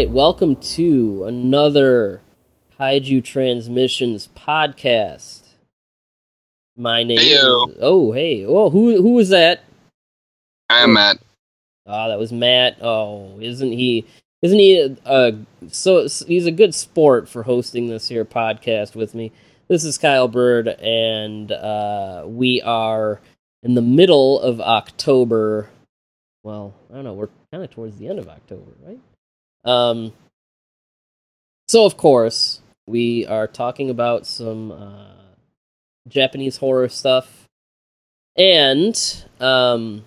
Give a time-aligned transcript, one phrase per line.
[0.00, 2.22] right, welcome to another
[2.78, 5.42] Kaiju Transmissions podcast.
[6.74, 7.68] My name Heyo.
[7.68, 8.46] is Oh, hey.
[8.46, 9.62] Oh, who who was that?
[10.70, 11.18] I am Matt.
[11.84, 12.78] Oh, that was Matt.
[12.80, 14.06] Oh, isn't he
[14.40, 15.32] isn't he uh
[15.68, 19.32] so he's a good sport for hosting this here podcast with me.
[19.68, 23.20] This is Kyle Byrd and uh we are
[23.62, 25.68] in the middle of October.
[26.42, 28.98] Well, I don't know, we're kind of towards the end of October, right?
[29.64, 30.12] Um
[31.68, 35.14] so of course, we are talking about some uh
[36.08, 37.46] Japanese horror stuff.
[38.36, 38.96] And
[39.40, 40.04] um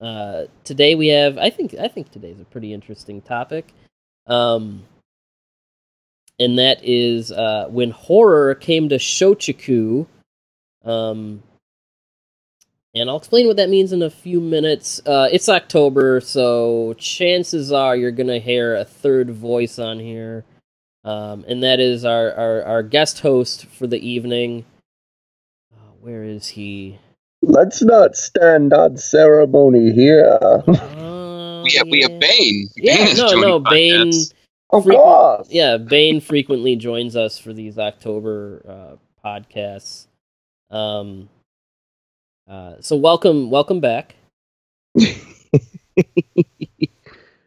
[0.00, 3.72] uh, today we have I think I think today's a pretty interesting topic.
[4.26, 4.84] Um,
[6.38, 10.06] and that is uh, when horror came to Shochiku.
[10.84, 11.42] Um,
[12.98, 15.00] and I'll explain what that means in a few minutes.
[15.06, 20.44] Uh, it's October, so chances are you're gonna hear a third voice on here,
[21.04, 24.64] um, and that is our, our our guest host for the evening.
[25.74, 26.98] Uh, where is he?
[27.42, 30.38] Let's not stand on ceremony here.
[30.42, 32.68] Uh, We have we have Bane.
[32.76, 34.12] Yeah, Bane no, no, Bane.
[34.70, 35.48] Of Frequent- course.
[35.50, 40.06] Yeah, Bane frequently joins us for these October uh, podcasts.
[40.70, 41.28] Um,
[42.48, 44.14] uh, so welcome, welcome back.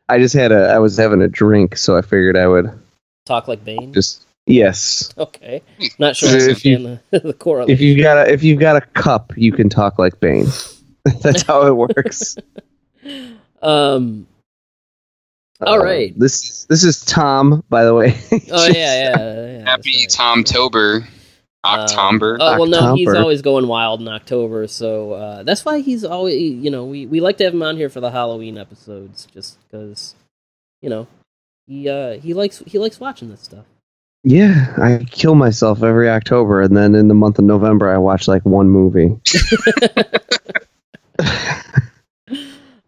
[0.09, 0.67] I just had a.
[0.69, 2.69] I was having a drink, so I figured I would
[3.25, 3.93] Talk like Bane.
[3.93, 4.25] just.
[4.47, 5.13] Yes.
[5.17, 5.61] Okay,
[5.99, 7.71] not sure I If you- understand the, the correlation.
[7.73, 10.47] If you got a if you've got a cup, you can talk like Bane.
[11.21, 12.37] That's how it works.
[13.61, 14.27] um.
[15.61, 16.17] All Uh, right.
[16.19, 18.19] This this is Tom, by the way.
[18.51, 19.17] Oh yeah, yeah.
[19.59, 20.09] yeah Happy right.
[20.09, 21.07] Tom Tober.
[21.63, 22.37] October.
[22.39, 26.35] Oh well, no, he's always going wild in October, so uh, that's why he's always.
[26.35, 29.59] You know, we, we like to have him on here for the Halloween episodes, just
[29.69, 30.15] because,
[30.81, 31.07] you know,
[31.67, 33.65] he uh, he likes he likes watching this stuff.
[34.23, 38.27] yeah, I kill myself every October, and then in the month of November, I watch
[38.27, 39.15] like one movie.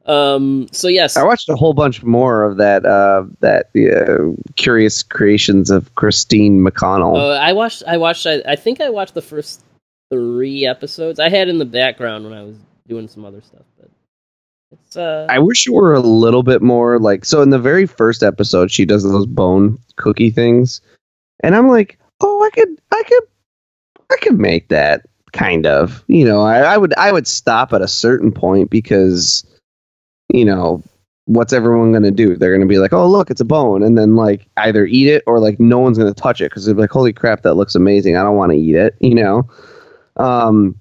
[0.06, 0.68] Um.
[0.72, 1.16] So yes.
[1.16, 2.86] I watched a whole bunch more of that.
[2.86, 7.16] Uh, that uh, curious creations of Christine McConnell.
[7.16, 7.84] Uh, I watched.
[7.88, 8.26] I watched.
[8.28, 9.64] I, I think I watched the first
[10.12, 11.20] three episodes.
[11.20, 13.90] I had in the background when I was doing some other stuff, but
[14.72, 15.28] it's uh.
[15.30, 18.72] I wish it were a little bit more like so in the very first episode
[18.72, 20.82] she does those bone cookie things
[21.44, 23.24] and I'm like, "Oh, I could I could
[24.12, 26.04] I could make that kind of.
[26.08, 29.46] You know, I, I would I would stop at a certain point because
[30.34, 30.84] you know,
[31.26, 32.36] what's everyone going to do?
[32.36, 35.08] They're going to be like, "Oh, look, it's a bone." And then like either eat
[35.08, 37.54] it or like no one's going to touch it cuz they're like, "Holy crap, that
[37.54, 38.18] looks amazing.
[38.18, 39.48] I don't want to eat it." You know?
[40.18, 40.76] Um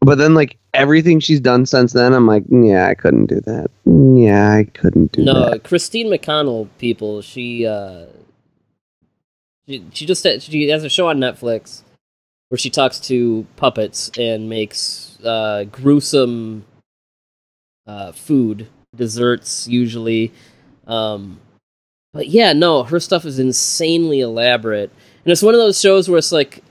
[0.00, 3.70] but then like everything she's done since then, I'm like, yeah, I couldn't do that.
[3.84, 5.64] Yeah, I couldn't do no, that.
[5.64, 6.68] Christine McConnell.
[6.78, 8.06] People, she uh.
[9.68, 11.82] She, she just she has a show on Netflix
[12.48, 16.64] where she talks to puppets and makes uh, gruesome
[17.86, 20.32] uh, food desserts usually.
[20.86, 21.38] Um,
[22.12, 24.90] but yeah, no, her stuff is insanely elaborate,
[25.24, 26.62] and it's one of those shows where it's like,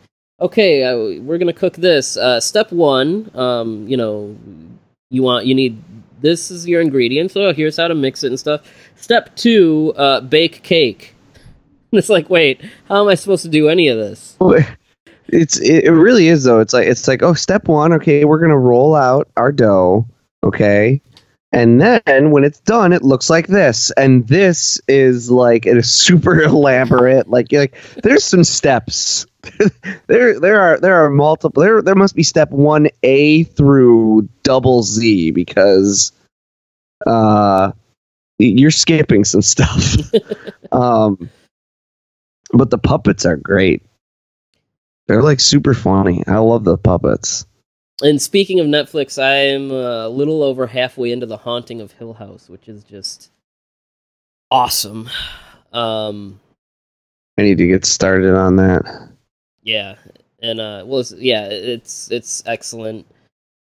[0.41, 2.17] okay, uh, we're gonna cook this.
[2.17, 4.35] Uh, step one, um, you know,
[5.09, 5.81] you want you need
[6.21, 7.33] this is your ingredients.
[7.33, 8.61] So here's how to mix it and stuff.
[8.95, 11.13] Step two, uh, bake cake.
[11.91, 14.35] And it's like, wait, how am I supposed to do any of this?
[15.27, 16.59] It's it, it really is though.
[16.59, 20.07] It's like it's like oh, step one, okay, we're gonna roll out our dough,
[20.43, 21.01] okay,
[21.55, 25.89] and then when it's done, it looks like this, and this is like it is
[25.89, 27.29] super elaborate.
[27.29, 29.25] Like like there's some steps.
[30.07, 31.63] there there are there are multiple.
[31.63, 36.11] There there must be step one A through double Z because
[37.07, 37.71] uh
[38.37, 39.95] you're skipping some stuff.
[40.73, 41.29] um,
[42.51, 43.81] but the puppets are great.
[45.07, 46.21] They're like super funny.
[46.27, 47.45] I love the puppets.
[48.01, 52.49] And speaking of Netflix, I'm a little over halfway into The Haunting of Hill House,
[52.49, 53.31] which is just
[54.51, 55.09] awesome.
[55.71, 56.39] Um,
[57.37, 59.09] I need to get started on that.
[59.63, 59.95] yeah,
[60.41, 63.05] and uh, well, it's, yeah, it's it's excellent.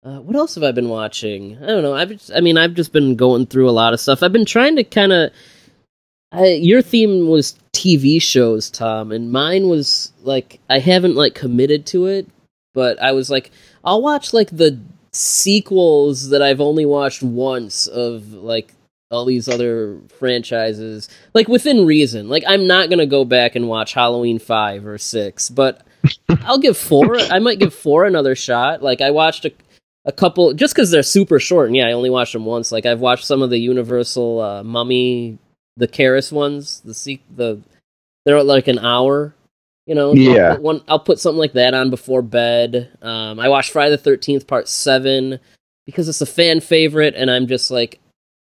[0.04, 1.58] Uh, what else have I been watching?
[1.62, 1.96] I don't know.
[1.96, 4.24] I've just, I mean, I've just been going through a lot of stuff.
[4.24, 5.32] I've been trying to kind of.
[6.34, 12.08] Your theme was TV shows, Tom, and mine was like I haven't like committed to
[12.08, 12.28] it,
[12.74, 13.52] but I was like,
[13.88, 14.78] I'll watch like the
[15.14, 18.74] sequels that I've only watched once of like
[19.10, 22.28] all these other franchises, like within reason.
[22.28, 25.88] Like I'm not gonna go back and watch Halloween five or six, but
[26.42, 27.18] I'll give four.
[27.18, 28.84] I might give four another shot.
[28.84, 29.54] Like I watched a
[30.04, 32.74] a couple just because they're super short, and yeah, I only watched them once.
[32.74, 35.38] Like I've watched some of the Universal uh, Mummy
[35.78, 36.82] the Kharis ones.
[36.84, 37.62] The se- the
[38.26, 39.34] they're like an hour.
[39.88, 40.50] You know, Yeah.
[40.50, 42.92] I'll put, one, I'll put something like that on before bed.
[43.02, 45.40] Um, I watched Friday the Thirteenth Part Seven
[45.86, 48.00] because it's a fan favorite, and I'm just like,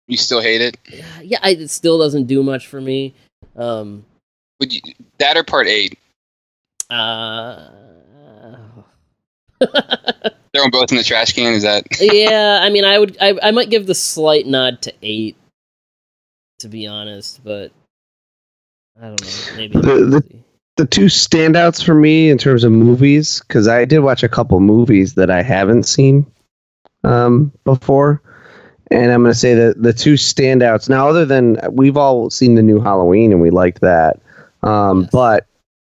[0.08, 0.76] You still hate it?
[1.22, 3.14] yeah, I, it still doesn't do much for me.
[3.56, 4.04] Um,
[4.60, 4.80] Would you
[5.18, 5.96] that or part eight?
[6.90, 7.68] uh,
[9.60, 11.52] Throw them both in the trash can.
[11.52, 11.84] Is that?
[12.00, 15.36] yeah, I mean, I would, I, I might give the slight nod to eight,
[16.60, 17.70] to be honest, but
[19.00, 19.56] I don't know.
[19.56, 20.44] Maybe The- the- crazy.
[20.78, 24.58] The two standouts for me in terms of movies because I did watch a couple
[24.60, 26.24] movies that I haven't seen
[27.04, 28.22] um, before,
[28.90, 32.54] and I'm going to say that the two standouts now, other than we've all seen
[32.54, 34.20] the new Halloween and we liked that,
[34.62, 35.10] um, Yes.
[35.12, 35.46] but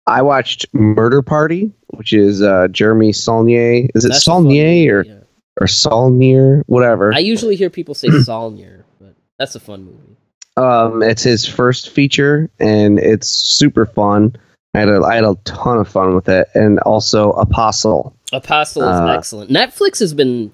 [0.06, 3.88] I watched Murder Party, which is uh, Jeremy Saulnier.
[3.94, 5.14] Is it That's Saulnier or yeah.
[5.60, 7.12] or Saulnier, whatever?
[7.14, 10.16] I usually hear people say Saulnier, but that's a fun movie.
[10.56, 14.34] Um, it's his first feature, and it's super fun.
[14.74, 18.14] I had a, I had a ton of fun with it, and also Apostle.
[18.32, 19.50] Apostle is Uh, excellent.
[19.50, 20.52] Netflix has been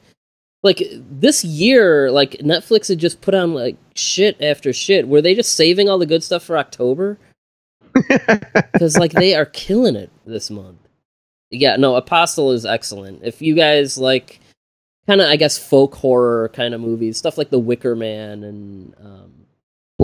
[0.63, 2.11] like this year.
[2.11, 5.09] Like Netflix had just put on like shit after shit.
[5.09, 7.19] Were they just saving all the good stuff for October?
[8.73, 10.79] Because like they are killing it this month.
[11.51, 13.21] Yeah, no, Apostle is excellent.
[13.23, 14.41] If you guys like
[15.07, 18.95] kind of, I guess, folk horror kind of movies, stuff like The Wicker Man and
[19.01, 19.44] um,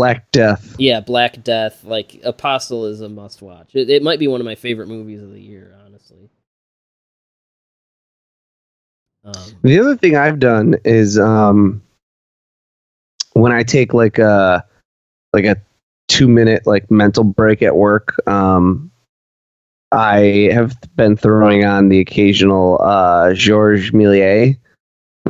[0.00, 0.76] Black Death.
[0.79, 3.73] yeah, Black Death, like Apostle is a must watch.
[3.75, 6.31] It, it might be one of my favorite movies of the year, honestly.
[9.23, 11.82] Um, The other thing I've done is um,
[13.35, 14.64] when I take like a
[15.35, 15.56] like a
[16.08, 18.26] two minute like mental break at work.
[18.26, 18.91] Um,
[19.93, 24.56] I have been throwing on the occasional uh, Georges Méliès,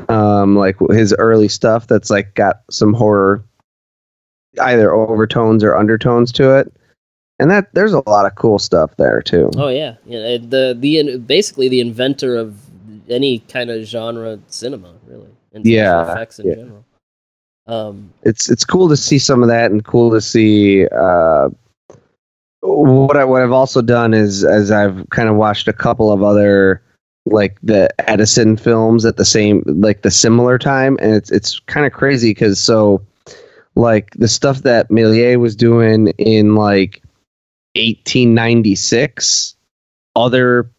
[0.08, 3.44] um, like his early stuff that's like got some horror,
[4.60, 6.72] either overtones or undertones to it,
[7.38, 9.50] and that there's a lot of cool stuff there too.
[9.56, 10.38] Oh yeah, yeah.
[10.38, 12.58] The the basically the inventor of
[13.08, 16.54] any kind of genre cinema, really, and Yeah, effects in yeah.
[16.54, 16.84] general.
[17.66, 21.50] Um, it's it's cool to see some of that and cool to see uh,
[22.62, 26.22] what I what I've also done is as I've kind of watched a couple of
[26.22, 26.82] other
[27.26, 31.86] like the Edison films at the same like the similar time and it's it's kind
[31.86, 33.02] of crazy because so
[33.74, 37.02] like the stuff that Méliès was doing in like
[37.76, 39.54] 1896
[40.16, 40.70] other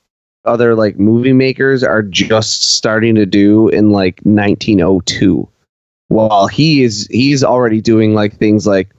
[0.43, 5.48] other like movie makers are just starting to do in like 1902
[6.07, 8.93] while he is he's already doing like things like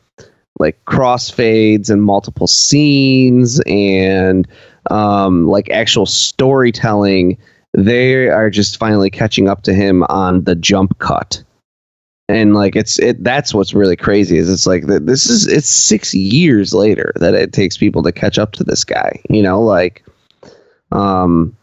[0.58, 4.48] like crossfades and multiple scenes and
[4.90, 7.36] um like actual storytelling
[7.74, 11.42] they are just finally catching up to him on the jump cut
[12.32, 16.14] and like it's it that's what's really crazy is it's like this is it's 6
[16.14, 20.04] years later that it takes people to catch up to this guy you know like
[20.90, 21.56] um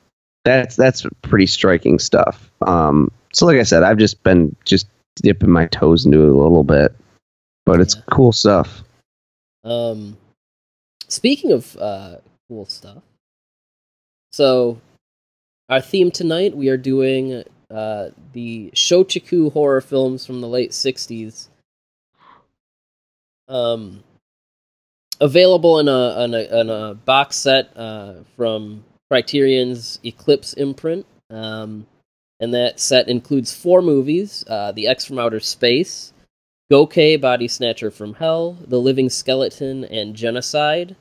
[0.45, 5.49] that's that's pretty striking stuff um so like i said i've just been just dipping
[5.49, 6.95] my toes into it a little bit
[7.65, 8.01] but it's Yeah.
[8.11, 8.83] cool stuff
[9.65, 10.17] um,
[11.09, 12.15] speaking of uh,
[12.47, 13.03] cool stuff,
[14.31, 14.79] so
[15.67, 21.47] our theme tonight we are doing uh, the Shochiku horror films from the late '60s.
[23.47, 24.03] Um,
[25.19, 31.05] available in a in a, in a box set uh, from Criterion's Eclipse imprint.
[31.29, 31.85] Um,
[32.39, 36.13] and that set includes four movies: uh, The X from Outer Space,
[36.71, 40.95] Goke, Body Snatcher from Hell, The Living Skeleton, and Genocide.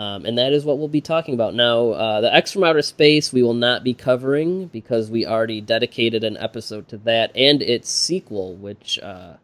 [0.00, 1.54] Um, and that is what we'll be talking about.
[1.54, 5.60] Now, uh, The X from Outer Space we will not be covering because we already
[5.60, 9.34] dedicated an episode to that and its sequel, which uh,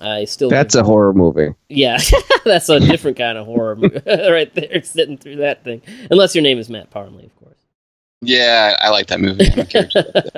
[0.00, 0.50] I still.
[0.50, 1.98] that's a horror movie Yeah,
[2.44, 5.80] that's a different kind of horror movie right there, sitting through that thing.
[6.10, 7.58] Unless your name is Matt Parnley, of course.
[8.20, 9.46] Yeah, I like that movie.
[9.48, 10.36] I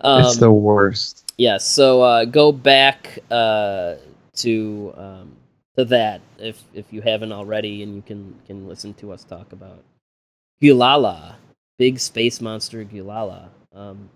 [0.00, 3.94] um, it's the worst yeah, so uh, go back uh,
[4.34, 5.39] to um, to
[5.84, 9.82] that if if you haven't already, and you can can listen to us talk about
[10.62, 11.34] Guilala,
[11.78, 13.48] big space monster Guilala.
[13.72, 14.10] Um,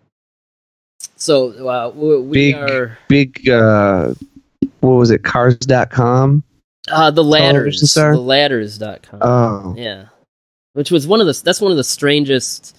[1.16, 4.14] so uh, we, we Big- are big uh
[4.80, 6.42] what was it cars.com
[6.90, 9.20] uh, the ladders, the ladders.com.
[9.22, 10.06] oh Yeah,
[10.74, 12.76] which was one of the that's one of the strangest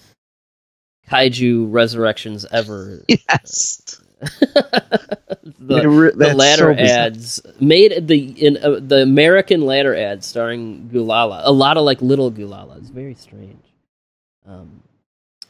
[1.08, 3.02] kaiju resurrections ever.
[3.08, 4.00] yes
[5.58, 10.88] the, re- the ladder so ads made the in uh, the American ladder ad starring
[10.92, 11.42] Guilala.
[11.44, 12.66] A lot of like little Guilala.
[12.76, 12.90] Guilalas.
[12.90, 13.62] Very strange.
[14.46, 14.82] Um,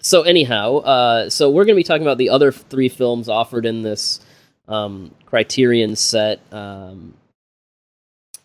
[0.00, 3.66] so anyhow, uh, so we're going to be talking about the other three films offered
[3.66, 4.20] in this
[4.68, 6.40] um, Criterion set.
[6.52, 7.14] Um,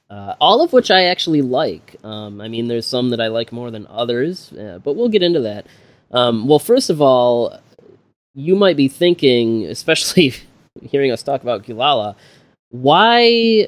[0.09, 1.95] uh, all of which I actually like.
[2.03, 5.23] Um, I mean, there's some that I like more than others, uh, but we'll get
[5.23, 5.67] into that.
[6.11, 7.57] Um, well, first of all,
[8.33, 10.33] you might be thinking, especially
[10.81, 12.15] hearing us talk about Guilala,
[12.69, 13.67] why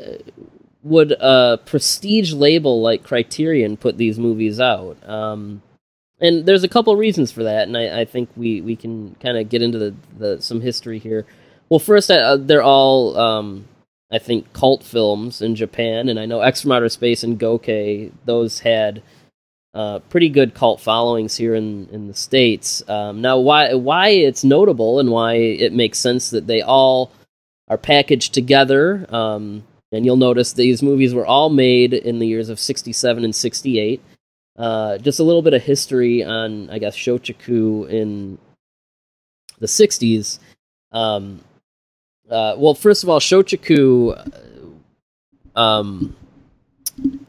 [0.83, 4.97] would a prestige label like Criterion put these movies out?
[5.07, 5.61] Um,
[6.19, 9.37] and there's a couple reasons for that, and I, I think we, we can kind
[9.37, 11.25] of get into the, the some history here.
[11.69, 13.65] Well, first, uh, they're all um,
[14.11, 17.65] I think cult films in Japan, and I know X from Outer Space and Goke
[18.25, 19.01] those had
[19.73, 22.87] uh, pretty good cult followings here in, in the states.
[22.87, 27.11] Um, now, why why it's notable and why it makes sense that they all
[27.67, 29.05] are packaged together.
[29.09, 33.35] Um, and you'll notice these movies were all made in the years of 67 and
[33.35, 34.01] 68.
[34.57, 38.37] Uh, just a little bit of history on, I guess, Shochiku in
[39.59, 40.39] the 60s.
[40.91, 41.41] Um,
[42.29, 44.17] uh, well, first of all, Shochiku,
[45.55, 46.15] uh, um,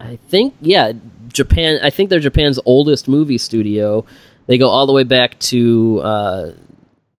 [0.00, 0.92] I think, yeah,
[1.34, 1.78] Japan.
[1.82, 4.04] I think they're Japan's oldest movie studio.
[4.46, 6.52] They go all the way back to uh,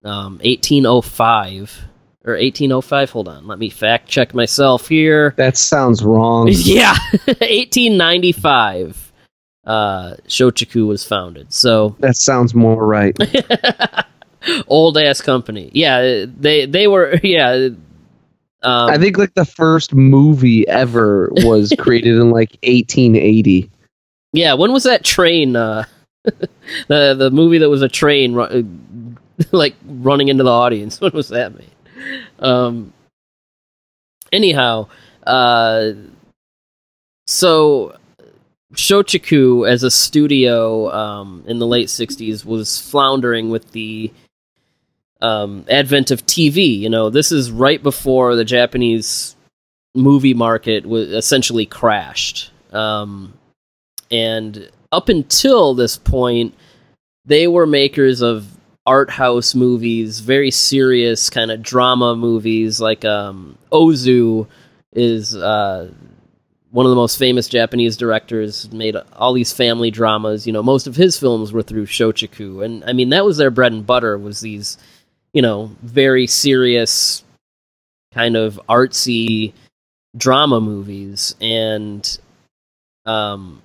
[0.04, 1.86] um, 1805
[2.26, 3.12] or 1805.
[3.12, 5.34] Hold on, let me fact check myself here.
[5.38, 6.48] That sounds wrong.
[6.52, 6.96] yeah,
[7.26, 9.14] 1895.
[9.66, 11.52] Uh, Shochiku was founded.
[11.52, 13.18] So that sounds more right.
[14.68, 15.72] old ass company.
[15.74, 17.20] Yeah, they they were.
[17.24, 17.70] Yeah,
[18.66, 23.70] um, I think like the first movie ever was created in like 1880.
[24.36, 25.56] Yeah, when was that train?
[25.56, 25.86] Uh,
[26.24, 28.68] the the movie that was a train, ru-
[29.52, 31.00] like running into the audience.
[31.02, 31.72] When was that made?
[32.40, 32.94] Um.
[34.34, 34.88] Anyhow,
[35.26, 35.92] uh,
[37.28, 37.96] so
[38.74, 44.12] Shochiku as a studio um, in the late '60s was floundering with the
[45.22, 46.78] um, advent of TV.
[46.78, 49.36] You know, this is right before the Japanese
[49.96, 52.52] movie market was essentially crashed.
[52.74, 53.34] Um,
[54.16, 56.56] and up until this point,
[57.26, 58.48] they were makers of
[58.86, 62.80] art house movies, very serious kind of drama movies.
[62.80, 64.48] Like um, Ozu
[64.94, 65.92] is uh,
[66.72, 68.72] one of the most famous Japanese directors.
[68.72, 70.48] Made all these family dramas.
[70.48, 73.52] You know, most of his films were through Shochiku, and I mean that was their
[73.52, 74.18] bread and butter.
[74.18, 74.78] Was these,
[75.34, 77.22] you know, very serious,
[78.14, 79.52] kind of artsy
[80.16, 82.18] drama movies, and
[83.06, 83.62] um,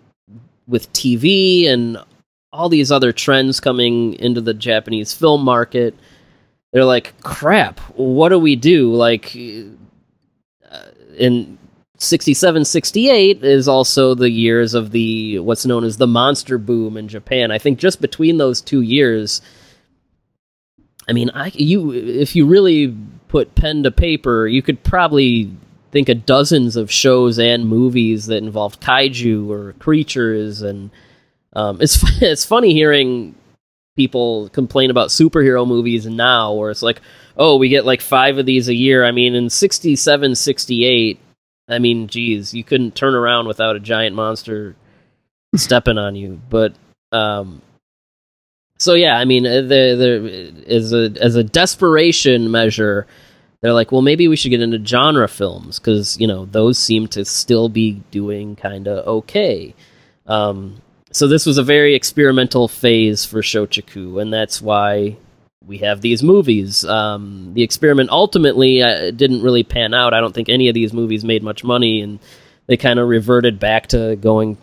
[0.71, 1.99] with TV and
[2.53, 5.95] all these other trends coming into the Japanese film market,
[6.73, 8.95] they're like, crap, what do we do?
[8.95, 9.37] Like,
[10.71, 10.87] uh,
[11.19, 11.59] in
[11.99, 17.09] 67, 68 is also the years of the what's known as the monster boom in
[17.09, 17.50] Japan.
[17.50, 19.43] I think just between those two years,
[21.09, 22.97] I mean, I you if you really
[23.29, 25.50] put pen to paper, you could probably
[25.90, 30.90] think of dozens of shows and movies that involved kaiju or creatures, and
[31.54, 33.35] um, it's it's funny hearing
[33.97, 37.00] people complain about superhero movies now, where it's like,
[37.37, 39.04] oh, we get like five of these a year.
[39.04, 41.20] I mean, in 67, 68,
[41.68, 44.76] I mean, geez, you couldn't turn around without a giant monster
[45.56, 46.40] stepping on you.
[46.49, 46.75] But
[47.12, 47.62] um,
[48.78, 53.06] so yeah, I mean, there there is a as a desperation measure
[53.62, 57.09] they're like, well, maybe we should get into genre films because you know those seem
[57.09, 59.75] to still be doing kind of okay.
[60.26, 60.81] Um,
[61.12, 65.17] so this was a very experimental phase for Shochiku, and that's why
[65.67, 66.85] we have these movies.
[66.85, 70.14] Um, the experiment ultimately uh, didn't really pan out.
[70.14, 72.19] I don't think any of these movies made much money, and
[72.67, 74.57] they kind of reverted back to going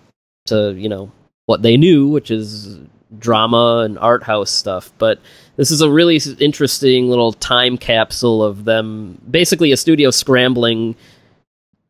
[0.48, 1.12] to you know
[1.46, 2.80] what they knew, which is
[3.18, 4.92] drama and art house stuff.
[4.98, 5.20] But
[5.58, 10.96] this is a really interesting little time capsule of them, basically a studio scrambling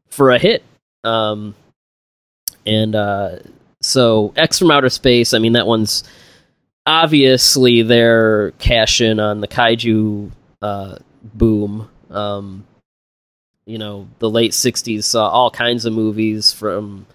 [0.09, 0.63] for a hit.
[1.03, 1.53] Um,
[2.65, 3.39] and uh,
[3.81, 6.05] so X from Outer Space, I mean, that one's
[6.85, 10.31] obviously their cash in on the kaiju
[10.61, 11.89] uh, boom.
[12.09, 12.65] Um,
[13.65, 17.05] you know, the late 60s saw all kinds of movies from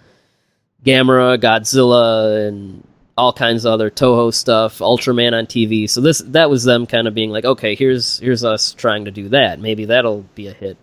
[0.84, 5.88] Gamera, Godzilla, and all kinds of other Toho stuff, Ultraman on TV.
[5.88, 9.10] So this that was them kind of being like, okay, here's here's us trying to
[9.10, 9.60] do that.
[9.60, 10.76] Maybe that'll be a hit.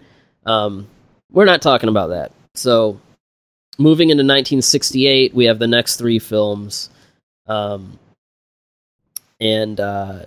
[0.45, 0.87] Um,
[1.31, 2.31] we're not talking about that.
[2.55, 2.99] So
[3.77, 6.89] moving into 1968, we have the next three films,
[7.47, 7.97] um,
[9.39, 10.25] and uh,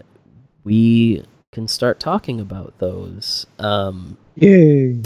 [0.64, 3.46] we can start talking about those.
[3.58, 5.00] Um, Yay!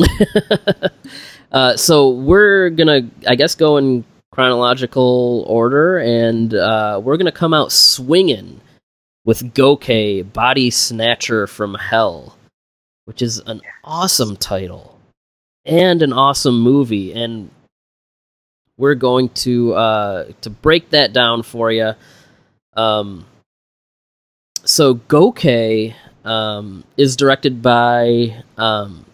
[1.52, 4.04] uh, so we're gonna, I guess, go in
[4.36, 8.60] chronological order, and uh, we're gonna come out swinging
[9.24, 9.88] with Goke
[10.34, 12.36] Body Snatcher from Hell,
[13.06, 14.98] which is an awesome title
[15.64, 17.14] and an awesome movie.
[17.14, 17.50] And
[18.76, 21.94] we're going to uh, to break that down for you.
[22.74, 23.24] Um,
[24.64, 25.46] so Goke
[26.26, 29.06] um, is directed by um,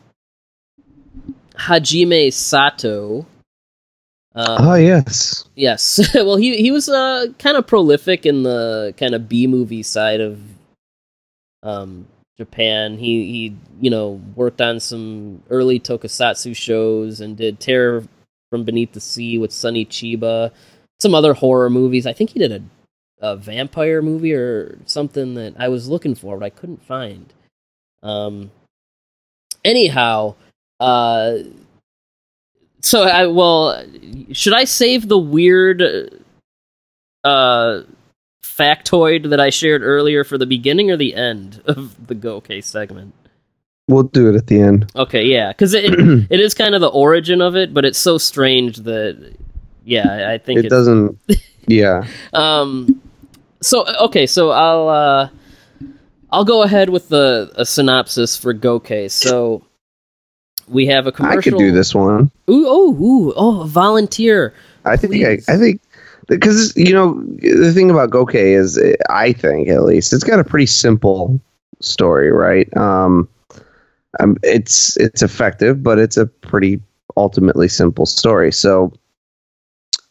[1.55, 3.25] Hajime Sato.
[4.35, 6.01] Um, oh yes, Yes.
[6.15, 10.21] well, he he was uh, kind of prolific in the kind of B movie side
[10.21, 10.41] of
[11.63, 12.07] um,
[12.39, 12.97] Japan.
[12.97, 18.05] He he you know worked on some early tokusatsu shows and did Terror
[18.51, 20.51] from Beneath the Sea with Sonny Chiba,
[21.01, 22.07] some other horror movies.
[22.07, 22.63] I think he did a
[23.21, 27.33] a vampire movie or something that I was looking for but I couldn't find.
[28.03, 28.51] Um.
[29.65, 30.35] Anyhow,
[30.81, 31.39] uh,
[32.83, 33.85] so I well,
[34.33, 35.83] should I save the weird
[37.25, 37.83] uh
[38.43, 43.15] factoid that I shared earlier for the beginning or the end of the Goke segment?
[43.89, 44.91] we'll do it at the end.
[44.97, 45.85] Okay, yeah, because it,
[46.31, 49.35] it is kind of the origin of it, but it's so strange that
[49.85, 51.19] yeah, I think It it's, doesn't.
[51.67, 53.01] Yeah, Um,
[53.61, 55.29] so okay, so I'll uh,
[56.31, 58.93] I'll go ahead with the a synopsis for Goke.
[59.09, 59.65] So
[60.69, 61.39] we have a I commercial.
[61.39, 62.31] I could do this one.
[62.51, 64.55] Ooh, oh, ooh, oh, volunteer.
[64.85, 65.49] I think Please.
[65.49, 65.81] I, I think
[66.29, 70.45] because you know the thing about Goke is I think at least it's got a
[70.45, 71.41] pretty simple
[71.81, 72.75] story, right?
[72.77, 73.29] Um,
[74.21, 76.81] um it's it's effective, but it's a pretty
[77.17, 78.53] ultimately simple story.
[78.53, 78.93] So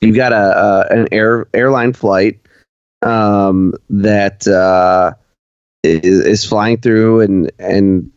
[0.02, 2.40] you've got a, a an air airline flight
[3.02, 5.14] um, that uh,
[5.84, 8.12] is, is flying through and and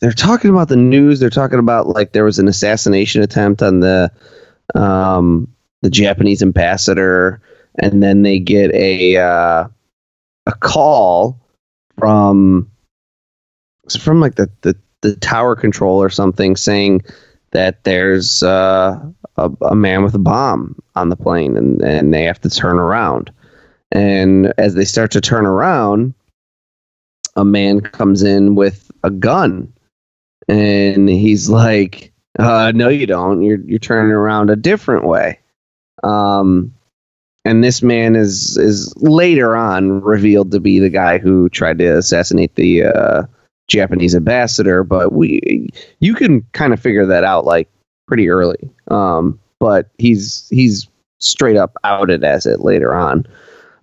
[0.00, 1.20] they're talking about the news.
[1.20, 4.10] They're talking about like there was an assassination attempt on the
[4.74, 5.48] um,
[5.82, 7.40] the Japanese ambassador,
[7.78, 9.68] and then they get a uh,
[10.46, 11.40] a call
[11.98, 12.70] from
[14.00, 17.02] from like the, the the tower control or something saying
[17.52, 19.00] that there's uh,
[19.36, 22.78] a, a man with a bomb on the plane, and and they have to turn
[22.78, 23.32] around.
[23.92, 26.12] And as they start to turn around,
[27.36, 29.72] a man comes in with a gun,
[30.48, 33.42] and he's like, uh, "No, you don't.
[33.42, 35.38] You're you're turning around a different way."
[36.04, 36.74] Um,
[37.44, 41.98] and this man is is later on revealed to be the guy who tried to
[41.98, 43.22] assassinate the uh,
[43.68, 44.82] Japanese ambassador.
[44.84, 45.68] But we
[46.00, 47.68] you can kind of figure that out like
[48.06, 48.70] pretty early.
[48.88, 53.26] Um, but he's he's straight up outed as it later on.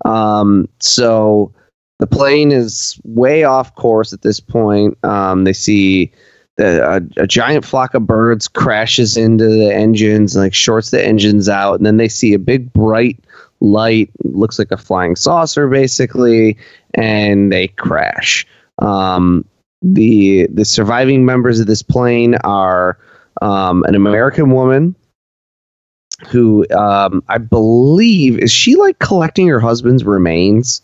[0.06, 1.54] Um, so
[1.99, 4.97] the plane is way off course at this point.
[5.06, 6.12] Um, they see
[6.60, 11.76] a, a giant flock of birds crashes into the engines, like shorts the engines out,
[11.76, 13.20] and then they see a big bright
[13.60, 16.58] light, looks like a flying saucer, basically,
[16.94, 18.46] and they crash.
[18.80, 19.46] Um,
[19.82, 22.98] the the surviving members of this plane are
[23.42, 24.96] um, an American woman
[26.28, 30.82] who um, I believe is she like collecting her husband's remains,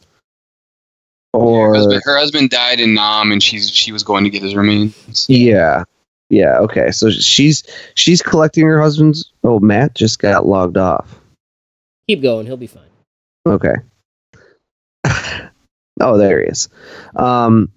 [1.33, 4.41] her, or husband, her husband died in Nam, and she's she was going to get
[4.41, 5.25] his remains.
[5.29, 5.83] yeah,
[6.29, 6.57] yeah.
[6.59, 7.63] Okay, so she's
[7.95, 9.31] she's collecting her husband's.
[9.43, 11.19] Oh, Matt just got logged off.
[12.07, 12.83] Keep going, he'll be fine.
[13.45, 13.75] Okay.
[16.01, 16.69] oh, there he is.
[17.15, 17.71] Um,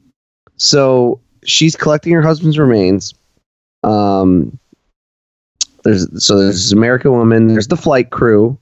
[0.57, 3.15] so she's collecting her husband's remains.
[3.85, 4.59] Um,
[5.85, 7.49] there's so there's this American woman.
[7.49, 8.59] There's the flight crew.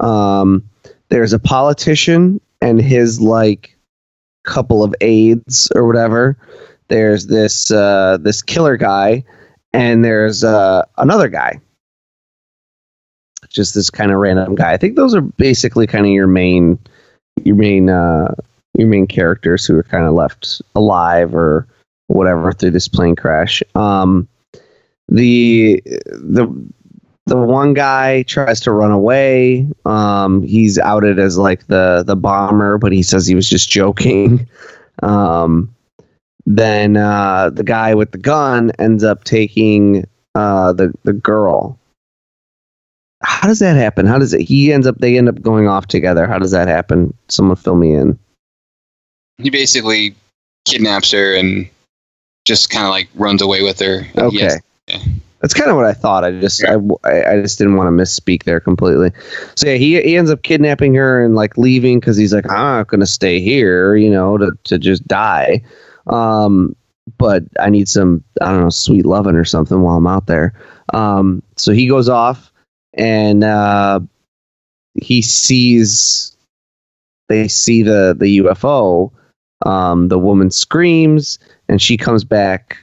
[0.00, 0.68] Um,
[1.08, 3.73] there's a politician and his like
[4.44, 6.36] couple of aides or whatever.
[6.88, 9.24] There's this uh, this killer guy,
[9.72, 11.60] and there's uh, another guy.
[13.48, 14.72] Just this kind of random guy.
[14.72, 16.78] I think those are basically kind of your main
[17.42, 18.34] your main uh,
[18.74, 21.66] your main characters who are kind of left alive or
[22.08, 23.62] whatever through this plane crash.
[23.74, 24.28] Um,
[25.08, 26.46] the the
[27.26, 29.66] the one guy tries to run away.
[29.86, 34.48] Um, he's outed as like the the bomber, but he says he was just joking.
[35.02, 35.74] Um,
[36.46, 40.06] then uh, the guy with the gun ends up taking
[40.36, 41.76] uh, the the girl.
[43.20, 44.06] How does that happen?
[44.06, 44.42] How does it?
[44.42, 44.98] He ends up.
[44.98, 46.28] They end up going off together.
[46.28, 47.12] How does that happen?
[47.28, 48.16] Someone fill me in.
[49.38, 50.14] He basically
[50.64, 51.68] kidnaps her and
[52.44, 54.06] just kind of like runs away with her.
[54.14, 54.44] and he Okay.
[54.44, 54.98] has- yeah.
[55.44, 56.24] That's kind of what I thought.
[56.24, 59.12] I just I, I, I just didn't want to misspeak there completely.
[59.56, 62.78] So yeah, he he ends up kidnapping her and like leaving because he's like I'm
[62.78, 65.62] not gonna stay here, you know, to to just die.
[66.06, 66.74] Um,
[67.18, 70.54] but I need some I don't know sweet loving or something while I'm out there.
[70.94, 72.50] Um, so he goes off
[72.94, 74.00] and uh,
[74.94, 76.34] he sees
[77.28, 79.12] they see the the UFO.
[79.66, 82.78] Um, the woman screams and she comes back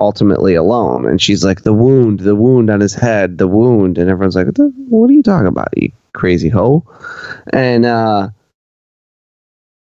[0.00, 1.06] ultimately alone.
[1.06, 3.98] And she's like, the wound, the wound on his head, the wound.
[3.98, 6.84] And everyone's like, what, the, what are you talking about, you crazy hoe?
[7.52, 8.28] And uh,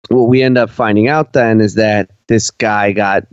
[0.09, 3.27] what we end up finding out then is that this guy got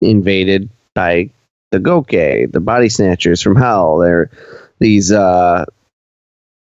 [0.00, 1.30] invaded by
[1.70, 3.98] the Goke, the body snatchers from hell.
[3.98, 4.30] They're
[4.78, 5.64] these uh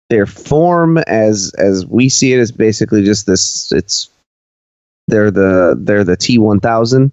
[0.10, 4.10] their form as as we see it is basically just this it's
[5.08, 7.12] they're the they're the T one thousand.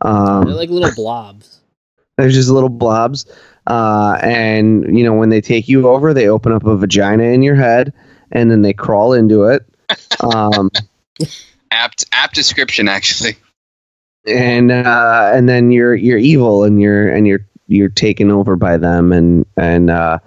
[0.00, 1.59] Um They're like little blobs.
[2.20, 3.26] They're just little blobs.
[3.66, 7.42] Uh, and you know when they take you over, they open up a vagina in
[7.42, 7.92] your head,
[8.32, 9.66] and then they crawl into it.
[10.22, 10.70] Um,
[11.72, 13.36] Apt apt description actually.
[14.26, 18.76] and uh, and then you're you're evil, and you're and you're you're taken over by
[18.76, 20.18] them, and and uh,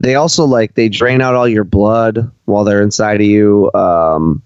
[0.00, 3.70] they also like they drain out all your blood while they're inside of you.
[3.74, 4.42] Um,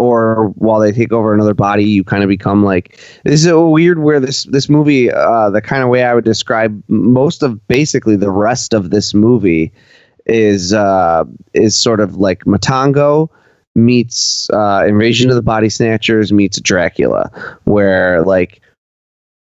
[0.00, 3.60] or while they take over another body, you kind of become like this is a
[3.60, 7.66] weird where this this movie, uh, the kind of way I would describe most of
[7.68, 9.72] basically the rest of this movie
[10.26, 13.28] is uh, is sort of like Matango
[13.74, 17.30] meets uh, Invasion of the Body Snatchers meets Dracula,
[17.64, 18.62] where like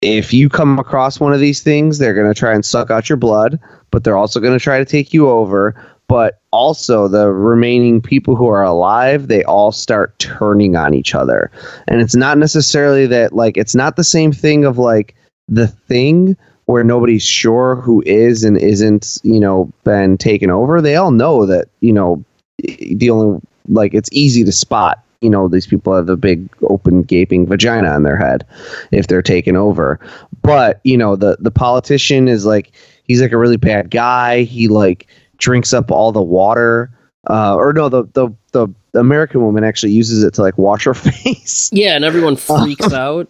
[0.02, 3.08] if you come across one of these things, they're going to try and suck out
[3.08, 5.74] your blood, but they're also going to try to take you over.
[6.08, 11.50] But also, the remaining people who are alive, they all start turning on each other.
[11.86, 15.14] And it's not necessarily that, like, it's not the same thing of like
[15.48, 20.80] the thing where nobody's sure who is and isn't, you know, been taken over.
[20.80, 22.24] They all know that, you know,
[22.58, 27.02] the only, like, it's easy to spot you know these people have the big open
[27.02, 28.46] gaping vagina on their head
[28.92, 29.98] if they're taken over
[30.42, 32.72] but you know the the politician is like
[33.04, 36.90] he's like a really bad guy he like drinks up all the water
[37.30, 40.94] uh or no the the the, american woman actually uses it to like wash her
[40.94, 41.70] face.
[41.72, 43.28] Yeah, and everyone freaks out.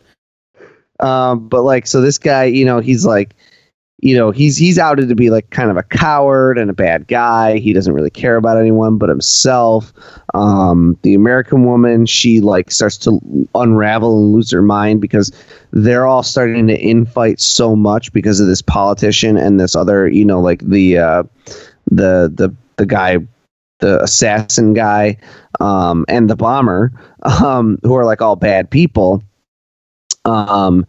[1.01, 3.35] um but like so this guy you know he's like
[4.01, 7.09] you know he's he's outed to be like kind of a coward and a bad
[7.09, 7.59] guy.
[7.59, 9.93] He doesn't really care about anyone but himself.
[10.35, 13.21] Um the american woman she like starts to
[13.57, 15.33] unravel and lose her mind because
[15.73, 20.25] they're all starting to infight so much because of this politician and this other you
[20.25, 21.23] know like the uh
[21.91, 23.19] the the the guy
[23.81, 25.19] the assassin guy
[25.61, 29.23] um and the bomber um who are like all bad people
[30.25, 30.87] um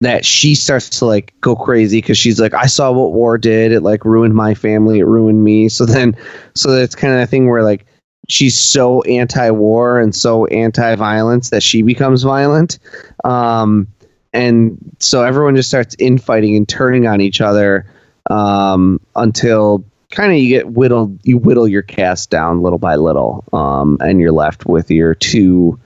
[0.00, 3.72] that she starts to like go crazy because she's like, I saw what war did.
[3.72, 4.98] It like ruined my family.
[4.98, 5.68] It ruined me.
[5.68, 6.16] So then,
[6.54, 7.86] so it's kind of a thing where like
[8.28, 12.78] she's so anti-war and so anti-violence that she becomes violent.
[13.24, 13.88] Um,
[14.32, 17.92] and so everyone just starts infighting and turning on each other
[18.30, 23.44] um, until kind of you get whittled, you whittle your cast down little by little,
[23.52, 25.78] um, and you're left with your two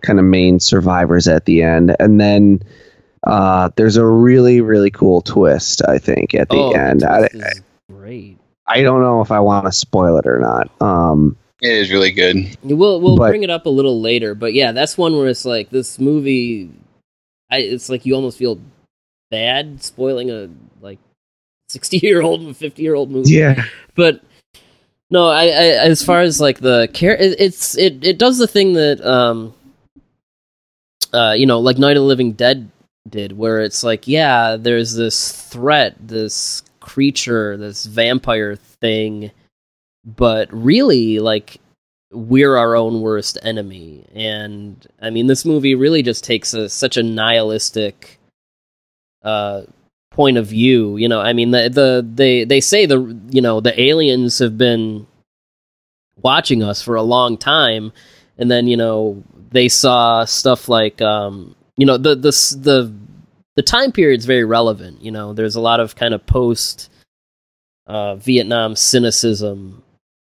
[0.00, 2.62] kind of main survivors at the end, and then
[3.24, 7.00] uh, there's a really really cool twist I think at the oh, end.
[7.02, 8.38] the I, twist is great.
[8.66, 10.70] I don't know if I want to spoil it or not.
[10.80, 12.56] Um, It is really good.
[12.62, 15.44] We'll we'll But- bring it up a little later, but yeah, that's one where it's
[15.44, 16.70] like this movie.
[17.50, 18.58] I, it's like you almost feel
[19.30, 20.50] bad spoiling a like
[21.72, 23.32] sixty year old and fifty year old movie.
[23.32, 24.22] yeah, but
[25.10, 28.46] no, I, I as far as like the care, it, it's it it does the
[28.46, 29.54] thing that um,
[31.12, 32.70] uh, you know, like Night of the Living Dead
[33.08, 39.30] did, where it's like, yeah, there's this threat, this creature, this vampire thing,
[40.04, 41.58] but really, like,
[42.10, 44.06] we're our own worst enemy.
[44.14, 48.18] And I mean, this movie really just takes a, such a nihilistic
[49.22, 49.62] uh,
[50.12, 50.96] point of view.
[50.96, 54.56] You know, I mean, the the they they say the you know the aliens have
[54.56, 55.06] been
[56.22, 57.92] watching us for a long time,
[58.38, 62.94] and then you know they saw stuff like um, you know the the the
[63.56, 65.02] the time period's very relevant.
[65.02, 66.90] You know, there's a lot of kind of post
[67.86, 69.82] uh, Vietnam cynicism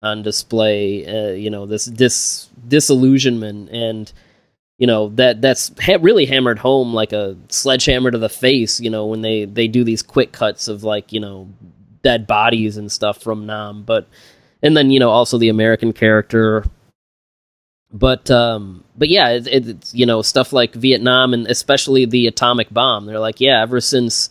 [0.02, 1.06] on display.
[1.06, 4.12] Uh, you know, this dis disillusionment and
[4.78, 8.80] you know that that's ha- really hammered home like a sledgehammer to the face.
[8.80, 11.50] You know, when they they do these quick cuts of like you know
[12.04, 14.08] dead bodies and stuff from Nam, but
[14.62, 16.66] and then you know also the American character.
[17.92, 22.28] But um, but yeah, it, it, it's you know stuff like Vietnam and especially the
[22.28, 23.06] atomic bomb.
[23.06, 24.30] They're like, yeah, ever since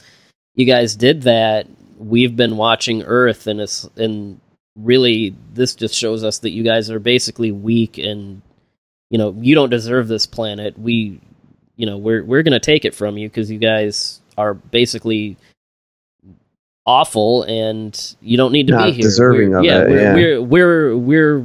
[0.54, 1.66] you guys did that,
[1.98, 4.40] we've been watching Earth, and it's and
[4.76, 8.42] really this just shows us that you guys are basically weak and
[9.10, 10.78] you know you don't deserve this planet.
[10.78, 11.20] We
[11.76, 15.36] you know we're we're gonna take it from you because you guys are basically
[16.86, 19.02] awful and you don't need to Not be here.
[19.02, 20.14] deserving we're, of yeah, it, we're, yeah.
[20.14, 21.44] we're we're we're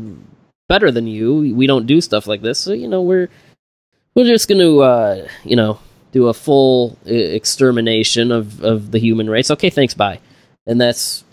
[0.70, 1.54] better than you.
[1.56, 3.30] We don't do stuff like this, so you know we're
[4.16, 5.80] we're just gonna uh, you know
[6.12, 9.52] do a full uh, extermination of of the human race.
[9.52, 10.20] Okay, thanks, bye.
[10.68, 11.24] And that's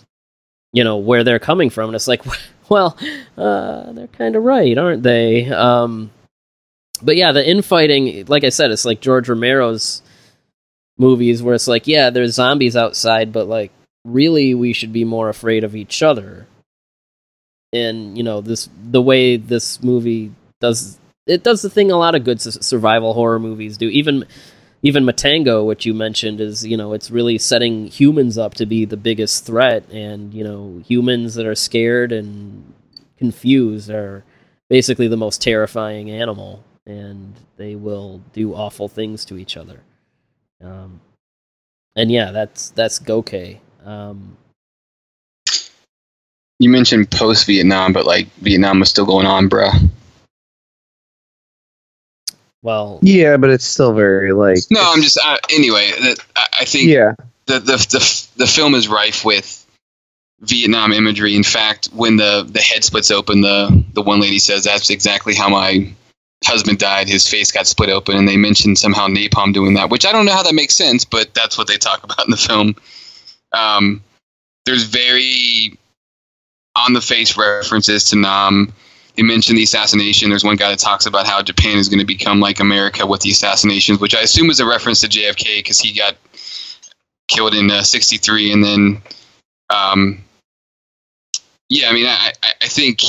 [0.73, 2.23] you know where they're coming from, and it's like,
[2.69, 2.97] well,
[3.37, 5.51] uh, they're kind of right, aren't they?
[5.51, 6.11] Um,
[7.03, 10.03] but yeah, the infighting, like I said, it's like George Romero's
[10.99, 13.73] movies where it's like, yeah, there's zombies outside, but like
[14.05, 16.47] really we should be more afraid of each other.
[17.73, 22.15] And you know, this the way this movie does it does the thing a lot
[22.15, 23.89] of good survival horror movies do.
[23.89, 24.25] Even
[24.83, 28.85] even Matango, which you mentioned, is you know it's really setting humans up to be
[28.85, 32.73] the biggest threat, and you know humans that are scared and
[33.19, 34.25] confused are
[34.71, 39.81] basically the most terrifying animal, and they will do awful things to each other.
[40.63, 41.01] Um,
[41.95, 43.59] and yeah, that's that's Goke.
[43.85, 44.37] Um,
[46.59, 49.91] you mentioned post Vietnam, but like Vietnam was still going on, bruh.
[52.63, 54.59] Well, yeah, but it's still very like.
[54.71, 55.93] No, I'm just uh, anyway.
[56.35, 57.13] I, I think yeah,
[57.47, 59.65] the, the the the film is rife with
[60.41, 61.37] Vietnam imagery.
[61.37, 65.35] In fact, when the the head splits open, the the one lady says, "That's exactly
[65.35, 65.93] how my
[66.45, 67.09] husband died.
[67.09, 70.27] His face got split open." And they mentioned somehow napalm doing that, which I don't
[70.27, 72.77] know how that makes sense, but that's what they talk about in the film.
[73.53, 74.03] Um,
[74.65, 75.79] there's very
[76.77, 78.73] on the face references to Nam.
[79.17, 80.29] They mentioned the assassination.
[80.29, 83.21] There's one guy that talks about how Japan is going to become like America with
[83.23, 86.17] the assassinations, which I assume is a reference to JFK because he got
[87.27, 89.03] killed in uh, '63, and then,
[89.71, 90.25] um,
[91.69, 93.03] yeah, I mean, I, I think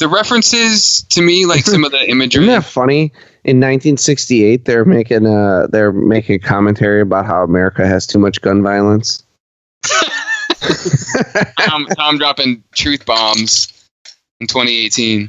[0.00, 2.42] the references to me, like some of the imagery.
[2.42, 3.12] Isn't that funny?
[3.44, 8.40] In 1968, they're making a they're making a commentary about how America has too much
[8.42, 9.24] gun violence.
[11.60, 13.88] Tom, Tom dropping truth bombs
[14.40, 15.28] in 2018.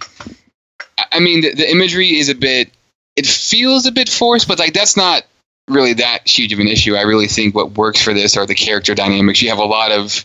[1.11, 2.71] I mean, the, the imagery is a bit.
[3.15, 5.23] It feels a bit forced, but like that's not
[5.69, 6.95] really that huge of an issue.
[6.95, 9.41] I really think what works for this are the character dynamics.
[9.41, 10.23] You have a lot of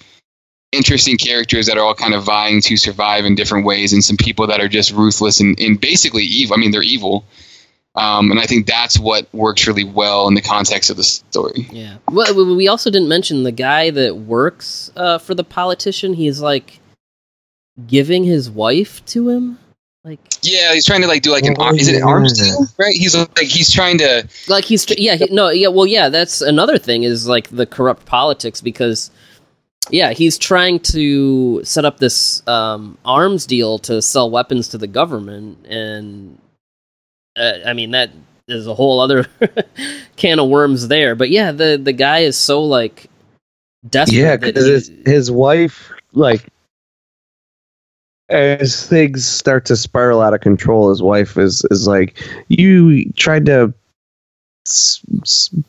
[0.76, 4.16] interesting characters that are all kind of vying to survive in different ways, and some
[4.16, 6.56] people that are just ruthless and, and basically evil.
[6.56, 7.24] I mean, they're evil.
[7.96, 11.66] Um, and I think that's what works really well in the context of the story.
[11.72, 11.96] Yeah.
[12.10, 16.12] Well, we also didn't mention the guy that works uh, for the politician.
[16.12, 16.78] He's like
[17.86, 19.58] giving his wife to him.
[20.04, 21.76] Like yeah, he's trying to like do like an arm.
[21.76, 22.66] Is it an arms deal?
[22.78, 22.94] Right?
[22.94, 26.78] He's like he's trying to like he's yeah he, no yeah well yeah that's another
[26.78, 29.10] thing is like the corrupt politics because
[29.90, 34.86] yeah he's trying to set up this um, arms deal to sell weapons to the
[34.86, 36.38] government and
[37.36, 38.10] uh, I mean that
[38.48, 39.26] is a whole other
[40.16, 43.08] can of worms there but yeah the the guy is so like
[43.88, 46.48] desperate yeah because his, his wife like
[48.28, 52.18] as things start to spiral out of control, his wife is is like,
[52.48, 53.72] "You tried to."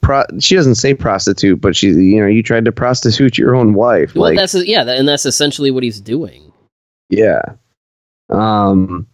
[0.01, 3.73] Pro- she doesn't say prostitute, but she, you know, you tried to prostitute your own
[3.73, 4.15] wife.
[4.15, 6.51] Well, like, that's yeah, and that's essentially what he's doing.
[7.09, 7.41] Yeah.
[8.29, 9.07] Um,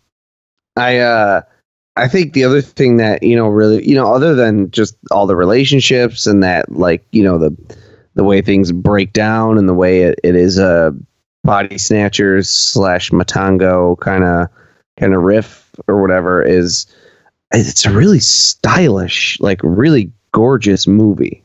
[0.75, 1.41] I uh,
[1.95, 5.27] I think the other thing that you know really, you know, other than just all
[5.27, 7.77] the relationships and that, like, you know, the
[8.15, 10.95] the way things break down and the way it, it is a
[11.43, 14.47] body snatchers slash matango kind of
[14.97, 16.85] kind of riff or whatever is
[17.53, 21.43] it's a really stylish like really gorgeous movie.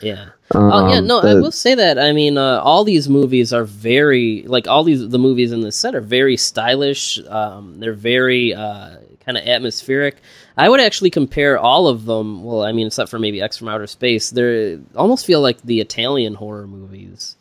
[0.00, 0.30] Yeah.
[0.52, 3.52] Um, oh yeah no the, i will say that i mean uh, all these movies
[3.52, 7.92] are very like all these the movies in this set are very stylish um, they're
[7.92, 10.16] very uh, kind of atmospheric.
[10.56, 13.68] I would actually compare all of them well i mean except for maybe x from
[13.68, 17.36] outer space they almost feel like the italian horror movies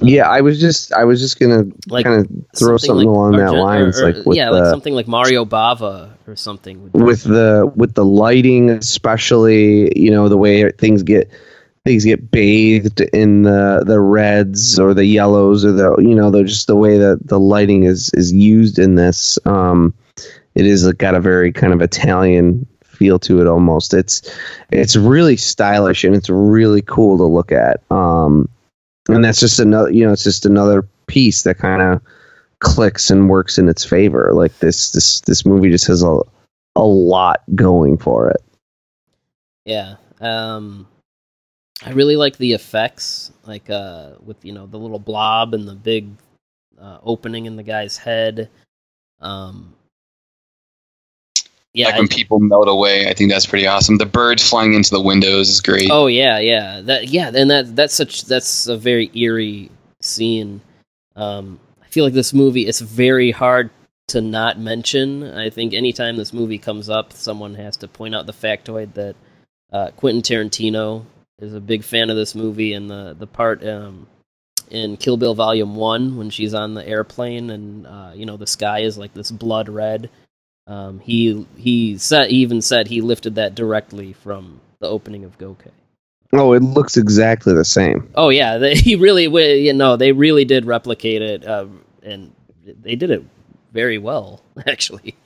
[0.00, 2.26] yeah, I was just I was just gonna like kind of
[2.56, 5.06] throw something, something like along that lines, or, or, like yeah, the, like something like
[5.06, 6.90] Mario Bava or something.
[6.92, 11.30] With the with the lighting, especially, you know, the way things get
[11.84, 16.44] things get bathed in the the reds or the yellows or the you know, the
[16.44, 19.38] just the way that the lighting is is used in this.
[19.44, 19.92] Um,
[20.54, 23.92] it is got a very kind of Italian feel to it almost.
[23.92, 24.22] It's
[24.70, 27.82] it's really stylish and it's really cool to look at.
[27.90, 28.48] Um,
[29.08, 32.00] and that's just another you know it's just another piece that kind of
[32.60, 34.30] clicks and works in its favor.
[34.32, 36.20] Like this this this movie just has a
[36.76, 38.42] a lot going for it.
[39.64, 40.86] Yeah um
[41.84, 45.74] i really like the effects like uh with you know the little blob and the
[45.74, 46.08] big
[46.80, 48.48] uh, opening in the guy's head.
[49.20, 49.74] Um
[51.74, 53.08] yeah, like when people melt away.
[53.08, 53.96] I think that's pretty awesome.
[53.96, 55.88] The birds flying into the windows is great.
[55.90, 60.60] Oh yeah, yeah, that yeah, and that that's such that's a very eerie scene.
[61.16, 63.70] Um, I feel like this movie it's very hard
[64.08, 65.24] to not mention.
[65.24, 69.16] I think anytime this movie comes up, someone has to point out the factoid that
[69.72, 71.06] uh, Quentin Tarantino
[71.38, 74.06] is a big fan of this movie, and the the part um,
[74.70, 78.46] in Kill Bill Volume One when she's on the airplane and uh, you know the
[78.46, 80.10] sky is like this blood red.
[80.66, 85.36] Um, he he said he even said he lifted that directly from the opening of
[85.38, 85.64] Goke.
[86.32, 88.08] Oh, it looks exactly the same.
[88.14, 89.24] Oh yeah, they, he really
[89.60, 91.66] you know they really did replicate it, uh,
[92.02, 92.32] and
[92.64, 93.24] they did it
[93.72, 95.16] very well actually.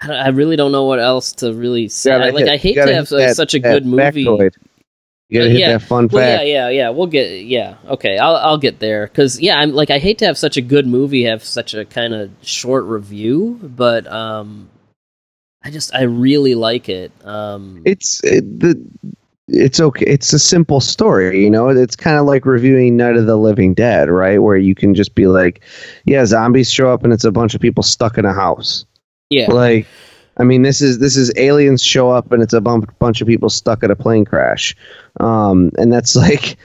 [0.00, 2.18] I really don't know what else to really say.
[2.32, 4.24] Like hit, I hate to have such a good movie.
[4.24, 4.56] Factoid.
[5.32, 5.72] You gotta hit yeah.
[5.72, 6.44] that fun well, fact.
[6.46, 6.90] Yeah, yeah, yeah.
[6.90, 7.46] We'll get.
[7.46, 8.18] Yeah, okay.
[8.18, 10.86] I'll I'll get there because yeah, I'm like I hate to have such a good
[10.86, 14.68] movie have such a kind of short review, but um,
[15.64, 17.12] I just I really like it.
[17.24, 18.78] Um, it's it, the
[19.48, 20.04] it's okay.
[20.04, 21.70] It's a simple story, you know.
[21.70, 24.36] It's kind of like reviewing Night of the Living Dead, right?
[24.36, 25.62] Where you can just be like,
[26.04, 28.84] yeah, zombies show up and it's a bunch of people stuck in a house.
[29.30, 29.86] Yeah, like
[30.38, 33.28] I mean, this is this is aliens show up and it's a bump, bunch of
[33.28, 34.74] people stuck at a plane crash,
[35.20, 36.56] um, and that's like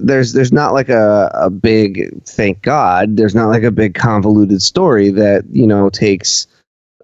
[0.00, 4.62] there's there's not like a, a big thank God there's not like a big convoluted
[4.62, 6.46] story that you know takes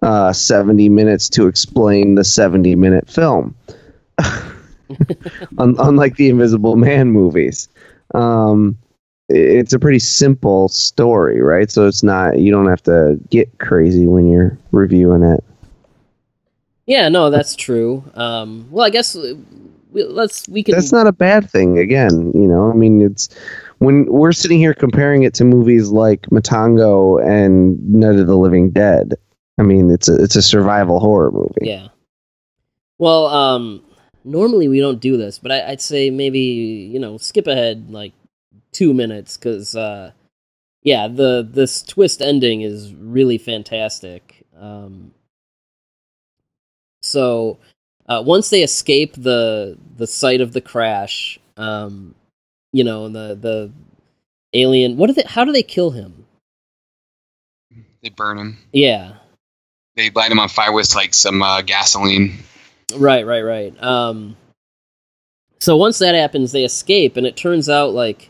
[0.01, 3.55] uh, 70 minutes to explain the 70 minute film,
[5.57, 7.67] unlike the Invisible Man movies.
[8.13, 8.77] Um,
[9.29, 11.71] it's a pretty simple story, right?
[11.71, 15.43] So it's not you don't have to get crazy when you're reviewing it.
[16.85, 18.03] Yeah, no, that's true.
[18.13, 19.35] Um, well, I guess uh,
[19.91, 20.75] we, let's we can.
[20.75, 21.79] That's not a bad thing.
[21.79, 23.29] Again, you know, I mean, it's
[23.79, 28.69] when we're sitting here comparing it to movies like Matango and Night of the Living
[28.69, 29.15] Dead.
[29.57, 31.53] I mean, it's a it's a survival horror movie.
[31.61, 31.87] Yeah.
[32.97, 33.83] Well, um,
[34.23, 38.13] normally we don't do this, but I, would say maybe you know skip ahead like
[38.73, 40.11] two minutes because uh,
[40.83, 44.45] yeah, the this twist ending is really fantastic.
[44.55, 45.11] Um,
[47.05, 47.59] so
[48.07, 52.15] uh, once they escape the the site of the crash, um,
[52.73, 53.71] you know the the
[54.53, 54.97] alien.
[54.97, 55.23] What do they?
[55.27, 56.25] How do they kill him?
[58.01, 58.57] They burn him.
[58.73, 59.13] Yeah.
[59.95, 62.39] They light him on fire with like some uh, gasoline.
[62.95, 63.83] Right, right, right.
[63.83, 64.35] Um,
[65.59, 68.29] so once that happens, they escape, and it turns out like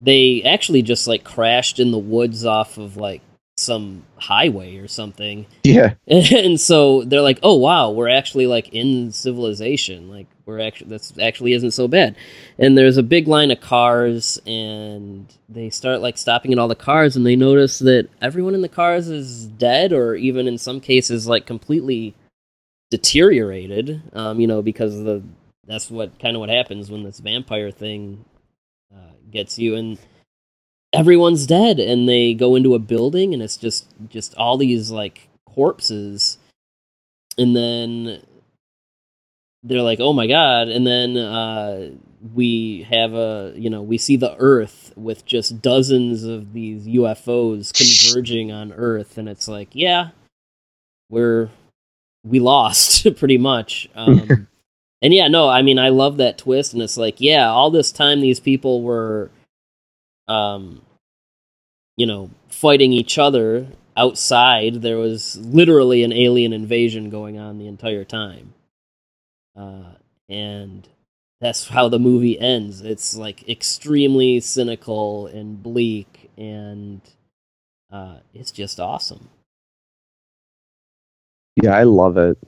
[0.00, 3.22] they actually just like crashed in the woods off of like
[3.60, 5.46] some highway or something.
[5.62, 5.94] Yeah.
[6.06, 10.08] And so they're like, "Oh wow, we're actually like in civilization.
[10.10, 12.16] Like we're actually this actually isn't so bad."
[12.58, 16.74] And there's a big line of cars and they start like stopping at all the
[16.74, 20.80] cars and they notice that everyone in the cars is dead or even in some
[20.80, 22.14] cases like completely
[22.90, 24.02] deteriorated.
[24.12, 25.22] Um, you know, because the
[25.66, 28.24] that's what kind of what happens when this vampire thing
[28.92, 29.98] uh, gets you and
[30.92, 35.28] everyone's dead and they go into a building and it's just just all these like
[35.46, 36.38] corpses.
[37.38, 38.22] And then
[39.62, 40.68] they're like oh my god.
[40.68, 41.90] And then uh
[42.34, 47.72] we have a you know we see the earth with just dozens of these UFOs
[47.72, 50.10] converging on earth and it's like yeah
[51.08, 51.48] we're
[52.24, 53.88] we lost pretty much.
[53.94, 54.48] Um
[55.02, 57.92] and yeah no i mean i love that twist and it's like yeah all this
[57.92, 59.30] time these people were
[60.30, 60.82] um,
[61.96, 63.66] you know, fighting each other
[63.96, 64.82] outside.
[64.82, 68.54] There was literally an alien invasion going on the entire time.
[69.56, 69.94] Uh,
[70.28, 70.88] and
[71.40, 72.80] that's how the movie ends.
[72.80, 77.00] It's like extremely cynical and bleak, and
[77.90, 79.28] uh, it's just awesome.
[81.60, 82.38] Yeah, I love it.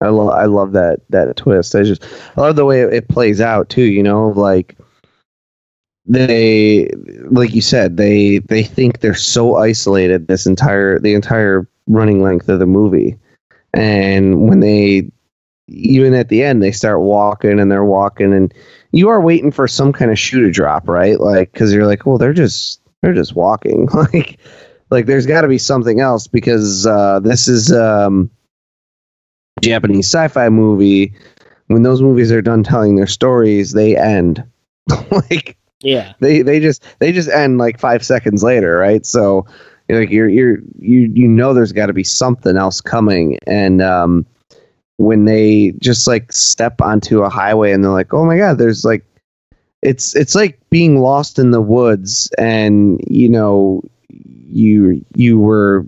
[0.00, 1.74] I love I love that that twist.
[1.74, 2.04] I just
[2.36, 3.82] I love the way it, it plays out too.
[3.82, 4.76] You know, like
[6.10, 6.90] they
[7.30, 12.48] like you said they they think they're so isolated this entire the entire running length
[12.48, 13.16] of the movie.
[13.74, 15.08] And when they
[15.68, 18.52] even at the end they start walking and they're walking and
[18.90, 21.20] you are waiting for some kind of shoe to drop right?
[21.20, 23.88] Like because you're like well they're just they're just walking.
[23.94, 24.40] Like
[24.90, 28.28] like there's got to be something else because uh this is um
[29.62, 31.14] japanese sci-fi movie.
[31.68, 34.42] When those movies are done telling their stories they end.
[35.12, 36.12] Like yeah.
[36.20, 39.04] They they just they just end like five seconds later, right?
[39.06, 39.46] So
[39.88, 44.26] like you're you're you you know there's got to be something else coming, and um,
[44.98, 48.84] when they just like step onto a highway and they're like, oh my god, there's
[48.84, 49.04] like
[49.82, 55.86] it's it's like being lost in the woods, and you know you you were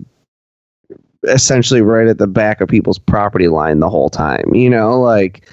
[1.25, 5.49] essentially right at the back of people's property line the whole time, you know, like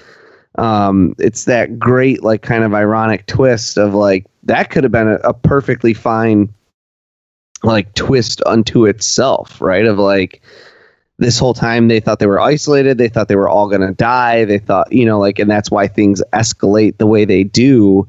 [0.55, 5.07] um, it's that great like kind of ironic twist of like that could have been
[5.07, 6.53] a, a perfectly fine
[7.63, 9.85] like twist unto itself, right?
[9.85, 10.41] Of like
[11.17, 12.97] this whole time they thought they were isolated.
[12.97, 14.45] They thought they were all going to die.
[14.45, 18.07] They thought, you know, like, and that's why things escalate the way they do.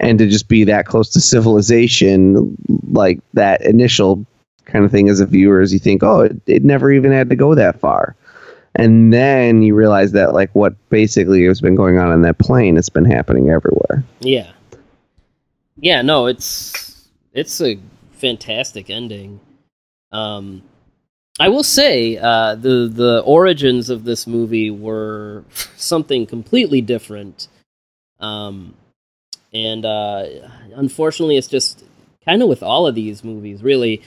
[0.00, 2.56] And to just be that close to civilization,
[2.90, 4.26] like that initial
[4.64, 7.30] kind of thing as a viewer, as you think, oh, it, it never even had
[7.30, 8.16] to go that far.
[8.78, 12.76] And then you realize that, like, what basically has been going on in that plane,
[12.76, 14.04] it's been happening everywhere.
[14.20, 14.52] Yeah.
[15.80, 17.78] Yeah, no, it's it's a
[18.12, 19.40] fantastic ending.
[20.10, 20.62] Um,
[21.40, 25.44] I will say uh, the the origins of this movie were
[25.76, 27.48] something completely different,
[28.18, 28.74] um,
[29.52, 30.26] and uh,
[30.74, 31.84] unfortunately, it's just
[32.24, 33.62] kind of with all of these movies.
[33.62, 34.02] Really,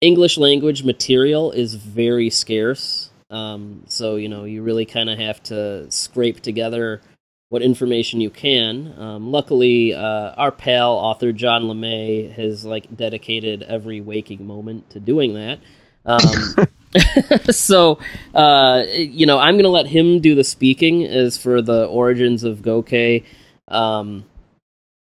[0.00, 5.42] English language material is very scarce, um, so you know you really kind of have
[5.44, 7.00] to scrape together
[7.48, 8.94] what information you can.
[8.98, 15.00] Um, luckily, uh, our pal author John LeMay has like dedicated every waking moment to
[15.00, 15.60] doing that.
[16.04, 17.98] Um, so,
[18.34, 22.44] uh, you know, I'm going to let him do the speaking as for the origins
[22.44, 23.22] of Goke,
[23.68, 24.24] um,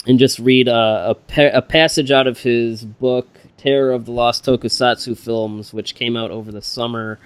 [0.07, 4.11] and just read a, a, pa- a, passage out of his book, Terror of the
[4.11, 7.19] Lost Tokusatsu Films, which came out over the summer,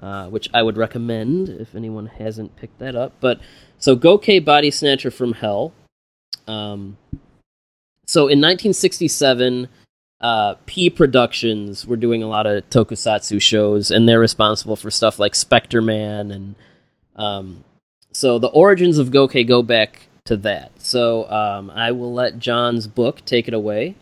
[0.00, 3.12] uh, which I would recommend if anyone hasn't picked that up.
[3.20, 3.40] But
[3.78, 5.72] so, Goke Body Snatcher from Hell.
[6.46, 6.96] Um,
[8.06, 9.68] so, in 1967,
[10.20, 15.18] uh, P Productions were doing a lot of tokusatsu shows, and they're responsible for stuff
[15.18, 16.54] like Spectre Man, and
[17.16, 17.64] um,
[18.12, 20.80] so the origins of Goke go back to that.
[20.80, 23.94] So um, I will let John's book take it away.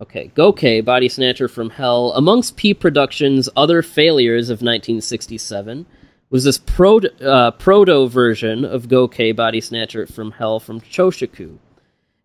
[0.00, 2.12] Okay, Goke, Body Snatcher from Hell.
[2.12, 5.86] Amongst P Productions' other failures of 1967
[6.30, 11.58] was this pro- uh, proto version of Goke, Body Snatcher from Hell from Shochiku.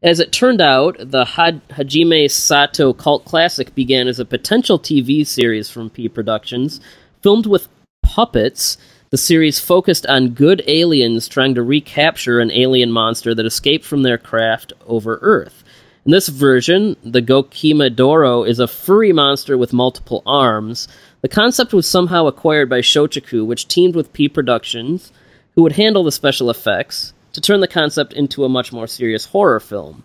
[0.04, 5.72] As it turned out, the Hajime Sato cult classic began as a potential TV series
[5.72, 6.80] from P Productions,
[7.24, 7.70] filmed with
[8.04, 8.78] puppets.
[9.10, 14.04] The series focused on good aliens trying to recapture an alien monster that escaped from
[14.04, 15.63] their craft over Earth.
[16.06, 20.90] In this version, the Gokemidoro is a furry monster with multiple arms.
[21.22, 25.14] The concept was somehow acquired by Shochiku, which teamed with P Productions,
[25.56, 29.26] who would handle the special effects to turn the concept into a much more serious
[29.26, 30.04] horror film.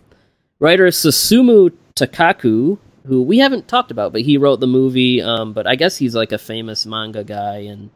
[0.59, 5.67] Writer Susumu Takaku, who we haven't talked about, but he wrote the movie, um, but
[5.67, 7.89] I guess he's like a famous manga guy, and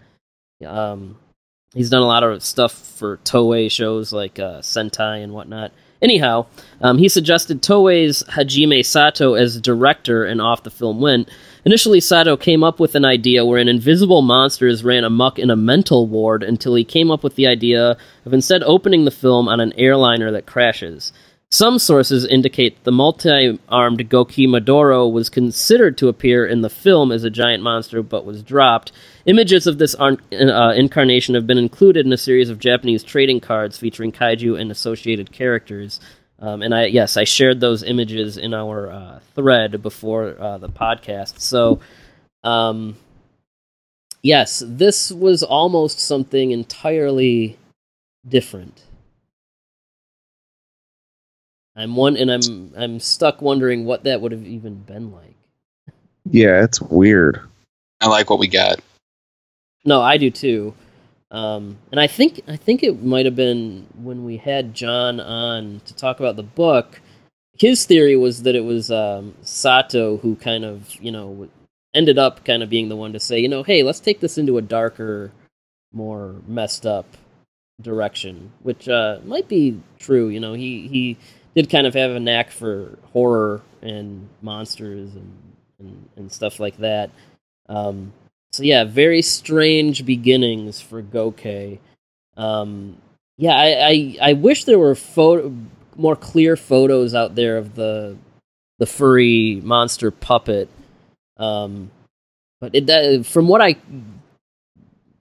[0.66, 1.18] um,
[1.74, 5.72] he's done a lot of stuff for Toei shows like uh, Sentai and whatnot.
[6.04, 6.48] Anyhow,
[6.82, 11.30] um, he suggested Toei's Hajime Sato as director, and off the film went.
[11.64, 15.50] Initially, Sato came up with an idea where an invisible monster is ran amuck in
[15.50, 17.96] a mental ward until he came up with the idea
[18.26, 21.14] of instead opening the film on an airliner that crashes.
[21.54, 27.24] Some sources indicate the multi armed Gokemidoro was considered to appear in the film as
[27.24, 28.92] a giant monster but was dropped.
[29.28, 30.16] Images of this uh,
[30.76, 35.32] incarnation have been included in a series of Japanese trading cards featuring kaiju and associated
[35.32, 36.00] characters.
[36.40, 40.70] Um, and I, yes, I shared those images in our uh, thread before uh, the
[40.70, 41.40] podcast.
[41.40, 41.82] So,
[42.44, 42.96] um,
[44.24, 47.60] yes, this was almost something entirely
[48.28, 48.82] different.
[51.76, 55.36] I'm one, and I'm I'm stuck wondering what that would have even been like.
[56.30, 57.42] Yeah, it's weird.
[58.02, 58.80] I like what we got.
[59.86, 60.74] No, I do too.
[61.32, 65.82] Um, and I think I think it might have been when we had John on
[65.86, 67.02] to talk about the book.
[67.58, 71.50] His theory was that it was um, Sato who kind of you know
[71.94, 74.38] ended up kind of being the one to say, you know, hey, let's take this
[74.38, 75.32] into a darker,
[75.92, 77.06] more messed up
[77.82, 80.30] direction, which uh, might be true.
[80.30, 81.18] You know, he he
[81.56, 85.32] did kind of have a knack for horror and monsters and
[85.80, 87.10] and, and stuff like that.
[87.70, 88.14] Um,
[88.52, 91.80] so yeah, very strange beginnings for Goke.
[92.38, 92.98] Um,
[93.38, 95.54] yeah, I, I, I wish there were photo
[95.96, 98.18] more clear photos out there of the
[98.80, 100.70] the furry monster puppet.
[101.38, 101.92] Um,
[102.60, 103.74] but it, that, from what I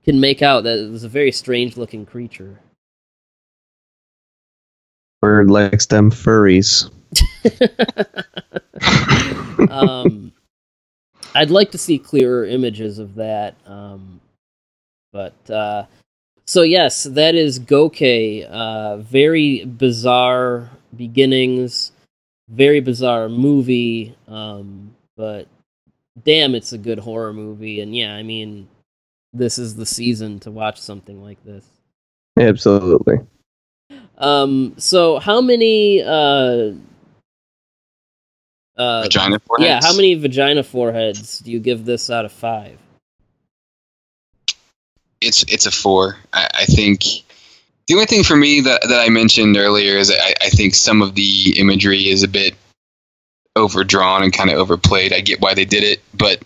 [0.05, 2.59] can make out, that it was a very strange looking creature.
[5.23, 6.91] Byrd likes them furries.
[9.71, 10.33] um,
[11.35, 13.55] I'd like to see clearer images of that.
[13.65, 14.21] Um,
[15.13, 15.87] but uh,
[16.45, 18.03] so yes, that is Goke.
[18.03, 21.93] Uh, very bizarre beginnings,
[22.49, 24.17] very bizarre movie.
[24.27, 25.47] Um, but
[26.25, 27.81] damn, it's a good horror movie.
[27.81, 28.67] And yeah, I mean,
[29.33, 31.65] this is the season to watch something like this.
[32.37, 33.19] Absolutely.
[34.23, 36.73] Um, so how many uh,
[38.77, 39.69] uh, vagina foreheads?
[39.69, 42.79] Yeah, how many vagina foreheads do you give this out of five?
[45.23, 46.17] it's it's a four.
[46.33, 47.05] I, I think
[47.87, 51.03] the only thing for me that that I mentioned earlier is I, I think some
[51.03, 52.55] of the imagery is a bit
[53.57, 55.13] overdrawn and kind of overplayed.
[55.13, 56.43] I get why they did it, but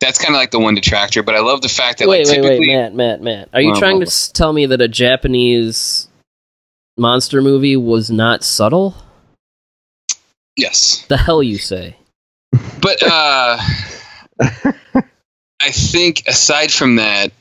[0.00, 1.22] that's kind of like the one detractor.
[1.22, 3.48] But I love the fact that wait, like wait, typically, wait, Matt, Matt, Matt.
[3.52, 6.08] Are you trying to tell me that a Japanese
[6.96, 8.94] monster movie was not subtle?
[10.56, 11.96] yes, The hell you say?
[12.80, 13.56] but uh,
[15.60, 17.32] I think aside from that,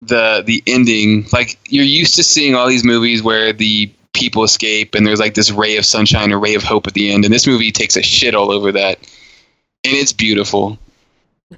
[0.00, 4.94] the the ending, like you're used to seeing all these movies where the people escape
[4.94, 7.32] and there's like this ray of sunshine, a ray of hope at the end, and
[7.32, 8.98] this movie takes a shit all over that,
[9.84, 10.78] and it's beautiful,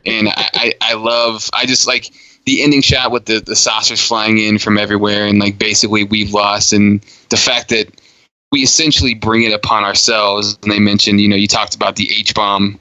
[0.04, 2.10] and I, I, I love, I just like
[2.44, 6.32] the ending shot with the the saucers flying in from everywhere, and like basically we've
[6.32, 7.88] lost, and the fact that
[8.52, 10.58] we essentially bring it upon ourselves.
[10.62, 12.78] And they mentioned, you know, you talked about the H bomb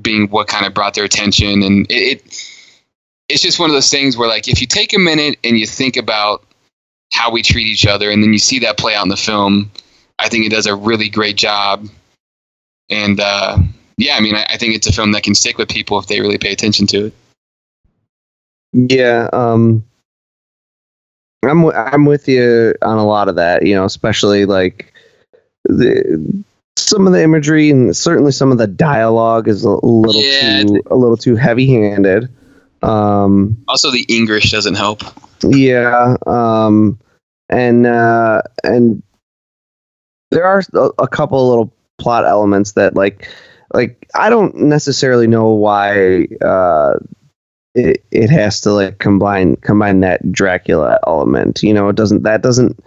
[0.00, 2.44] being what kind of brought their attention, and it, it
[3.28, 5.66] it's just one of those things where like if you take a minute and you
[5.66, 6.44] think about
[7.12, 9.70] how we treat each other, and then you see that play out in the film,
[10.18, 11.88] I think it does a really great job.
[12.90, 13.58] And uh,
[13.96, 16.06] yeah, I mean, I, I think it's a film that can stick with people if
[16.06, 17.14] they really pay attention to it.
[18.88, 19.84] Yeah, um,
[21.44, 23.66] I'm w- I'm with you on a lot of that.
[23.66, 24.92] You know, especially like
[25.64, 26.44] the
[26.76, 30.82] some of the imagery and certainly some of the dialogue is a little Yeah, too
[30.90, 32.28] a little too heavy handed.
[32.82, 35.02] Um, Also, the English doesn't help.
[35.42, 36.98] yeah, um,
[37.48, 39.02] and uh, and
[40.30, 43.28] there are a, a couple of little plot elements that like
[43.74, 46.94] like I don't necessarily know why uh,
[47.74, 51.62] it it has to like combine combine that Dracula element.
[51.62, 52.78] You know, it doesn't that doesn't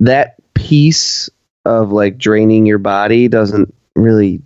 [0.00, 1.30] that piece
[1.64, 4.42] of like draining your body doesn't really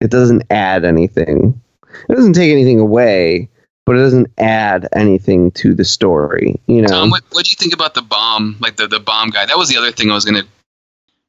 [0.00, 1.60] it doesn't add anything.
[2.08, 3.48] It doesn't take anything away,
[3.86, 6.60] but it doesn't add anything to the story.
[6.66, 6.88] You know.
[6.88, 8.56] Tom, what what do you think about the bomb?
[8.60, 9.46] Like the, the bomb guy?
[9.46, 10.44] That was the other thing I was gonna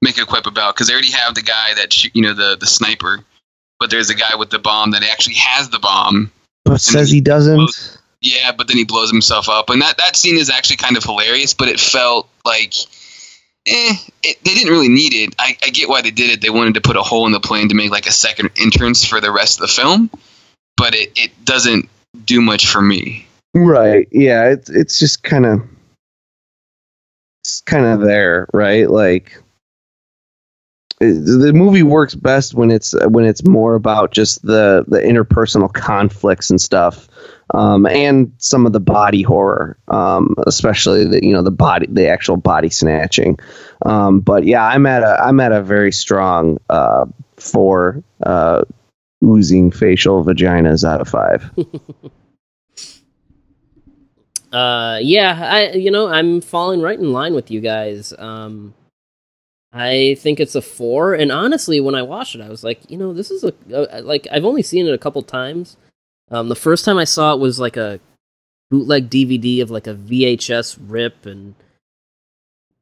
[0.02, 2.58] make a quip about because they already have the guy that shoot, you know the
[2.60, 3.24] the sniper,
[3.80, 6.32] but there's a guy with the bomb that actually has the bomb.
[6.66, 8.00] But says he doesn't.
[8.22, 11.04] Yeah, but then he blows himself up, and that that scene is actually kind of
[11.04, 11.54] hilarious.
[11.54, 12.74] But it felt like,
[13.68, 13.94] eh,
[14.24, 15.36] it, they didn't really need it.
[15.38, 16.42] I, I get why they did it.
[16.42, 19.06] They wanted to put a hole in the plane to make like a second entrance
[19.06, 20.10] for the rest of the film,
[20.76, 21.88] but it it doesn't
[22.26, 23.28] do much for me.
[23.54, 24.08] Right.
[24.12, 24.50] Yeah.
[24.50, 25.62] It's it's just kind of
[27.44, 28.90] it's kind of there, right?
[28.90, 29.40] Like
[31.00, 36.50] the movie works best when it's when it's more about just the the interpersonal conflicts
[36.50, 37.10] and stuff,
[37.54, 42.08] um, and some of the body horror, um, especially the you know the body the
[42.08, 43.38] actual body snatching.
[43.86, 48.64] Um, but yeah, I'm at a I'm at a very strong uh, four uh,
[49.24, 51.52] oozing facial vaginas out of five.
[54.54, 58.14] Uh, yeah, I you know I'm falling right in line with you guys.
[58.18, 58.74] Um,
[59.78, 62.98] I think it's a four, and honestly, when I watched it, I was like, you
[62.98, 65.76] know, this is a, a like I've only seen it a couple times.
[66.32, 68.00] Um, the first time I saw it was like a
[68.72, 71.56] bootleg DVD of like a VHS rip, and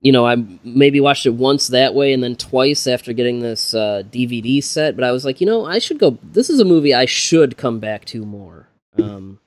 [0.02, 3.74] you know I maybe watched it once that way, and then twice after getting this
[3.74, 4.96] uh, DVD set.
[4.96, 6.20] But I was like, you know, I should go.
[6.22, 8.68] This is a movie I should come back to more.
[9.00, 9.40] Um,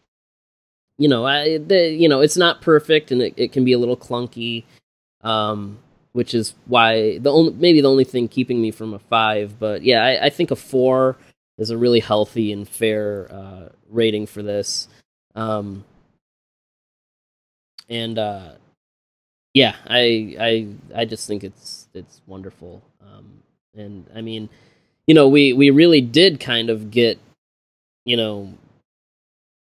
[0.99, 3.79] you know, I the, you know it's not perfect and it, it can be a
[3.79, 4.65] little clunky,
[5.23, 5.79] um,
[6.17, 9.59] which is why the only maybe the only thing keeping me from a five.
[9.59, 11.19] But yeah, I, I think a four
[11.59, 14.89] is a really healthy and fair uh, rating for this.
[15.35, 15.85] Um,
[17.91, 18.53] and uh,
[19.53, 22.81] yeah, I I I just think it's it's wonderful.
[23.03, 23.43] Um,
[23.75, 24.49] and I mean,
[25.07, 27.19] you know, we we really did kind of get,
[28.07, 28.55] you know,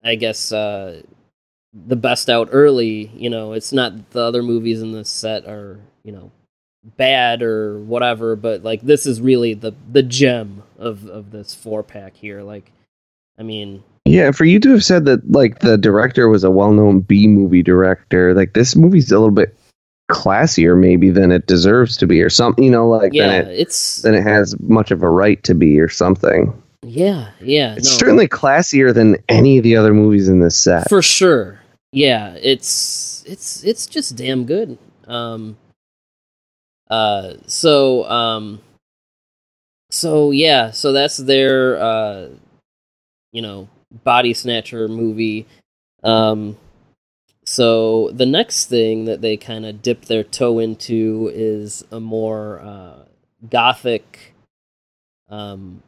[0.04, 1.02] I guess uh,
[1.74, 3.10] the best out early.
[3.16, 6.30] You know, it's not the other movies in this set are you know
[6.98, 11.84] bad or whatever, but like this is really the the gem of of this four
[11.84, 12.42] pack here.
[12.42, 12.72] Like,
[13.38, 17.02] I mean, Yeah, for you to have said that like the director was a well-known
[17.02, 19.56] B movie director, like this movie's a little bit
[20.10, 23.60] classier maybe than it deserves to be or something, you know, like yeah, than it
[23.60, 26.52] it's than it has much of a right to be or something.
[26.84, 27.98] yeah, yeah, It's no.
[27.98, 30.90] certainly classier than any of the other movies in this set.
[30.90, 31.60] for sure
[31.94, 34.78] yeah it's it's it's just damn good
[35.08, 35.56] um
[36.92, 38.62] uh so um
[39.89, 42.30] so yeah so that's their uh
[43.32, 43.68] you know
[44.04, 45.48] body snatcher movie.
[46.04, 46.58] Um
[47.46, 52.60] so the next thing that they kind of dip their toe into is a more
[52.62, 53.06] uh
[53.50, 54.34] gothic
[55.30, 55.82] um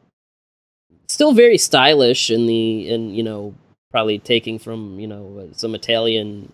[1.08, 3.54] still very stylish in the in you know
[3.92, 6.52] probably taking from you know some Italian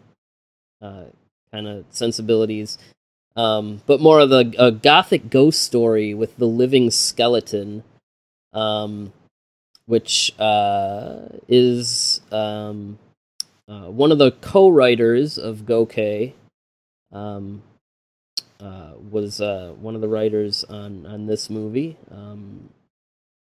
[0.81, 1.05] uh,
[1.51, 2.77] kind of sensibilities,
[3.35, 7.83] um, but more of a, a gothic ghost story with the living skeleton,
[8.53, 9.13] um,
[9.85, 12.99] which uh, is um,
[13.67, 16.33] uh, one of the co-writers of Goke.
[17.11, 17.63] Um,
[18.59, 21.97] uh, was uh, one of the writers on on this movie.
[22.11, 22.69] Um,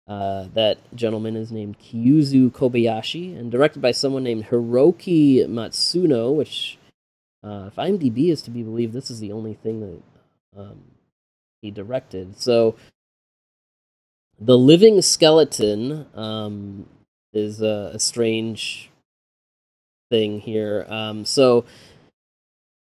[0.09, 6.77] uh, that gentleman is named Kyuzo Kobayashi and directed by someone named Hiroki Matsuno, which,
[7.43, 10.83] uh, if IMDb is to be believed, this is the only thing that um,
[11.61, 12.39] he directed.
[12.41, 12.77] So,
[14.41, 16.87] The Living Skeleton um,
[17.33, 18.91] is a, a, strange
[20.11, 20.87] thing here.
[20.89, 21.65] Um, so,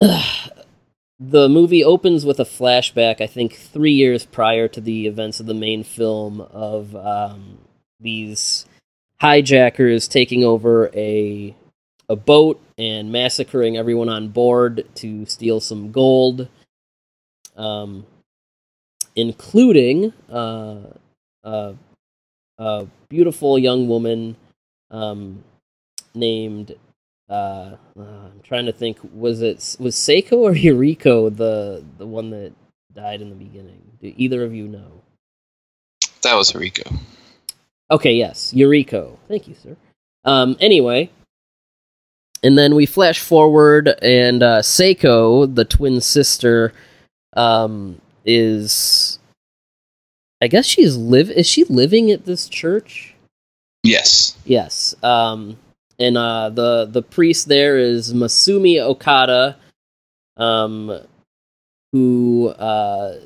[0.00, 5.46] the movie opens with a flashback, I think, three years prior to the events of
[5.46, 7.58] the main film of um,
[7.98, 8.66] these
[9.20, 11.54] hijackers taking over a
[12.12, 16.46] a boat and massacring everyone on board to steal some gold,
[17.56, 18.04] um,
[19.16, 20.80] including uh,
[21.42, 21.74] a,
[22.58, 24.36] a beautiful young woman
[24.90, 25.42] um,
[26.14, 26.76] named
[27.30, 28.98] uh, uh, I'm trying to think.
[29.14, 32.52] Was it was Seiko or Yuriko the the one that
[32.92, 33.80] died in the beginning?
[34.02, 35.00] Do either of you know?
[36.20, 37.00] That was Yuriko.
[37.90, 39.16] Okay, yes, Yuriko.
[39.28, 39.76] Thank you, sir.
[40.24, 41.10] Um, anyway,
[42.42, 46.72] and then we flash forward, and uh, Seiko, the twin sister,
[47.34, 49.18] um, is.
[50.40, 51.30] I guess she's live.
[51.30, 53.14] Is she living at this church?
[53.84, 54.36] Yes.
[54.44, 54.94] Yes.
[55.02, 55.56] Um,
[55.98, 59.56] and uh, the the priest there is Masumi Okada,
[60.36, 61.00] um,
[61.92, 63.18] who uh,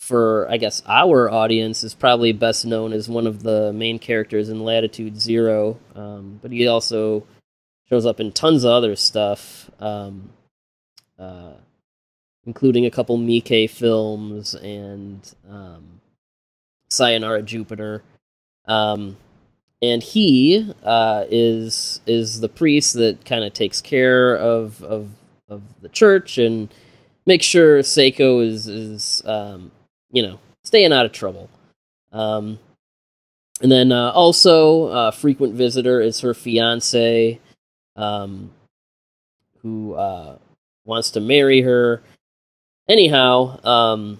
[0.00, 4.48] for I guess our audience is probably best known as one of the main characters
[4.48, 7.24] in Latitude Zero, um, but he also
[7.88, 10.30] shows up in tons of other stuff, um,
[11.18, 11.52] uh,
[12.44, 16.00] including a couple Miike films and um,
[16.90, 18.02] Sayonara Jupiter.
[18.66, 19.16] Um,
[19.80, 25.10] and he uh, is is the priest that kind of takes care of, of
[25.48, 26.72] of the church and
[27.26, 29.70] makes sure Seiko is is um,
[30.10, 31.48] you know staying out of trouble.
[32.12, 32.58] Um,
[33.60, 37.40] and then uh, also a frequent visitor is her fiance,
[37.98, 38.50] um,
[39.62, 40.38] who uh,
[40.86, 42.02] wants to marry her.
[42.88, 44.18] Anyhow, um,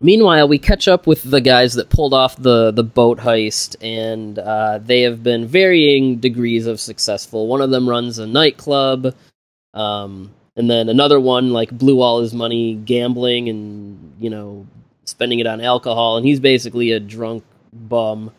[0.00, 4.38] Meanwhile, we catch up with the guys that pulled off the, the boat heist, and
[4.38, 7.48] uh, they have been varying degrees of successful.
[7.48, 9.12] One of them runs a nightclub,
[9.74, 14.66] um, and then another one like blew all his money gambling and you know
[15.04, 18.30] spending it on alcohol, and he's basically a drunk bum.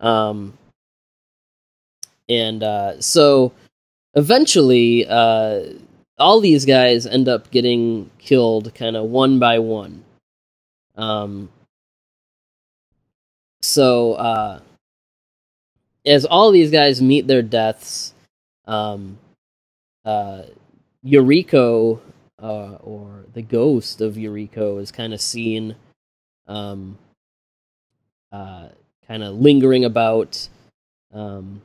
[0.00, 0.57] Um,
[2.28, 3.52] and uh, so
[4.14, 5.60] eventually, uh,
[6.18, 10.04] all these guys end up getting killed, kind of one by one.
[10.96, 11.48] Um,
[13.62, 14.60] so uh,
[16.04, 18.14] as all these guys meet their deaths,
[18.66, 19.18] um,
[20.04, 20.42] uh,
[21.04, 22.00] Yuriko
[22.42, 25.76] uh, or the ghost of Yuriko is kind of seen,
[26.46, 26.98] um,
[28.32, 28.68] uh,
[29.06, 30.48] kind of lingering about.
[31.12, 31.62] Um,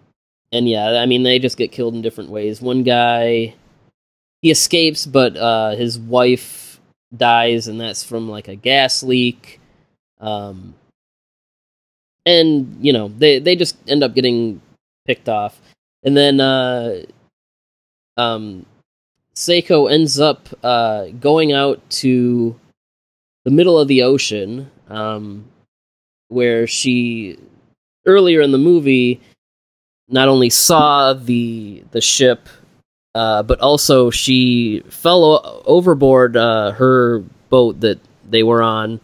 [0.53, 2.61] and yeah, I mean, they just get killed in different ways.
[2.61, 3.55] One guy,
[4.43, 6.79] he escapes, but uh, his wife
[7.15, 9.59] dies, and that's from like a gas leak.
[10.21, 10.75] Um,
[12.25, 14.61] and you know they they just end up getting
[15.05, 15.59] picked off,
[16.03, 17.01] and then uh,
[18.15, 18.67] um,
[19.35, 22.55] Seiko ends up uh, going out to
[23.43, 25.45] the middle of the ocean, um,
[26.27, 27.39] where she
[28.05, 29.19] earlier in the movie
[30.09, 32.47] not only saw the the ship
[33.15, 38.99] uh, but also she fell o- overboard uh, her boat that they were on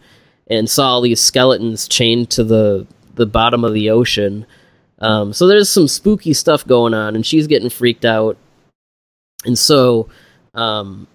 [0.48, 4.46] and saw all these skeletons chained to the the bottom of the ocean.
[4.98, 8.36] Um, so there's some spooky stuff going on, and she's getting freaked out.
[9.44, 10.08] And so,
[10.54, 11.06] um,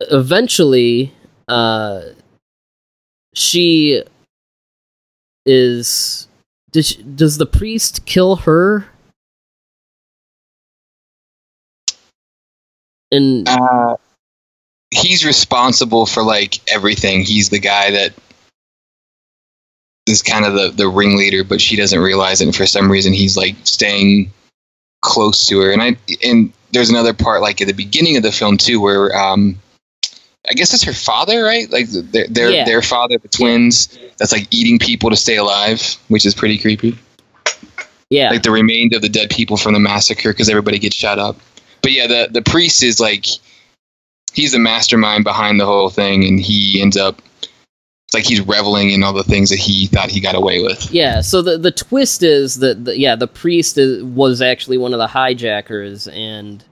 [0.00, 1.12] eventually,
[1.48, 2.02] uh,
[3.34, 4.02] she
[5.46, 6.28] is.
[6.74, 8.88] Does, she, does the priest kill her
[13.14, 13.96] And uh,
[14.90, 17.22] he's responsible for like everything.
[17.22, 18.12] He's the guy that
[20.06, 22.46] is kind of the the ringleader, but she doesn't realize it.
[22.46, 24.32] And for some reason, he's like staying
[25.00, 25.70] close to her.
[25.70, 29.16] And I and there's another part like at the beginning of the film too, where
[29.16, 29.60] um,
[30.48, 31.70] I guess it's her father, right?
[31.70, 32.64] Like their their, yeah.
[32.64, 36.98] their father, the twins, that's like eating people to stay alive, which is pretty creepy.
[38.10, 38.30] Yeah.
[38.30, 41.36] like the remains of the dead people from the massacre because everybody gets shot up.
[41.82, 43.26] But yeah, the the priest is like
[44.32, 48.90] he's the mastermind behind the whole thing, and he ends up it's like he's reveling
[48.90, 50.90] in all the things that he thought he got away with.
[50.92, 54.92] Yeah, so the the twist is that the, yeah, the priest is, was actually one
[54.92, 56.62] of the hijackers, and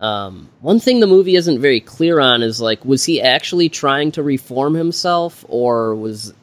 [0.00, 4.12] um, one thing the movie isn't very clear on is like, was he actually trying
[4.12, 6.34] to reform himself, or was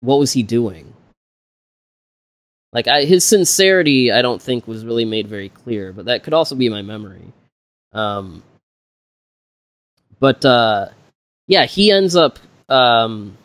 [0.00, 0.92] what was he doing?
[2.72, 6.34] Like, I, his sincerity, I don't think was really made very clear, but that could
[6.34, 7.32] also be my memory.
[7.92, 8.42] Um,
[10.20, 10.88] but uh,
[11.46, 12.38] yeah, he ends up
[12.68, 13.36] um,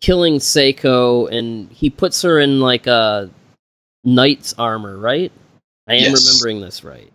[0.00, 3.30] killing Seiko, and he puts her in like a
[4.04, 5.32] knight's armor, right?
[5.88, 6.26] I am Yes.
[6.26, 7.12] remembering this right.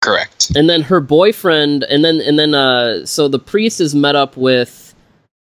[0.00, 0.52] Correct.
[0.56, 4.36] And then her boyfriend, and then and then uh, so the priest is met up
[4.36, 4.94] with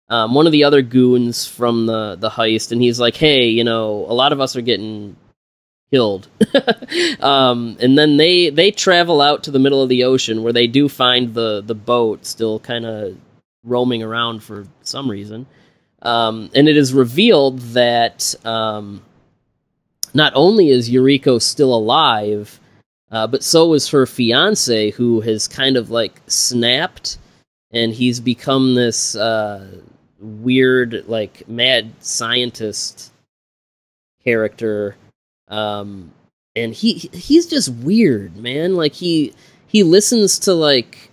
[0.10, 3.64] um, one of the other goons from the the heist, and he's like, "Hey, you
[3.64, 5.16] know, a lot of us are getting
[5.90, 6.28] killed."
[7.22, 10.68] um, and then they they travel out to the middle of the ocean where they
[10.68, 13.18] do find the the boat still kind of
[13.64, 15.48] roaming around for some reason.
[16.04, 19.02] Um, and it is revealed that um,
[20.14, 22.60] not only is Yuriko still alive,
[23.16, 27.18] uh, but so is her fiance, who has kind of like snapped,
[27.72, 29.66] and he's become this uh,
[30.20, 33.14] weird, like mad scientist
[34.22, 34.98] character.
[35.48, 36.12] Um,
[36.58, 38.76] and he he's just weird, man.
[38.76, 39.34] Like he
[39.68, 41.10] he listens to like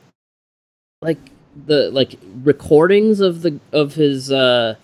[1.03, 1.21] like
[1.67, 4.75] the like recordings of the of his uh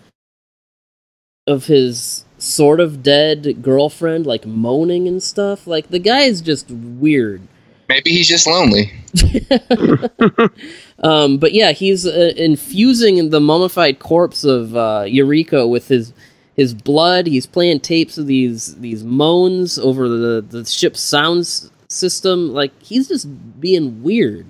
[1.47, 5.67] of his sort of dead girlfriend like moaning and stuff.
[5.67, 7.41] Like the guy is just weird.
[7.87, 8.91] Maybe he's just lonely.
[10.99, 16.13] um but yeah he's uh, infusing the mummified corpse of uh Yuriko with his
[16.55, 17.25] his blood.
[17.27, 22.53] He's playing tapes of these these moans over the the ship's sounds system.
[22.53, 23.27] Like he's just
[23.59, 24.45] being weird.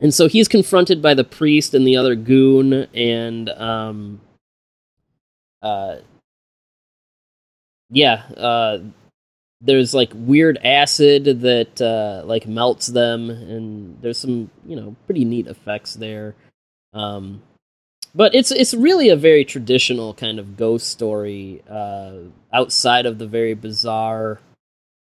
[0.00, 4.20] And so he's confronted by the priest and the other goon and um
[5.62, 5.96] uh
[7.90, 8.78] yeah uh
[9.62, 15.24] there's like weird acid that uh like melts them and there's some you know pretty
[15.24, 16.34] neat effects there.
[16.92, 17.42] Um
[18.14, 22.14] but it's it's really a very traditional kind of ghost story uh
[22.52, 24.40] outside of the very bizarre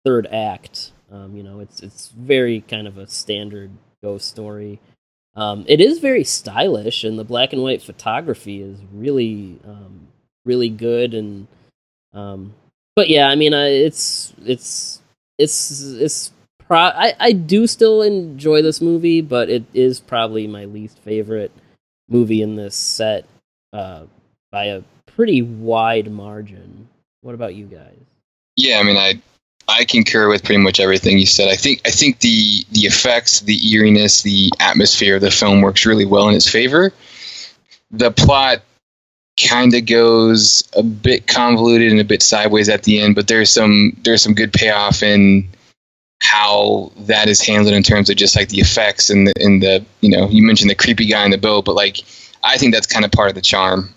[0.06, 0.92] third act.
[1.12, 3.72] Um you know it's it's very kind of a standard
[4.04, 4.82] ghost story.
[5.36, 10.10] Um it is very stylish and the black and white photography is really um
[10.46, 11.48] really good and
[12.14, 12.54] um
[12.96, 15.02] but yeah i mean uh, it's it's
[15.38, 20.66] it's it's pro I, I do still enjoy this movie but it is probably my
[20.66, 21.52] least favorite
[22.10, 23.26] movie in this set
[23.72, 24.04] uh
[24.52, 26.88] by a pretty wide margin
[27.22, 27.98] what about you guys
[28.56, 29.22] Yeah, I mean, I
[29.68, 31.48] I concur with pretty much everything you said.
[31.48, 35.86] I think I think the the effects, the eeriness, the atmosphere of the film works
[35.86, 36.92] really well in its favor.
[37.92, 38.62] The plot
[39.38, 43.50] kind of goes a bit convoluted and a bit sideways at the end, but there's
[43.50, 45.50] some there's some good payoff in
[46.22, 49.86] how that is handled in terms of just like the effects and the, and the
[50.02, 51.98] you know you mentioned the creepy guy in the boat, but like
[52.44, 53.94] I think that's kind of part of the charm.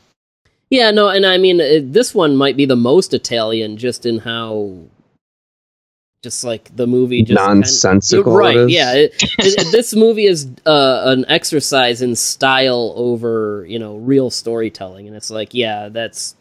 [0.70, 4.18] Yeah, no, and I mean uh, this one might be the most Italian, just in
[4.18, 4.72] how,
[6.22, 8.34] just like the movie, just kind- Nonsensical.
[8.36, 8.56] right?
[8.56, 8.72] it is.
[8.72, 14.30] Yeah, it, it- this movie is uh, an exercise in style over you know real
[14.30, 16.34] storytelling, and it's like, yeah, that's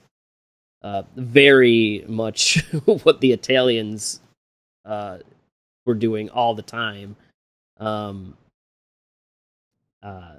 [0.82, 2.63] uh, very much
[3.03, 4.19] what the Italians
[4.86, 5.17] uh,
[5.86, 7.15] were doing all the time.
[7.80, 8.36] Um,
[10.03, 10.36] uh,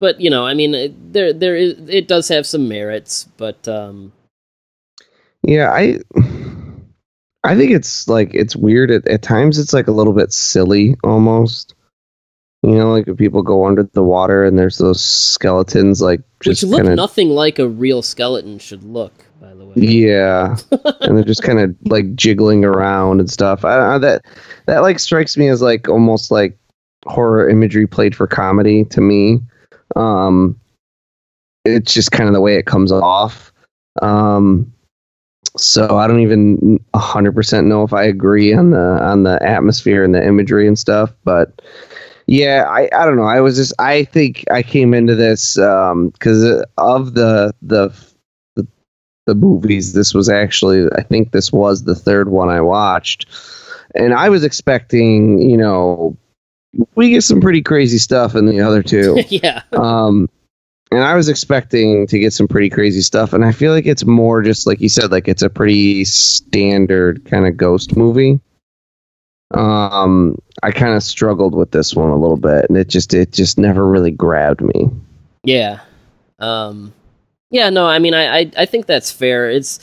[0.00, 3.66] but you know, I mean, it, there there is it does have some merits, but
[3.66, 4.12] um,
[5.42, 5.98] Yeah, I
[7.48, 10.96] I think it's like it's weird at, at times it's like a little bit silly
[11.02, 11.74] almost.
[12.62, 16.62] You know, like if people go under the water and there's those skeletons like which
[16.62, 19.14] look kind of nothing like a real skeleton should look.
[19.40, 20.56] By the way, yeah,
[21.00, 23.64] and they're just kind of like jiggling around and stuff.
[23.64, 24.26] I, I that
[24.66, 26.58] that like strikes me as like almost like
[27.06, 29.40] horror imagery played for comedy to me.
[29.96, 30.60] Um,
[31.64, 33.52] it's just kind of the way it comes off.
[34.02, 34.70] Um,
[35.56, 40.04] so I don't even hundred percent know if I agree on the on the atmosphere
[40.04, 41.60] and the imagery and stuff, but
[42.26, 43.24] yeah, I, I don't know.
[43.24, 47.92] I was just I think I came into this because of the the
[48.54, 48.66] the
[49.26, 49.94] the movies.
[49.94, 53.26] This was actually I think this was the third one I watched,
[53.94, 56.16] and I was expecting you know
[56.94, 60.28] we get some pretty crazy stuff in the other two yeah, um
[60.90, 64.04] and I was expecting to get some pretty crazy stuff, and I feel like it's
[64.04, 68.40] more just like you said, like it's a pretty standard kind of ghost movie.
[69.52, 73.32] Um, I kind of struggled with this one a little bit, and it just it
[73.32, 74.90] just never really grabbed me.
[75.44, 75.80] Yeah.
[76.38, 76.92] Um,
[77.50, 79.50] yeah, no, I mean, I, I, I think that's fair.
[79.50, 79.80] It's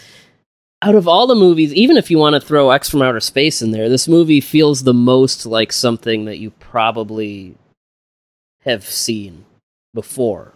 [0.81, 3.61] out of all the movies, even if you want to throw X from Outer Space
[3.61, 7.55] in there, this movie feels the most like something that you probably
[8.61, 9.45] have seen
[9.93, 10.54] before.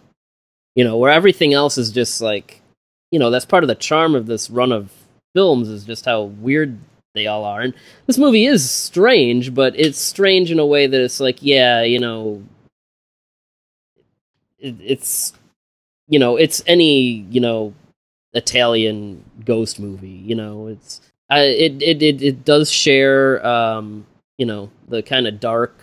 [0.74, 2.62] You know, where everything else is just like,
[3.10, 4.92] you know, that's part of the charm of this run of
[5.34, 6.78] films is just how weird
[7.14, 7.60] they all are.
[7.60, 7.74] And
[8.06, 11.98] this movie is strange, but it's strange in a way that it's like, yeah, you
[11.98, 12.42] know,
[14.58, 15.32] it, it's
[16.08, 17.72] you know, it's any you know
[18.34, 20.08] Italian ghost movie.
[20.08, 21.00] You know, it's
[21.30, 24.06] uh, it, it it it does share um,
[24.38, 25.78] you know the kind of dark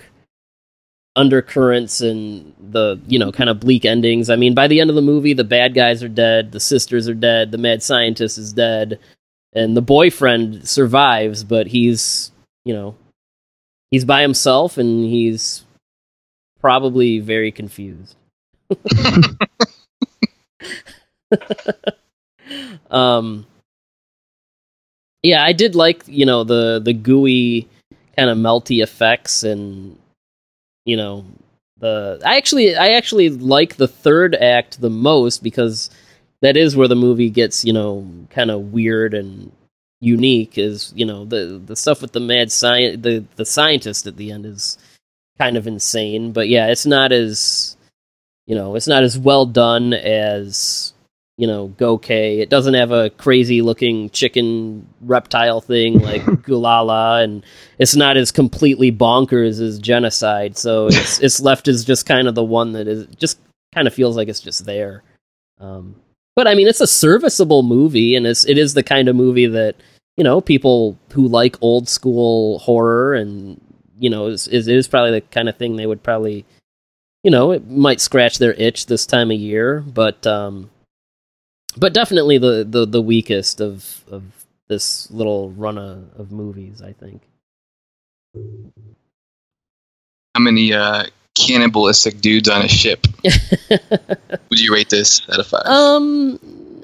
[1.18, 4.30] undercurrents and the you know kind of bleak endings.
[4.30, 7.10] I mean, by the end of the movie, the bad guys are dead, the sisters
[7.10, 9.00] are dead, the mad scientist is dead,
[9.54, 12.32] and the boyfriend survives, but he's
[12.64, 12.96] you know
[13.92, 15.66] he's by himself and he's
[16.62, 18.16] probably very confused.
[22.92, 23.46] um
[25.24, 27.68] yeah i did like you know the the gooey
[28.18, 29.98] kind of melty effects and
[30.88, 31.26] you know
[31.80, 35.92] the i actually i actually like the third act the most because
[36.42, 39.52] that is where the movie gets you know kind of weird and
[40.00, 44.16] unique is you know the the stuff with the mad science the the scientist at
[44.18, 44.78] the end is
[45.38, 47.76] kind of insane but yeah it's not as
[48.46, 50.94] you know it's not as well done as
[51.38, 52.10] you know, Goke.
[52.10, 57.46] It doesn't have a crazy looking chicken reptile thing like Guilala, and
[57.78, 60.58] it's not as completely bonkers as Genocide.
[60.58, 63.40] So it's it's left as just kind of the one that is just
[63.74, 65.04] kind of feels like it's just there.
[65.60, 65.96] Um,
[66.36, 69.48] but I mean, it's a serviceable movie, and it's it is the kind of movie
[69.48, 69.76] that
[70.18, 73.62] you know people who like old school horror and
[74.00, 76.46] you know is is, is probably the kind of thing they would probably
[77.24, 80.70] you know it might scratch their itch this time of year, but um,
[81.78, 84.24] but definitely the, the, the weakest of of
[84.68, 87.22] this little run of, of movies, I think.
[90.36, 91.06] How many uh,
[91.36, 93.08] cannibalistic dudes on a ship
[93.70, 95.66] would you rate this out of five?
[95.66, 96.40] Um,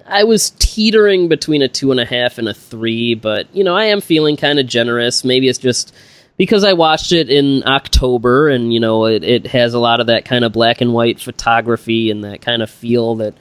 [0.05, 3.75] I was teetering between a two and a half and a three, but you know,
[3.75, 5.23] I am feeling kind of generous.
[5.23, 5.93] Maybe it's just
[6.37, 10.07] because I watched it in October, and you know, it, it has a lot of
[10.07, 13.35] that kind of black and white photography and that kind of feel that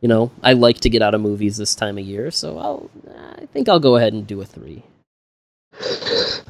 [0.00, 2.90] you know, I like to get out of movies this time of year, so I'll
[3.38, 4.82] I think I'll go ahead and do a 3.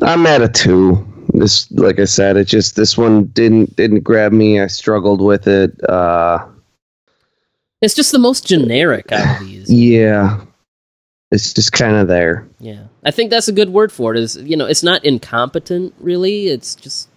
[0.03, 1.27] I'm at a 2.
[1.35, 4.61] This like I said, it just this one didn't didn't grab me.
[4.61, 5.73] I struggled with it.
[5.89, 6.47] Uh
[7.81, 9.71] It's just the most generic out of these.
[9.73, 10.41] Yeah.
[11.31, 12.49] It's just kind of there.
[12.59, 12.85] Yeah.
[13.05, 16.49] I think that's a good word for it is, you know, it's not incompetent really.
[16.49, 17.09] It's just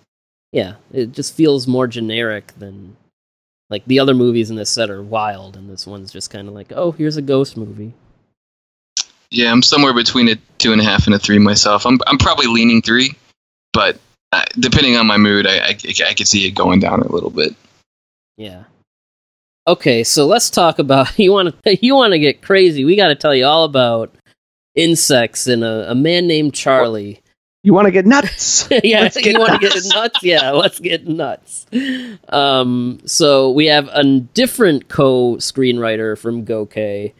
[0.51, 2.97] yeah, it just feels more generic than
[3.71, 6.53] like the other movies in this set are wild, and this one's just kind of
[6.53, 7.93] like, oh, here's a ghost movie.
[9.31, 11.85] Yeah, I'm somewhere between a two and a half and a three myself.
[11.85, 13.15] I'm I'm probably leaning three,
[13.71, 13.97] but
[14.33, 17.29] uh, depending on my mood, I, I I could see it going down a little
[17.29, 17.55] bit.
[18.37, 18.65] Yeah.
[19.67, 22.83] Okay, so let's talk about you want to you want to get crazy.
[22.83, 24.13] We got to tell you all about
[24.75, 27.20] insects and a, a man named Charlie.
[27.63, 28.67] You want to get nuts?
[28.83, 30.23] yeah, you want to get nuts?
[30.23, 31.67] Yeah, let's get nuts.
[32.29, 37.13] Um, so we have a different co-screenwriter from Goke.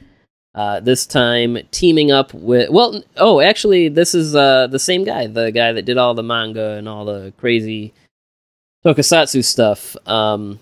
[0.53, 5.27] Uh, this time teaming up with well, oh, actually, this is uh, the same guy,
[5.27, 7.93] the guy that did all the manga and all the crazy
[8.83, 9.95] tokusatsu stuff.
[10.07, 10.59] Um,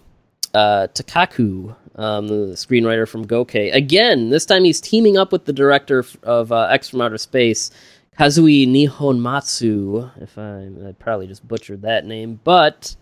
[0.54, 3.56] uh, Takaku, um, the screenwriter from Goke.
[3.56, 7.72] Again, this time he's teaming up with the director of uh, X from Outer Space,
[8.20, 12.98] Kazui Nihonmatsu, if I, I probably just butchered that name, but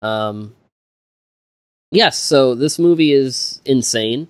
[0.00, 0.54] um,
[1.90, 2.16] yes.
[2.16, 4.28] So this movie is insane.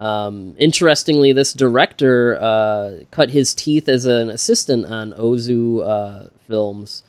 [0.00, 7.04] Um, interestingly, this director uh, cut his teeth as an assistant on Ozu uh, films,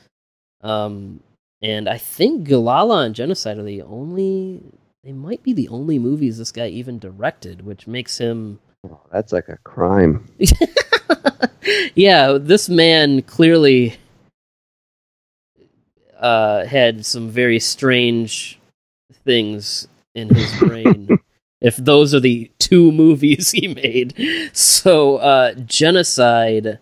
[0.62, 1.22] um,
[1.62, 4.62] and I think Guilala and Genocide are the only.
[5.06, 8.60] They might be the only movies this guy even directed, which makes him.
[8.86, 10.28] Oh, that's like a crime.
[11.96, 13.98] yeah, this man clearly
[16.20, 18.60] uh, had some very strange
[19.24, 21.20] things in his brain.
[21.62, 24.14] if those are the two movies he made,
[24.54, 26.80] so uh, genocide.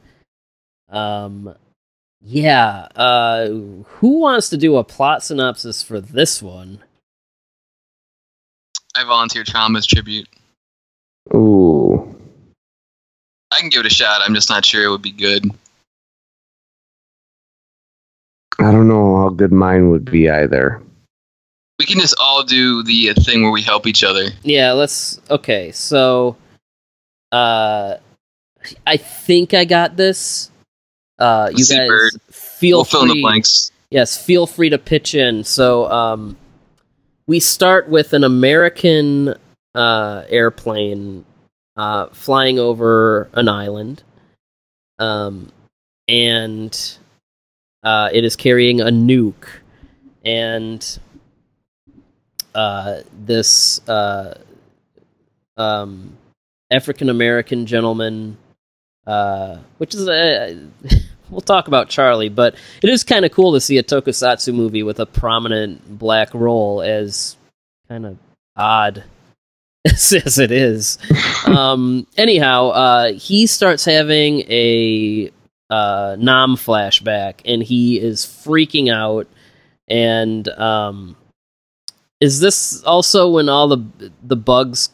[0.89, 1.55] Um,
[2.21, 2.87] yeah.
[2.95, 6.79] Uh, who wants to do a plot synopsis for this one?
[8.95, 10.29] I volunteer Tom as tribute.
[11.33, 12.02] Ooh.
[13.63, 14.19] I can give it a shot.
[14.21, 15.49] I'm just not sure it would be good.
[18.59, 20.81] I don't know how good mine would be either.
[21.79, 24.25] We can just all do the uh, thing where we help each other.
[24.41, 25.21] Yeah, let's.
[25.29, 26.35] Okay, so,
[27.31, 27.95] uh,
[28.85, 30.51] I think I got this.
[31.17, 32.21] Uh, you Let's guys Byrd.
[32.31, 33.21] feel we'll fill in the free.
[33.21, 33.71] blanks.
[33.91, 35.45] Yes, feel free to pitch in.
[35.45, 36.35] So, um,
[37.27, 39.35] we start with an American
[39.73, 41.23] uh, airplane
[41.75, 44.03] uh, flying over an island,
[44.99, 45.51] um,
[46.07, 46.97] and
[47.83, 49.47] uh, it is carrying a nuke,
[50.23, 50.99] and
[52.53, 54.37] uh, this uh,
[55.57, 56.17] um,
[56.71, 58.37] African American gentleman,
[59.05, 60.07] uh, which is.
[61.29, 62.53] We'll talk about Charlie, but
[62.83, 66.83] it is kind of cool to see a tokusatsu movie with a prominent black role
[66.83, 67.37] as
[67.87, 68.17] kind of
[68.55, 69.03] odd
[69.91, 70.97] as, as it is.
[71.45, 75.29] um, anyhow, uh, he starts having a
[75.69, 79.27] uh, Nam flashback, and he is freaking out.
[79.89, 81.15] And um,
[82.21, 83.83] is this also when all the
[84.23, 84.89] the bugs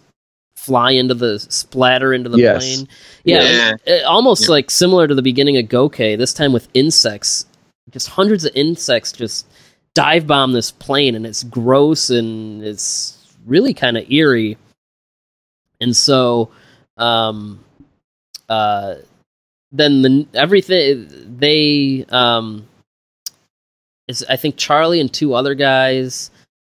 [0.55, 2.75] fly into the splatter into the Yes.
[2.77, 2.87] plane?
[3.23, 3.71] Yeah, Yeah.
[3.85, 4.51] it- almost Yeah.
[4.51, 5.97] like similar to the beginning of Goke.
[5.97, 7.45] This time with insects,
[7.91, 9.45] just hundreds of insects just
[9.93, 14.57] dive bomb this plane, and it's gross and it's really kind of eerie.
[15.81, 16.51] And so,
[16.97, 17.63] um,
[18.47, 18.95] uh,
[19.71, 22.67] then the everything they um,
[24.07, 26.31] is I think Charlie and two other guys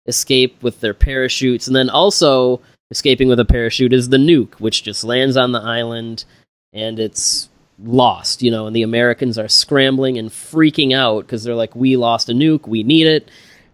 [0.06, 4.82] escape with their parachutes, and then also escaping with a parachute is the nuke, which
[4.82, 6.24] just lands on the island
[6.72, 7.48] and it's
[7.82, 11.96] lost, you know, and the Americans are scrambling and freaking out because they're like, we
[11.96, 13.30] lost a nuke, we need it.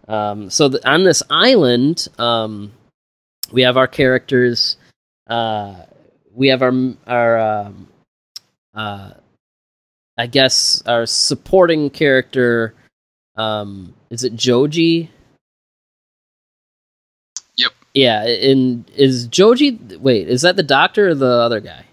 [0.07, 2.71] Um, so on this island, um,
[3.51, 4.77] we have our characters.
[5.27, 5.75] Uh,
[6.33, 6.73] we have our
[7.07, 7.87] our um,
[8.73, 9.11] uh,
[10.17, 12.73] I guess our supporting character.
[13.35, 15.11] Um, is it Joji?
[17.57, 17.71] Yep.
[17.93, 19.79] Yeah, and is Joji?
[19.99, 21.86] Wait, is that the doctor or the other guy?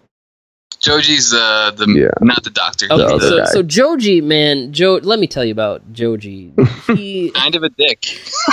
[0.85, 2.09] Joji's uh, the Yeah.
[2.21, 2.87] not the doctor.
[2.91, 3.45] Okay, other so guy.
[3.47, 5.01] so Joji, man, Joe.
[5.03, 6.53] Let me tell you about Joji.
[6.95, 8.05] He, kind of a dick.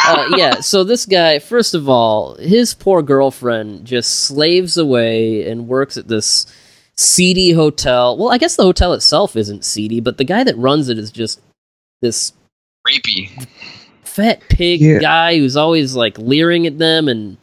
[0.08, 0.62] uh, yeah.
[0.62, 6.08] So this guy, first of all, his poor girlfriend just slaves away and works at
[6.08, 6.46] this
[6.96, 8.18] seedy hotel.
[8.18, 11.12] Well, I guess the hotel itself isn't seedy, but the guy that runs it is
[11.12, 11.42] just
[12.02, 12.32] this
[12.88, 13.30] Rapey.
[14.04, 15.00] fat pig Yeah.
[15.00, 17.36] guy who's always like leering at them and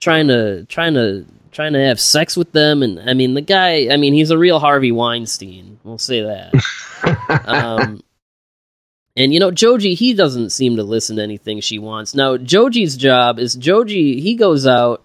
[0.00, 3.88] trying to trying to trying to have sex with them and i mean the guy
[3.90, 8.02] i mean he's a real harvey weinstein we'll say that um
[9.16, 12.96] and you know joji he doesn't seem to listen to anything she wants now joji's
[12.96, 15.02] job is joji he goes out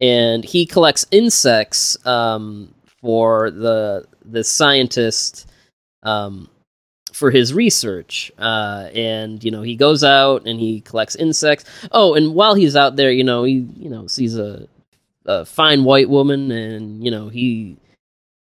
[0.00, 5.48] and he collects insects um for the the scientist
[6.02, 6.48] um
[7.16, 8.30] for his research.
[8.38, 11.64] Uh, and you know, he goes out and he collects insects.
[11.90, 14.68] Oh, and while he's out there, you know, he you know sees a,
[15.26, 17.76] a fine white woman, and you know he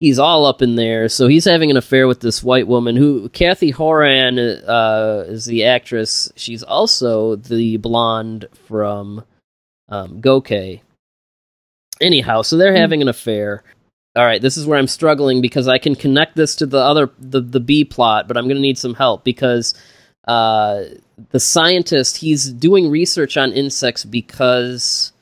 [0.01, 1.09] he's all up in there.
[1.09, 5.64] So he's having an affair with this white woman who Kathy Horan uh, is the
[5.64, 6.33] actress.
[6.37, 9.24] She's also the blonde from
[9.89, 10.81] um, Goke.
[12.01, 13.64] Anyhow, so they're having an affair
[14.18, 17.11] all right this is where i'm struggling because i can connect this to the other
[17.18, 19.74] the, the b plot but i'm going to need some help because
[20.26, 20.83] uh,
[21.31, 25.12] the scientist he's doing research on insects because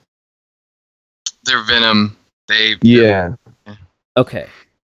[1.47, 2.17] Their venom.
[2.49, 3.35] They yeah.
[4.17, 4.49] okay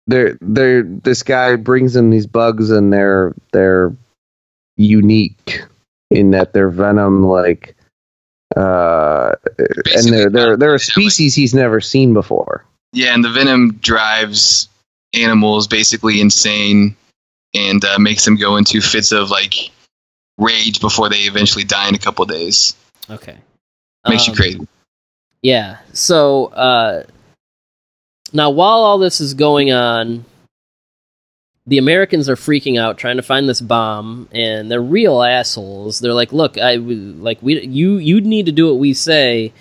[0.07, 3.95] They're they're this guy brings in these bugs and they're they're
[4.75, 5.61] unique
[6.09, 7.75] in that they're venom like
[8.55, 12.65] uh and they're they're they're a species he's never seen before.
[12.93, 14.69] Yeah, and the venom drives
[15.13, 16.95] animals basically insane
[17.53, 19.53] and uh, makes them go into fits of like
[20.37, 22.75] rage before they eventually die in a couple days.
[23.09, 23.37] okay
[24.07, 24.67] Makes you Um, crazy.
[25.41, 25.77] Yeah.
[25.93, 27.03] So uh,
[28.33, 30.25] now, while all this is going on,
[31.65, 35.99] the Americans are freaking out, trying to find this bomb, and they're real assholes.
[35.99, 39.53] They're like, "Look, I like we you you'd need to do what we say,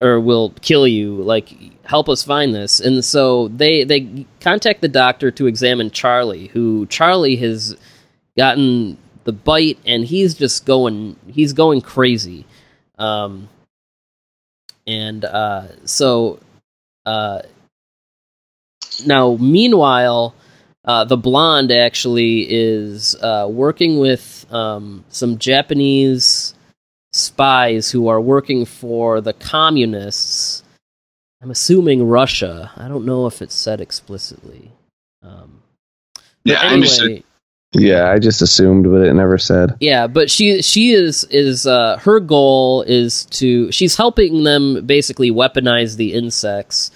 [0.00, 1.16] or we'll kill you.
[1.16, 6.48] Like, help us find this." And so they they contact the doctor to examine Charlie,
[6.48, 7.76] who Charlie has
[8.36, 12.44] gotten the bite, and he's just going he's going crazy.
[12.98, 13.48] Um,
[14.86, 16.40] and uh, so
[17.06, 17.42] uh,
[19.04, 20.34] now, meanwhile,
[20.84, 26.54] uh, the blonde actually is uh, working with um, some Japanese
[27.12, 30.62] spies who are working for the communists.
[31.42, 32.72] I'm assuming Russia.
[32.76, 34.72] I don't know if it's said explicitly.
[35.22, 35.62] Um,
[36.44, 37.24] Yeah, I understood.
[37.74, 39.76] Yeah, I just assumed, but it never said.
[39.80, 45.30] Yeah, but she she is is uh, her goal is to she's helping them basically
[45.30, 46.90] weaponize the insects.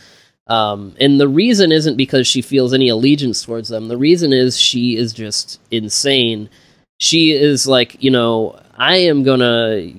[0.47, 3.89] Um, and the reason isn't because she feels any allegiance towards them.
[3.89, 6.49] The reason is she is just insane.
[7.01, 9.93] She is like, you know, I am gonna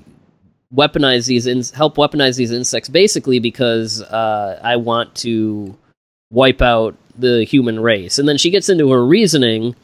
[0.74, 5.76] weaponize these in- help weaponize these insects basically because uh, I want to
[6.32, 8.20] wipe out the human race.
[8.20, 9.76] And then she gets into her reasoning,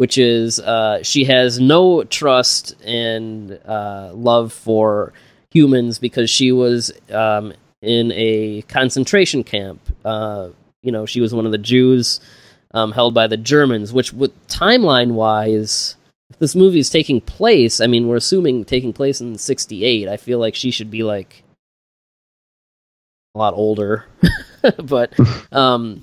[0.00, 5.12] which is uh, she has no trust and uh, love for
[5.50, 9.78] humans because she was um, in a concentration camp.
[10.02, 10.48] Uh,
[10.82, 12.18] you know, she was one of the Jews
[12.72, 15.96] um, held by the Germans, which, with timeline wise,
[16.30, 20.08] if this movie is taking place, I mean, we're assuming taking place in '68.
[20.08, 21.44] I feel like she should be like
[23.34, 24.06] a lot older,
[24.82, 25.12] but
[25.52, 26.00] um,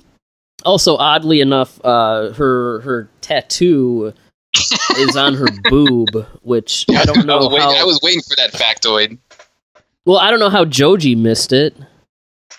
[0.64, 4.12] also oddly enough, uh, her her tattoo
[4.98, 6.08] is on her boob,
[6.42, 7.80] which I don't I know was, waiting, how.
[7.80, 9.18] I was waiting for that factoid.
[10.04, 11.76] Well, I don't know how Joji missed it,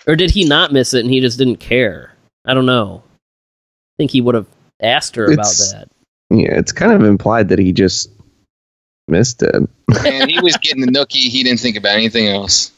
[0.06, 2.12] or did he not miss it and he just didn't care?
[2.46, 3.02] I don't know.
[3.06, 4.46] I think he would have
[4.80, 5.88] asked her It's- about that.
[6.32, 8.08] Yeah, it's kind of implied that he just
[9.08, 9.52] missed it.
[10.06, 11.28] And he was getting the nookie.
[11.28, 12.70] He didn't think about anything else.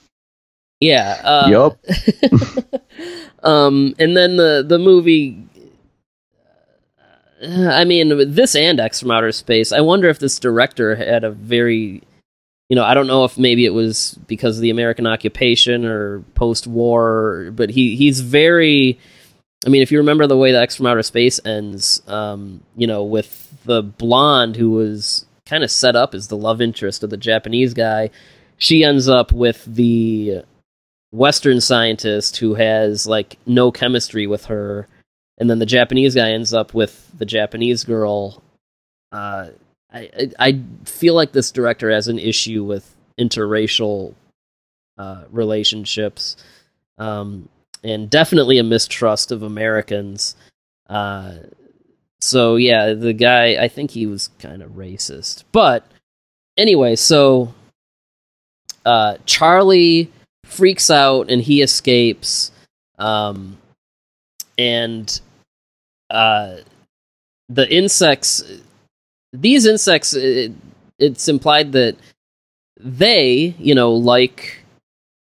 [0.83, 1.21] Yeah.
[1.23, 1.79] Uh, Yup.
[3.45, 5.47] um, and then the the movie.
[7.41, 9.71] uh, I mean, this and X from Outer Space.
[9.71, 12.03] I wonder if this director had a very,
[12.69, 16.25] you know, I don't know if maybe it was because of the American occupation or
[16.35, 18.99] post war, but he he's very.
[19.65, 22.89] I mean, if you remember the way the X from Outer Space ends, um, you
[22.89, 27.11] know, with the blonde who was kind of set up as the love interest of
[27.11, 28.11] the Japanese guy,
[28.59, 30.43] she ends up with the
[31.13, 34.89] Western scientist who has like no chemistry with her,
[35.39, 38.43] and then the Japanese guy ends up with the Japanese girl.
[39.13, 39.49] Uh,
[39.93, 44.15] I, I I feel like this director has an issue with interracial
[44.97, 46.37] uh, relationships,
[46.99, 47.49] um,
[47.85, 50.35] and definitely a mistrust of Americans.
[50.89, 51.35] Uh,
[52.21, 55.87] so yeah, the guy I think he was kind of racist, but
[56.57, 57.53] anyway, so
[58.87, 60.11] uh, Charlie
[60.53, 62.53] freaks out and he escapes
[62.99, 63.57] um
[64.59, 65.21] and
[66.11, 66.57] uh
[67.49, 68.43] the insects
[69.33, 70.53] these insects it,
[70.99, 71.97] it's implied that
[72.79, 74.63] they you know like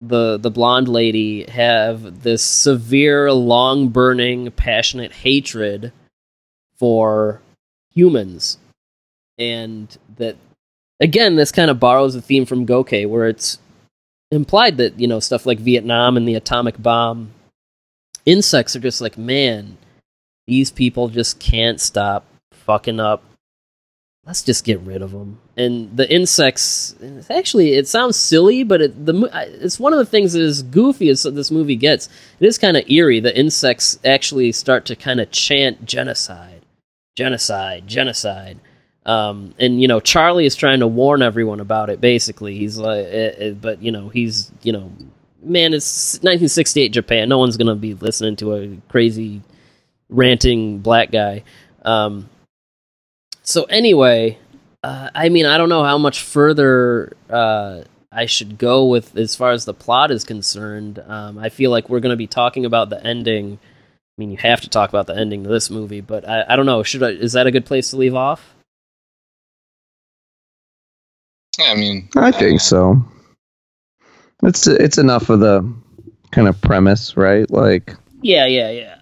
[0.02, 5.94] the the blonde lady have this severe long burning passionate hatred
[6.78, 7.41] for
[7.94, 8.58] humans.
[9.38, 10.36] And that
[11.00, 13.58] again this kind of borrows a theme from Goke where it's
[14.34, 17.32] implied that you know stuff like Vietnam and the atomic bomb
[18.26, 19.78] insects are just like man
[20.48, 23.24] these people just can't stop fucking up.
[24.26, 26.96] Let's just get rid of them and the insects
[27.30, 29.30] actually it sounds silly but it, the
[29.62, 32.08] it's one of the things that is goofy as this movie gets.
[32.40, 36.62] It is kind of eerie the insects actually start to kind of chant genocide
[37.18, 38.60] genocide genocide
[39.06, 42.00] um, and you know Charlie is trying to warn everyone about it.
[42.00, 44.92] Basically, he's like, eh, eh, but you know he's you know,
[45.42, 47.30] man, it's 1968 Japan.
[47.30, 49.42] No one's gonna be listening to a crazy
[50.10, 51.44] ranting black guy.
[51.84, 52.30] Um,
[53.42, 54.38] so anyway,
[54.84, 59.36] uh, I mean, I don't know how much further uh, I should go with as
[59.36, 61.04] far as the plot is concerned.
[61.06, 63.60] Um, I feel like we're gonna be talking about the ending.
[63.62, 66.56] I mean, you have to talk about the ending to this movie, but I, I
[66.56, 66.84] don't know.
[66.84, 67.10] Should I?
[67.10, 68.53] Is that a good place to leave off?
[71.60, 73.04] Yeah, I mean, I think so.
[74.44, 75.72] It's it's enough of the
[76.32, 77.50] kind of premise, right?
[77.50, 78.96] Like, Yeah, yeah, yeah.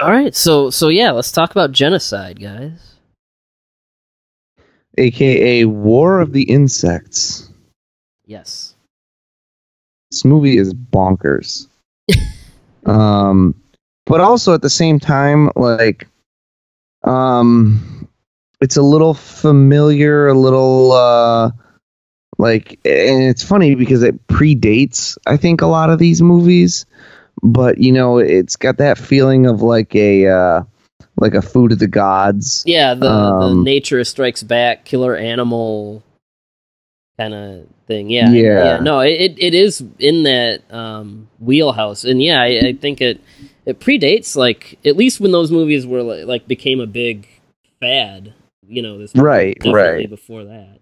[0.00, 2.96] All right, so so yeah, let's talk about genocide, guys.
[4.98, 7.50] aka War of the Insects.
[8.24, 8.74] Yes.
[10.10, 11.68] This movie is bonkers.
[12.86, 13.54] um,
[14.06, 16.06] but also at the same time, like,
[17.04, 17.91] um,
[18.62, 21.50] it's a little familiar, a little uh,
[22.38, 26.86] like, and it's funny because it predates, I think, a lot of these movies.
[27.42, 30.62] But you know, it's got that feeling of like a uh,
[31.16, 32.62] like a food of the gods.
[32.64, 36.04] Yeah, the, the Um, nature strikes back, killer animal
[37.18, 38.10] kind of thing.
[38.10, 38.78] Yeah, Yeah.
[38.78, 43.20] No, it it is in that um, wheelhouse, and yeah, I, I think it
[43.66, 47.26] it predates like at least when those movies were like, like became a big
[47.80, 48.34] fad.
[48.72, 50.08] You know, this Right, right.
[50.08, 50.78] before that.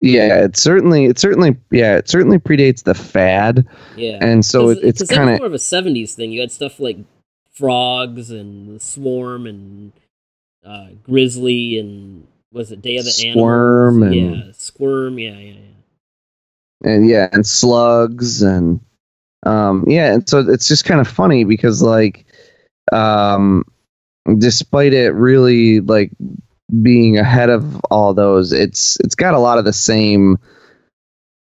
[0.00, 3.66] yeah, it certainly, it certainly, yeah, it certainly predates the fad,
[3.96, 6.30] Yeah, and so it, it's kind of more of a '70s thing.
[6.32, 6.98] You had stuff like
[7.52, 9.92] frogs and the swarm and
[10.64, 14.16] uh, grizzly and was it Day of the Squirm Animals?
[14.32, 15.18] and- yeah, squirm.
[15.18, 16.90] Yeah, yeah, yeah.
[16.90, 18.80] and yeah, and slugs and
[19.44, 22.24] um yeah, and so it's just kind of funny because like
[22.92, 23.64] um
[24.38, 26.10] despite it really like
[26.82, 30.38] being ahead of all those, it's it's got a lot of the same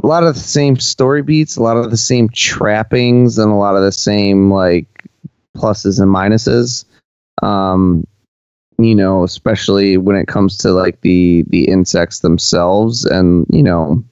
[0.03, 3.57] a lot of the same story beats, a lot of the same trappings and a
[3.57, 4.87] lot of the same like
[5.57, 6.85] pluses and minuses.
[7.43, 8.07] Um
[8.79, 14.05] you know, especially when it comes to like the the insects themselves and you know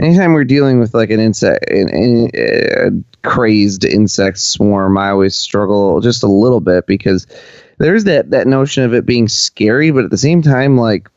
[0.00, 2.90] anytime we're dealing with like an insect, an, a
[3.26, 7.26] crazed insect swarm, I always struggle just a little bit because
[7.82, 11.10] there's that that notion of it being scary, but at the same time, like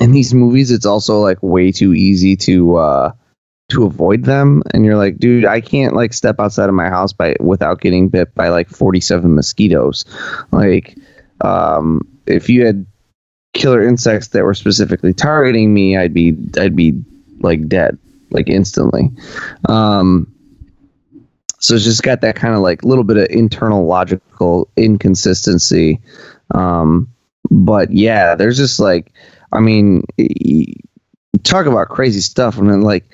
[0.00, 3.12] in these movies, it's also like way too easy to uh
[3.68, 7.12] to avoid them, and you're like, dude, I can't like step outside of my house
[7.12, 10.04] by without getting bit by like 47 mosquitoes,
[10.52, 10.96] like.
[11.42, 12.84] Um, if you had
[13.54, 17.02] killer insects that were specifically targeting me, I'd be I'd be
[17.40, 17.98] like dead,
[18.30, 19.10] like instantly.
[19.68, 20.30] Um,
[21.60, 26.00] so it's just got that kind of like little bit of internal logical inconsistency.
[26.54, 27.08] Um,
[27.50, 29.12] but yeah, there's just like,
[29.52, 30.02] I mean,
[31.44, 33.04] talk about crazy stuff, and then like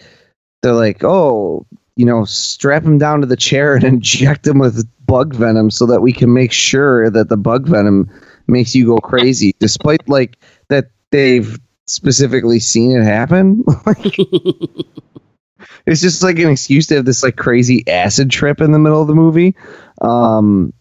[0.62, 1.66] they're like, oh,
[1.96, 5.86] you know, strap him down to the chair and inject him with bug venom so
[5.86, 8.08] that we can make sure that the bug venom
[8.46, 13.64] makes you go crazy, despite like that they've specifically seen it happen.
[15.86, 19.00] it's just like an excuse to have this like crazy acid trip in the middle
[19.00, 19.54] of the movie,
[20.00, 20.72] um,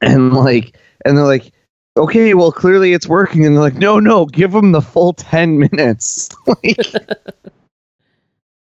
[0.00, 1.52] and like, and they're like.
[1.96, 5.60] Okay, well, clearly it's working, and they're like, "No, no, give them the full ten
[5.60, 6.76] minutes." like,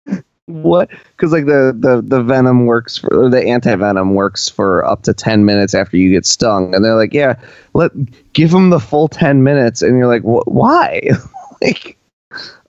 [0.46, 0.90] what?
[1.12, 5.14] Because like the, the the venom works for or the anti-venom works for up to
[5.14, 6.76] 10 minutes after you get stung.
[6.76, 7.40] And they're like yeah
[7.74, 7.92] let
[8.34, 9.82] give them the full 10 minutes.
[9.82, 11.02] And you're like why?
[11.62, 11.98] Like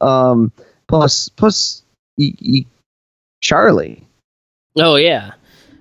[0.00, 0.52] um
[0.86, 1.82] plus plus
[2.18, 2.66] y- y-
[3.40, 4.06] charlie
[4.76, 5.32] Oh yeah.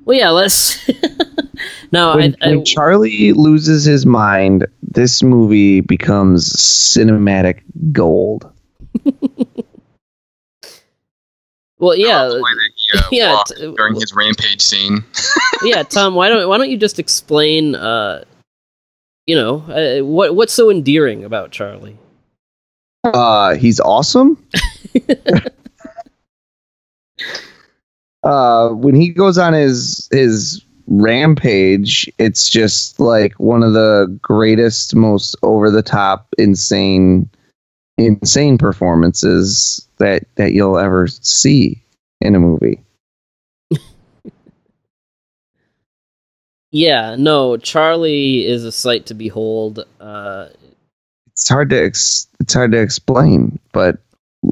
[0.05, 0.29] Well, yeah.
[0.29, 0.87] Let's.
[1.91, 7.61] no, when, I, I, when charlie loses his mind this movie becomes cinematic
[7.91, 8.51] gold
[11.79, 15.03] well, yeah, The way that he, uh, yeah, t- during his rampage scene.
[15.63, 15.83] yeah.
[15.83, 17.73] Tom, why don't why don't you just explain?
[17.75, 18.23] Uh,
[19.25, 21.97] you know, uh, what what's so endearing about Charlie?
[23.03, 24.37] Uh, he's awesome.
[28.23, 34.95] Uh, when he goes on his his rampage, it's just like one of the greatest,
[34.95, 37.29] most over the top, insane,
[37.97, 41.81] insane performances that that you'll ever see
[42.21, 42.81] in a movie.
[46.71, 49.85] Yeah, no, Charlie is a sight to behold.
[49.99, 50.47] Uh,
[51.31, 53.99] It's hard to ex- it's hard to explain, but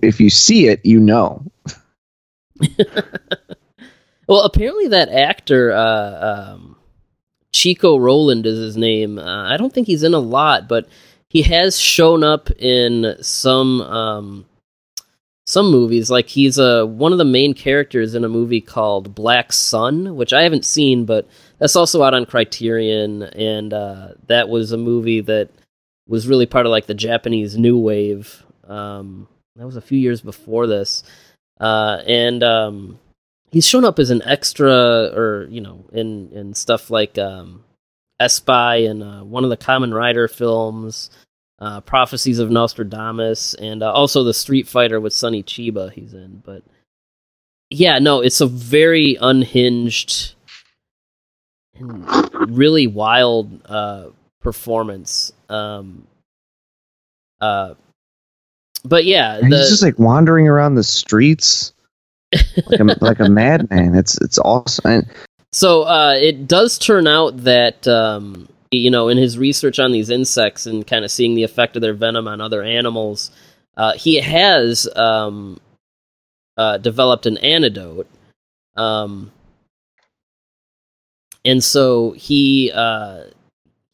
[0.03, 1.43] if you see it, you know.
[4.27, 6.75] well, apparently that actor, uh, um,
[7.51, 9.19] Chico Roland is his name.
[9.19, 10.87] Uh, I don't think he's in a lot, but
[11.27, 14.45] he has shown up in some um,
[15.45, 16.09] some movies.
[16.09, 20.33] Like he's uh, one of the main characters in a movie called Black Sun, which
[20.33, 21.27] I haven't seen, but
[21.59, 25.49] that's also out on Criterion, and uh, that was a movie that
[26.07, 28.43] was really part of like the Japanese New Wave.
[28.67, 29.27] Um,
[29.57, 31.03] that was a few years before this,
[31.61, 32.99] uh, and um,
[33.51, 37.63] he's shown up as an extra, or you know, in in stuff like um,
[38.19, 41.11] Espy and uh, one of the Kamen Rider films,
[41.59, 45.91] uh, Prophecies of Nostradamus, and uh, also the Street Fighter with Sonny Chiba.
[45.93, 46.63] He's in, but
[47.69, 50.33] yeah, no, it's a very unhinged
[51.75, 54.07] and really wild uh,
[54.41, 55.31] performance.
[55.47, 56.07] Um,
[57.39, 57.75] uh,
[58.83, 61.73] but yeah, the, he's just like wandering around the streets
[62.67, 63.95] like a like a madman.
[63.95, 64.91] It's it's awesome.
[64.91, 65.09] And
[65.51, 70.09] So uh, it does turn out that um, you know, in his research on these
[70.09, 73.31] insects and kind of seeing the effect of their venom on other animals,
[73.77, 75.59] uh, he has um,
[76.57, 78.07] uh, developed an antidote.
[78.77, 79.31] Um,
[81.43, 83.23] and so he uh,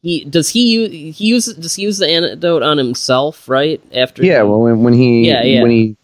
[0.02, 4.24] he does he use he use does he use the antidote on himself right after
[4.24, 5.62] yeah, he- well, when when he Yeah, yeah.
[5.62, 5.96] when he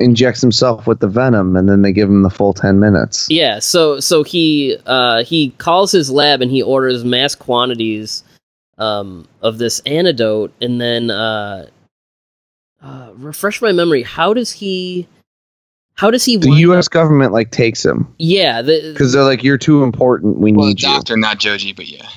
[0.00, 3.28] injects himself with the venom, and then they give him the full ten minutes.
[3.30, 8.24] Yeah, so so he uh, he calls his lab and he orders mass quantities
[8.76, 11.66] um, of this antidote, and then uh,
[12.82, 14.02] uh, refresh my memory.
[14.02, 15.06] How does he?
[15.94, 16.36] How does he?
[16.36, 16.88] The U.S.
[16.88, 20.38] up- government like takes him Yeah, the, because they're like, "You're too important.
[20.40, 22.08] We Well, the need you." doctor, not Joji, but yeah.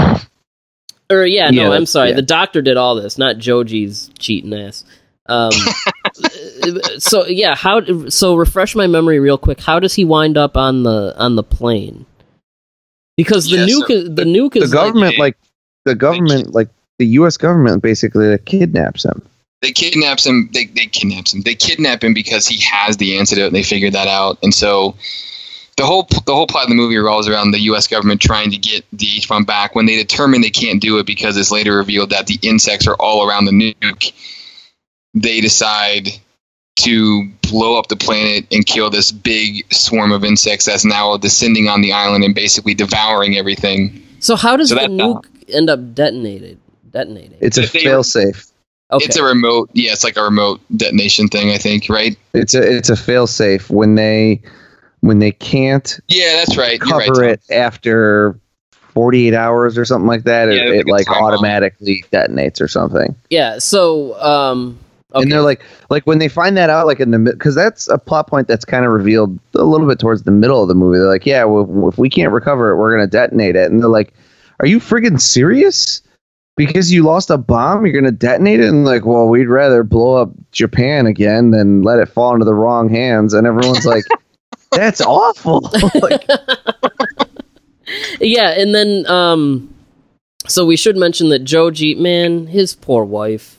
[1.10, 2.10] or yeah, Yeah, no, I'm sorry.
[2.10, 2.16] yeah.
[2.16, 4.84] The doctor did all this, not Joji's cheating ass.
[5.26, 5.52] Um,
[6.98, 8.08] so yeah, how?
[8.08, 9.60] So refresh my memory real quick.
[9.60, 12.06] How does he wind up on the on the plane?
[13.16, 15.36] Because the Yeah, so nuke, is, the nuke The is like- government, like,
[15.84, 16.68] the government, like
[16.98, 17.36] the U.S.
[17.36, 19.22] government, basically like, kidnaps him.
[19.62, 20.48] They kidnaps him.
[20.54, 21.42] They they kidnaps him.
[21.42, 24.38] They kidnap him because he has the antidote, and they figured that out.
[24.42, 24.94] And so,
[25.76, 27.86] the whole the whole plot of the movie revolves around the U.S.
[27.86, 29.74] government trying to get the H bomb back.
[29.74, 32.96] When they determine they can't do it because it's later revealed that the insects are
[32.96, 34.12] all around the nuke,
[35.14, 36.08] they decide
[36.80, 41.68] to blow up the planet and kill this big swarm of insects that's now descending
[41.68, 44.02] on the island and basically devouring everything.
[44.20, 44.88] so how does So the that- uh,
[45.20, 46.58] nuke end up detonated?
[46.90, 47.36] Detonating.
[47.40, 48.50] It's a failsafe.
[48.92, 49.04] Okay.
[49.04, 52.16] It's a remote, yeah, it's like a remote detonation thing, I think, right?
[52.34, 54.40] It's a it's a failsafe when they
[55.00, 56.78] when they can't Yeah, that's right.
[56.80, 57.08] You're right.
[57.08, 58.38] cover it after
[58.94, 60.52] 48 hours or something like that.
[60.52, 63.14] Yeah, it, it like a like automatically detonates or something.
[63.30, 63.58] yeah.
[63.58, 64.78] So um.
[65.12, 65.22] Okay.
[65.24, 65.60] And they're like,
[65.90, 68.64] like when they find that out, like in the because that's a plot point that's
[68.64, 70.98] kind of revealed a little bit towards the middle of the movie.
[70.98, 73.68] They're like, yeah, well, if we can't recover it, we're gonna detonate it.
[73.72, 74.14] And they're like,
[74.60, 76.00] are you friggin' serious?
[76.56, 78.68] Because you lost a bomb, you're gonna detonate it?
[78.68, 82.54] And like, well, we'd rather blow up Japan again than let it fall into the
[82.54, 83.34] wrong hands.
[83.34, 84.04] And everyone's like,
[84.72, 85.60] that's awful.
[86.02, 86.26] like,
[88.20, 89.74] yeah, and then um,
[90.46, 93.58] so we should mention that Joji, man, his poor wife.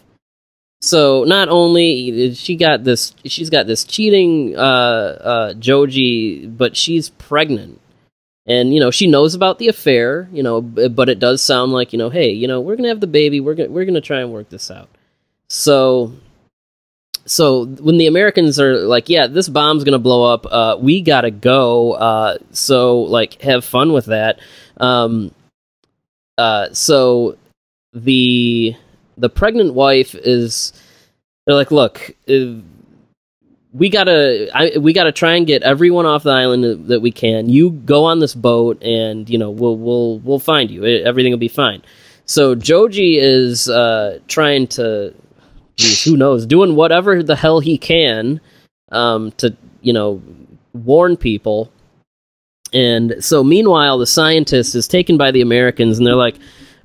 [0.82, 7.10] So not only she got this, she's got this cheating uh, uh, Joji, but she's
[7.10, 7.80] pregnant,
[8.48, 10.28] and you know she knows about the affair.
[10.32, 13.00] You know, but it does sound like you know, hey, you know, we're gonna have
[13.00, 13.40] the baby.
[13.40, 14.90] We're gonna we're gonna try and work this out.
[15.50, 16.14] So
[17.26, 21.32] so when the Americans are like, yeah, this bomb's gonna blow up, uh, we gotta
[21.32, 21.94] go.
[21.94, 24.40] Uh, so like, have fun with that.
[24.78, 25.32] Um,
[26.38, 27.38] uh, so
[27.94, 28.76] the
[29.18, 30.74] the pregnant wife is
[31.46, 32.62] they're like, look, uh,
[33.74, 37.50] we gotta I, we gotta try and get everyone off the island that we can.
[37.50, 40.86] You go on this boat, and you know we'll we'll we'll find you.
[40.86, 41.82] Everything will be fine.
[42.26, 45.14] So Joji is uh, trying to
[45.82, 48.40] geez, who knows, doing whatever the hell he can
[48.92, 50.22] um, to, you know,
[50.74, 51.72] warn people.
[52.74, 56.36] And so, meanwhile, the scientist is taken by the Americans, and they're like,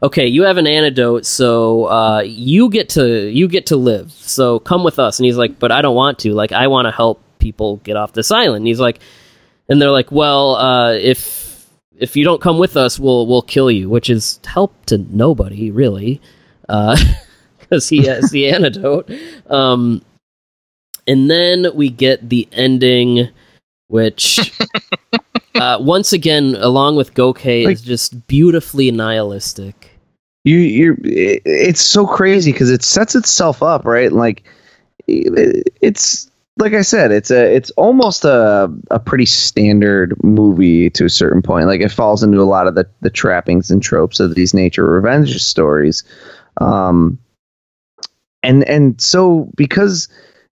[0.03, 4.11] "Okay, you have an antidote, so uh, you get to you get to live.
[4.11, 6.33] So come with us." And he's like, "But I don't want to.
[6.33, 8.99] Like, I want to help people get off this island." And he's like,
[9.69, 11.69] and they're like, "Well, uh, if
[11.99, 15.71] if you don't come with us, we'll we'll kill you," which is help to nobody
[15.71, 16.21] really.
[16.69, 16.97] Uh,
[17.69, 19.11] because he has the antidote.
[19.51, 20.03] Um,
[21.07, 23.29] and then we get the ending,
[23.89, 24.53] which
[25.55, 29.91] uh, once again, along with Goke, Like- is just beautifully nihilistic.
[30.45, 34.45] you you're it's so crazy because it sets itself up right like
[35.09, 41.09] it's like i said it's a it's almost a a pretty standard movie to a
[41.11, 44.35] certain point like it falls into a lot of the the trappings and tropes of
[44.35, 46.03] these nature revenge stories
[46.61, 47.19] um
[48.47, 50.09] and and so because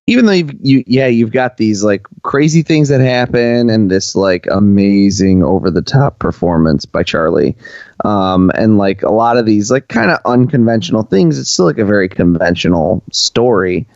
[0.07, 4.15] even though you've, you yeah you've got these like crazy things that happen and this
[4.15, 7.57] like amazing over the top performance by charlie
[8.05, 11.79] um, and like a lot of these like kind of unconventional things it's still like
[11.79, 13.87] a very conventional story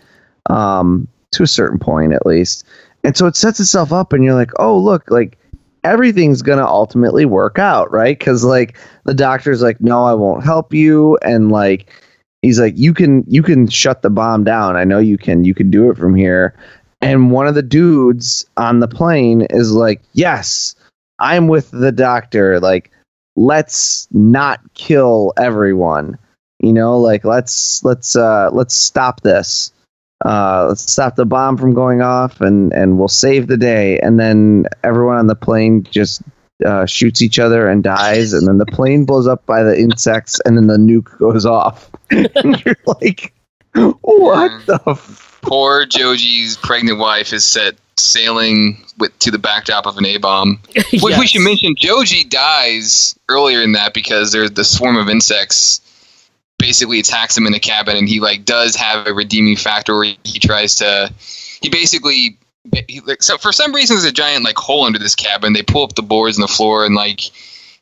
[0.48, 2.64] um, to a certain point at least.
[3.04, 5.38] And so it sets itself up and you're like oh look like
[5.84, 8.18] everything's gonna ultimately work out right?
[8.18, 11.90] Because like the doctor's like no i won't help you and like
[12.42, 14.76] he's like you can you can shut the bomb down.
[14.76, 15.44] I know you can.
[15.44, 16.54] You can do it from here.
[17.00, 20.74] And one of the dudes on the plane is like yes
[21.18, 22.60] i'm with the doctor.
[22.60, 22.90] Like
[23.36, 26.18] let's not kill everyone.
[26.60, 29.72] You know like let's let's uh let's stop this.
[30.24, 33.98] Uh let's stop the bomb from going off and and we'll save the day.
[34.00, 36.22] And then everyone on the plane just
[36.64, 40.40] uh, shoots each other and dies and then the plane blows up by the insects
[40.44, 43.32] and then the nuke goes off and you're like
[43.74, 49.96] what the f- Poor Joji's pregnant wife is set sailing with to the backdrop of
[49.96, 50.60] an A bomb.
[50.92, 55.80] Which we should mention, Joji dies earlier in that because there's the swarm of insects
[56.58, 60.14] basically attacks him in the cabin, and he like does have a redeeming factor where
[60.24, 61.12] he tries to.
[61.62, 62.38] He basically.
[62.88, 65.52] He, like, so for some reason, there's a giant like hole under this cabin.
[65.52, 67.20] They pull up the boards in the floor, and like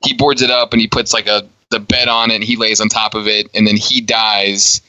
[0.05, 2.57] he boards it up, and he puts like a the bed on it, and he
[2.57, 4.81] lays on top of it, and then he dies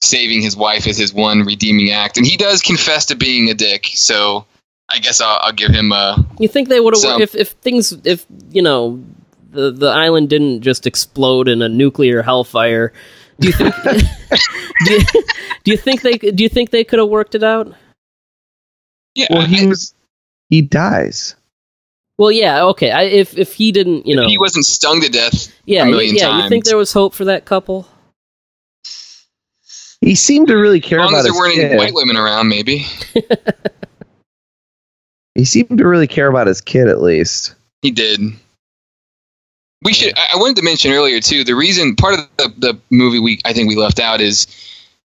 [0.00, 3.54] saving his wife as his one redeeming act, and he does confess to being a
[3.54, 3.86] dick.
[3.94, 4.46] So
[4.88, 6.24] I guess I'll, I'll give him a.
[6.38, 9.02] You think they would have if if things if you know
[9.50, 12.92] the the island didn't just explode in a nuclear hellfire?
[13.40, 13.74] Do you think
[14.84, 15.00] do, you,
[15.64, 17.74] do you think they do you think they could have worked it out?
[19.14, 19.94] Yeah, Well, he I- was.
[20.50, 21.34] He dies.
[22.18, 22.90] Well, yeah, okay.
[22.92, 25.52] I, if if he didn't, you know, he wasn't stung to death.
[25.66, 26.42] yeah, a you- million yeah.
[26.42, 27.88] You think there was hope for that couple?
[30.00, 32.16] He seemed to really care As long about as there his weren't any white women
[32.16, 32.86] around, maybe
[35.34, 37.54] He seemed to really care about his kid, at least.
[37.82, 38.20] he did.
[39.82, 40.16] We should.
[40.16, 41.42] I I wanted to mention earlier too.
[41.44, 44.46] The reason part of the, the movie we I think we left out is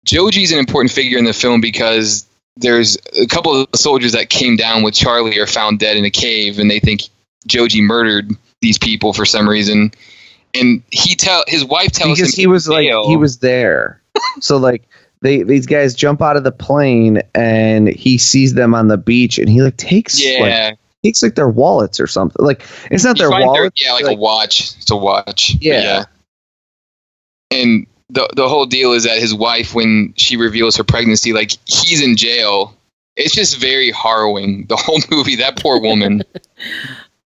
[0.08, 2.26] Joji's an important figure in the film because
[2.58, 6.12] there's a couple of soldiers that came down with Charlie are found dead in a
[6.12, 7.02] cave, and they think
[7.48, 8.32] Joji murdered
[8.62, 9.92] these people for some reason.
[10.54, 14.02] And he tell his wife tells because him he was like he was there.
[14.40, 14.84] so like
[15.22, 19.40] they these guys jump out of the plane and he sees them on the beach
[19.40, 20.72] and he like takes like yeah.
[21.04, 22.46] takes like their wallets or something.
[22.46, 23.84] Like it's not You their find wallets.
[23.84, 24.76] yeah, like, like- a watch.
[24.78, 25.56] It's a watch.
[25.60, 26.06] Yeah.
[27.50, 31.52] And the the whole deal is that his wife, when she reveals her pregnancy, like
[31.66, 32.76] he's in jail.
[33.16, 34.66] It's just very harrowing.
[34.66, 35.36] The whole movie.
[35.36, 36.24] That poor woman.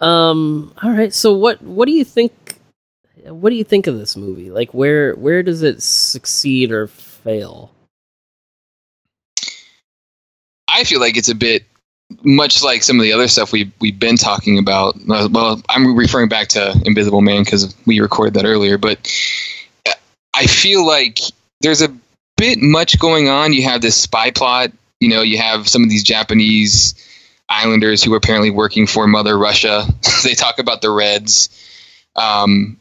[0.01, 0.75] Um.
[0.83, 1.15] All right.
[1.15, 2.59] So what what do you think?
[3.25, 4.51] What do you think of this movie?
[4.51, 7.71] Like, where where does it succeed or fail?
[10.67, 11.63] I feel like it's a bit
[12.25, 14.97] much like some of the other stuff we we've been talking about.
[15.07, 19.09] Well, I'm referring back to Invisible Man because we recorded that earlier, but
[20.43, 21.21] I feel like
[21.61, 21.95] there's a
[22.37, 23.53] bit much going on.
[23.53, 24.73] You have this spy plot.
[24.99, 26.97] You know, you have some of these Japanese
[27.49, 29.87] islanders who are apparently working for Mother Russia.
[30.25, 31.49] they talk about the Reds.
[32.17, 32.77] Um,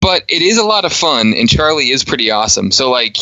[0.00, 2.72] but it is a lot of fun, and Charlie is pretty awesome.
[2.72, 3.18] So, like,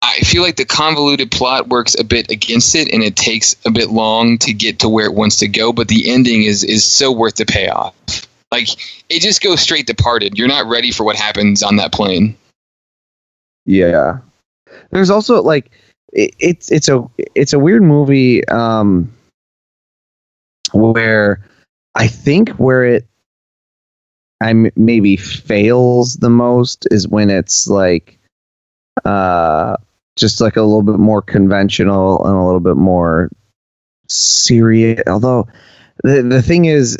[0.00, 3.72] I feel like the convoluted plot works a bit against it, and it takes a
[3.72, 5.72] bit long to get to where it wants to go.
[5.72, 8.28] But the ending is is so worth the payoff.
[8.50, 8.68] Like
[9.08, 10.38] it just goes straight departed.
[10.38, 12.36] You're not ready for what happens on that plane.
[13.64, 14.18] Yeah.
[14.90, 15.70] There's also like
[16.12, 17.04] it, it's it's a
[17.34, 19.12] it's a weird movie um
[20.72, 21.44] where
[21.94, 23.06] I think where it
[24.40, 28.18] I m- maybe fails the most is when it's like
[29.04, 29.76] uh
[30.16, 33.30] just like a little bit more conventional and a little bit more
[34.08, 35.48] serious although
[36.04, 36.96] the the thing is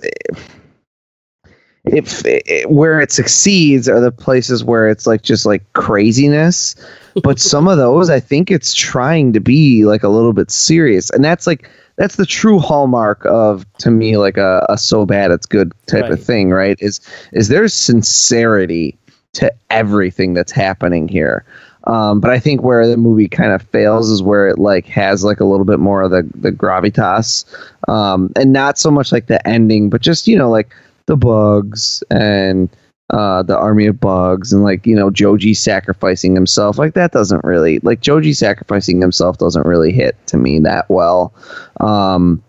[1.87, 6.75] if it, where it succeeds are the places where it's like just like craziness.
[7.23, 11.11] But some of those i think it's trying to be like a little bit serious.
[11.11, 15.31] And that's like that's the true hallmark of to me like a, a so bad
[15.31, 16.13] it's good type Right.
[16.13, 16.77] of thing right?
[16.81, 17.01] Is
[17.33, 18.99] is there's sincerity
[19.35, 21.45] to everything that's happening here.
[21.85, 25.23] Um, but I think where the movie kind of fails is where it like has
[25.23, 27.45] like a little bit more of the the gravitas,
[27.89, 30.75] um, and not so much like the ending, but just you know like
[31.07, 32.69] the bugs and
[33.11, 36.79] uh, the army of bugs and like you know Joji sacrificing himself.
[36.79, 41.33] Like that doesn't really like Joji sacrificing himself doesn't really hit to me that well,
[41.81, 42.43] um,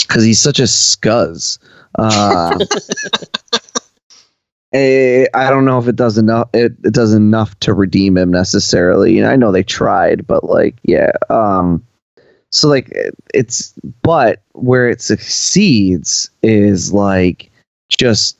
[0.00, 1.58] because he's such a scuzz.
[1.98, 2.58] Uh,
[4.72, 6.48] eh, I don't know if it does enough.
[6.52, 9.14] It, it does enough to redeem him necessarily.
[9.14, 11.12] You know, I know they tried, but like, yeah.
[11.30, 11.84] Um,
[12.50, 13.72] so like, it- it's
[14.02, 17.51] but where it succeeds is like
[17.96, 18.36] just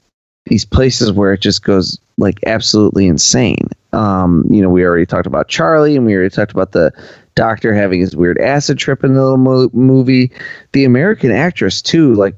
[0.47, 3.69] these places where it just goes like absolutely insane.
[3.93, 6.93] Um, you know, we already talked about Charlie, and we already talked about the
[7.35, 10.31] doctor having his weird acid trip in the little mo- movie.
[10.73, 12.35] The American actress too, like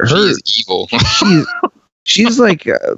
[0.00, 0.88] her She is evil.
[0.88, 1.46] she's
[2.04, 2.96] she's like uh,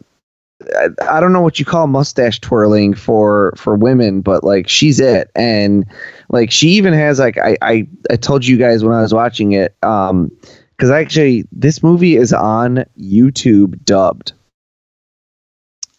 [0.77, 5.01] I, I don't know what you call mustache twirling for for women but like she's
[5.01, 5.87] it and
[6.29, 9.53] like she even has like i i, I told you guys when i was watching
[9.53, 10.31] it um
[10.81, 14.33] because actually this movie is on youtube dubbed.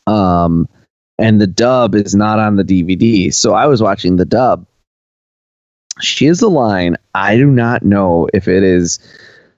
[0.07, 0.67] Um
[1.19, 4.65] and the dub is not on the dvd so i was watching the dub.
[5.99, 8.97] She has a line i do not know if it is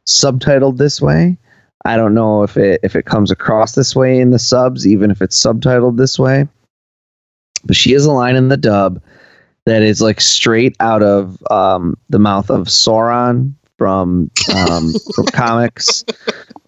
[0.06, 1.38] subtitled this way.
[1.86, 5.10] I don't know if it if it comes across this way in the subs, even
[5.10, 6.50] if it's subtitled this way.
[7.64, 9.02] But she has a line in the dub
[9.66, 13.54] that is like straight out of um, the mouth of Sauron
[13.84, 16.06] from um, from comics.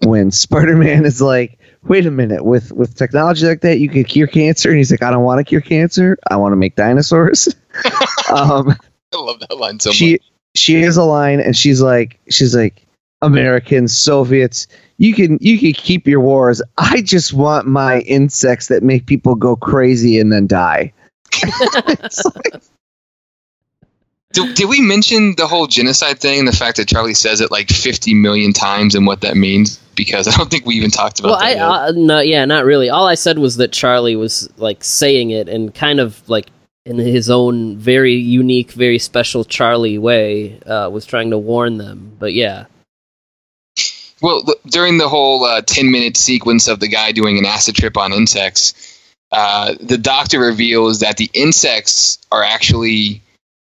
[0.03, 4.05] When Spider Man is like, "Wait a minute, with with technology like that, you could
[4.09, 6.17] cure cancer," and he's like, "I don't want to cure cancer.
[6.29, 7.47] I want to make dinosaurs."
[8.29, 8.75] um,
[9.13, 10.21] I love that line so she much.
[10.55, 12.85] she has a line and she's like she's like
[13.21, 14.67] Americans, Soviets,
[14.97, 16.61] you can you can keep your wars.
[16.77, 20.91] I just want my insects that make people go crazy and then die.
[21.43, 22.61] It's like-
[24.35, 27.51] Did, did we mention the whole genocide thing and the fact that Charlie says it
[27.51, 29.77] like 50 million times and what that means?
[29.95, 31.57] Because I don't think we even talked about well, that.
[31.57, 32.89] I uh, no, yeah, not really.
[32.89, 36.47] All I said was that Charlie was like saying it and kind of like
[36.85, 42.17] in his own very unique, very special Charlie way, uh, was trying to warn them.
[42.19, 42.65] But yeah,
[44.21, 47.75] Well, look, during the whole uh, 10 minute sequence of the guy doing an acid
[47.75, 49.01] trip on insects,
[49.31, 53.21] uh, the doctor reveals that the insects are actually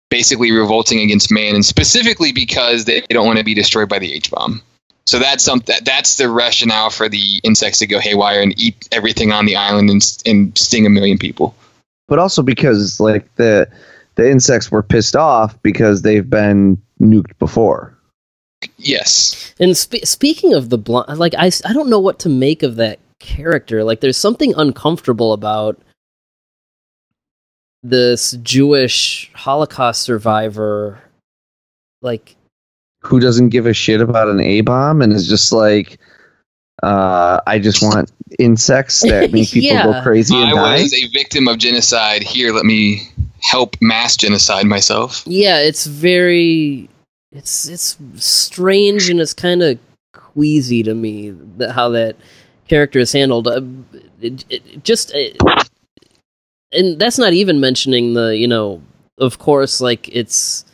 [0.10, 4.14] basically revolting against man, and specifically because they don't want to be destroyed by the
[4.14, 4.62] H bomb.
[5.08, 8.88] So that's some that, that's the rationale for the insects to go haywire and eat
[8.92, 11.56] everything on the island and, and sting a million people.
[12.08, 13.70] but also because like the
[14.16, 17.98] the insects were pissed off because they've been nuked before.
[18.78, 19.54] Yes.
[19.60, 23.00] And spe- speaking of the blonde, like I don't know what to make of that
[23.20, 23.84] character.
[23.84, 25.80] Like, there's something uncomfortable about
[27.90, 31.00] this Jewish Holocaust survivor.
[32.02, 32.36] Like,
[33.02, 36.00] Who doesn't give a shit about an A bomb and is just like,
[36.84, 39.84] uh, I just want insects that make people Yeah.
[39.84, 40.82] go crazy and I die.
[40.82, 42.24] was a victim of genocide.
[42.24, 43.08] Here, let me
[43.42, 45.24] help mass genocide myself.
[45.26, 46.90] yeah, it's very,
[47.32, 49.78] it's it's strange and it's kind of
[50.14, 52.16] queasy to me that how that
[52.68, 53.48] character is handled.
[53.48, 53.62] Uh,
[54.22, 55.38] it, it, just, it,
[56.76, 58.82] and that's not even mentioning the, you know,
[59.18, 60.66] of course, like it's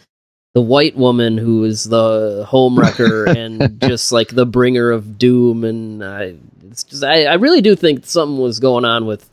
[0.53, 6.03] the white woman who is the homewrecker and just like the bringer of doom and
[6.03, 6.35] I
[6.69, 9.29] it's just I, I really do think something was going on with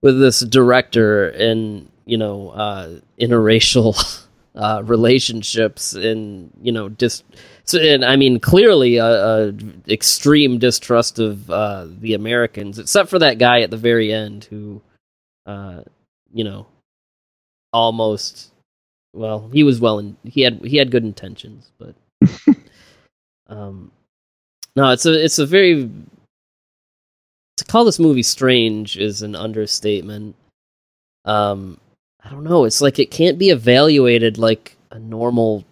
[0.00, 7.24] with this director and you know uh interracial uh relationships and you know just
[7.64, 9.04] so and I mean clearly a,
[9.48, 9.54] a
[9.88, 14.80] extreme distrust of uh the Americans except for that guy at the very end who
[15.46, 15.82] uh
[16.32, 16.66] you know
[17.72, 18.52] almost
[19.14, 21.94] well he was well and he had he had good intentions but
[23.48, 23.90] um
[24.76, 25.90] no it's a it's a very
[27.56, 30.34] to call this movie strange is an understatement.
[31.24, 31.78] Um
[32.24, 35.64] i don't know it's like it can't be evaluated like a normal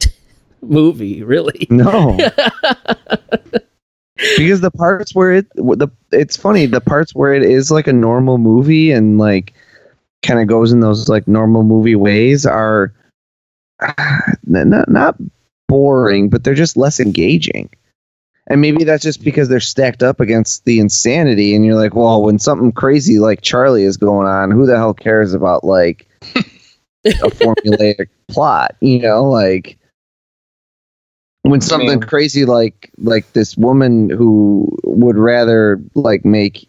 [0.62, 1.66] movie really.
[1.70, 2.18] No,
[4.36, 7.92] because the parts where it the it's funny the parts where it is like a
[7.92, 9.54] normal movie and like
[10.22, 12.92] kind of goes in those like normal movie ways are
[14.44, 15.16] not not
[15.68, 17.70] boring but they're just less engaging.
[18.46, 22.22] And maybe that's just because they're stacked up against the insanity and you're like well
[22.22, 26.08] when something crazy like charlie is going on who the hell cares about like
[27.04, 29.24] a formulaic plot you know?
[29.24, 29.78] Like
[31.42, 32.00] when something Man.
[32.00, 36.66] crazy like like this woman who would rather like make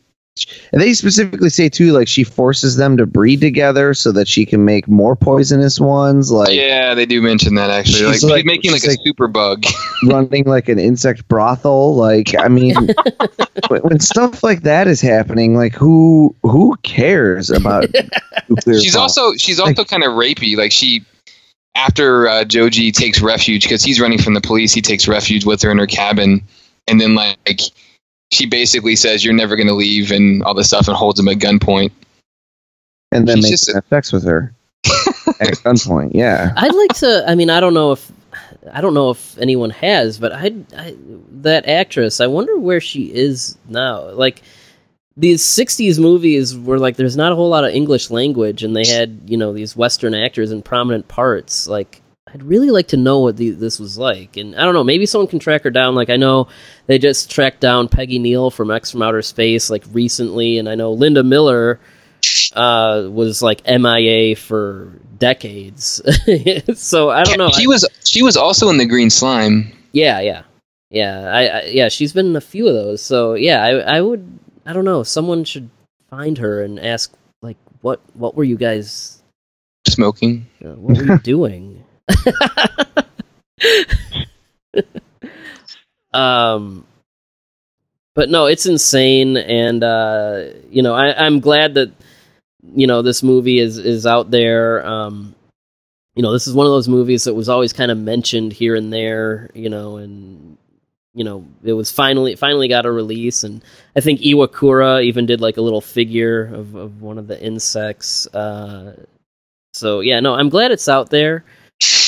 [0.72, 4.46] and they specifically say too like she forces them to breed together so that she
[4.46, 8.04] can make more poisonous ones like yeah, they do mention that actually.
[8.06, 9.66] Like, She's she's like- making like a like- super bug.
[10.06, 12.74] running like an insect brothel like i mean
[13.68, 17.86] when, when stuff like that is happening like who who cares about
[18.50, 19.04] nuclear she's bomb?
[19.04, 20.56] also she's also kind of rapey.
[20.58, 21.06] Like she,
[21.76, 25.62] after uh, Joji takes refuge because he's running from the police, he takes refuge with
[25.62, 26.42] her in her cabin,
[26.88, 27.62] and then like
[28.32, 31.38] she basically says, "You're never gonna leave," and all this stuff, and holds him at
[31.38, 31.92] gunpoint.
[33.12, 34.54] and then she's makes just- sex with her
[35.42, 37.24] at gunpoint yeah I'd like to.
[37.28, 38.12] I mean, I don't know if
[38.72, 40.96] I don't know if anyone has, but I, I
[41.42, 42.22] that actress.
[42.22, 44.10] I wonder where she is now.
[44.12, 44.42] Like
[45.18, 48.86] these '60s movies were like, there's not a whole lot of English language, and they
[48.86, 51.68] had you know these Western actors in prominent parts.
[51.68, 52.02] Like,
[52.34, 54.84] I'd really like to know what the, this was like, and I don't know.
[54.84, 55.96] Maybe someone can track her down.
[55.96, 56.48] Like, I know
[56.88, 60.76] they just tracked down Peggy Neal from X from Outer Space like recently, and I
[60.76, 61.80] know Linda Miller
[62.54, 66.02] uh, was like MIA for decades.
[66.76, 67.50] so I don't know.
[67.50, 69.72] She was she was also in the Green Slime.
[69.92, 70.44] yeah, yeah,
[70.90, 71.32] yeah.
[71.32, 73.02] I, I yeah, she's been in a few of those.
[73.02, 75.04] So yeah, I I would I don't know.
[75.04, 75.70] Someone should
[76.10, 77.12] find her and ask
[77.42, 79.22] like what what were you guys
[79.88, 80.46] Smoking.
[80.64, 81.84] uh, what were you doing?
[86.14, 86.86] um
[88.16, 91.92] but no it's insane and uh you know I, i'm glad that
[92.76, 95.34] you know this movie is is out there um
[96.16, 98.76] you know this is one of those movies that was always kind of mentioned here
[98.76, 100.58] and there you know and
[101.14, 103.64] you know it was finally finally got a release and
[103.96, 108.28] i think iwakura even did like a little figure of, of one of the insects
[108.34, 108.96] uh
[109.74, 111.44] so yeah no i'm glad it's out there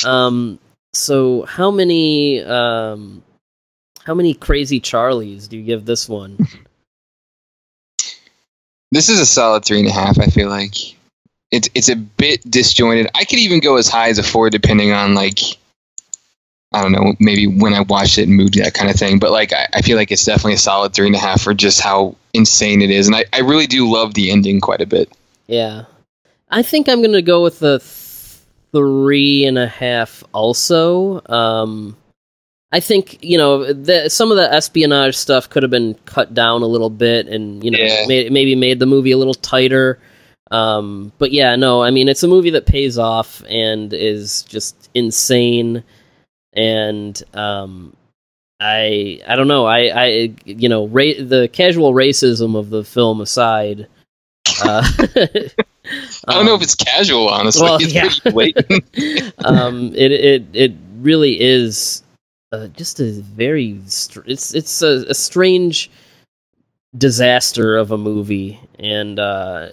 [0.04, 0.58] um
[0.92, 3.22] so how many um
[4.04, 6.38] how many crazy charlies do you give this one
[8.94, 10.20] This is a solid three and a half.
[10.20, 10.76] I feel like
[11.50, 13.08] it's it's a bit disjointed.
[13.12, 15.40] I could even go as high as a four, depending on like
[16.74, 19.18] I don't know, maybe when I watched it and moved that kind of thing.
[19.18, 21.54] But like I, I feel like it's definitely a solid three and a half for
[21.54, 24.86] just how insane it is, and I, I really do love the ending quite a
[24.86, 25.10] bit.
[25.46, 25.84] Yeah,
[26.50, 27.78] I think I'm gonna go with the
[28.72, 30.24] three and a half.
[30.32, 31.96] Also, um,
[32.72, 36.62] I think you know the, some of the espionage stuff could have been cut down
[36.62, 38.06] a little bit, and you know Yeah.
[38.08, 40.00] made, maybe made the movie a little tighter.
[40.50, 44.90] Um, but yeah, no, I mean it's a movie that pays off and is just
[44.94, 45.84] insane,
[46.54, 47.94] and um,
[48.60, 50.06] I I don't know I I
[50.44, 53.88] you know ra- the casual racism of the film aside.
[54.62, 54.82] Uh,
[56.26, 57.62] I don't know um, if it's casual, honestly.
[57.62, 58.08] well, it's yeah.
[58.08, 59.34] pretty blatant.
[59.44, 62.02] um, it it it really is
[62.52, 65.90] uh, just a very str- it's it's a, a strange
[66.96, 69.70] disaster of a movie, and uh,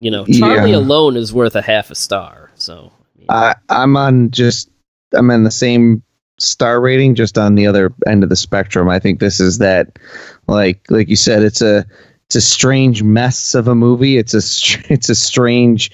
[0.00, 0.78] you know Charlie Yeah.
[0.78, 2.50] alone is worth a half a star.
[2.54, 2.90] So
[3.28, 4.70] I, I'm on just
[5.12, 6.02] I'm on the same
[6.38, 8.88] star rating, just on the other end of the spectrum.
[8.88, 9.98] I think this is that,
[10.46, 11.86] like like you said, it's a
[12.26, 14.18] it's a strange mess of a movie.
[14.18, 14.38] It's a
[14.92, 15.90] it's a strange,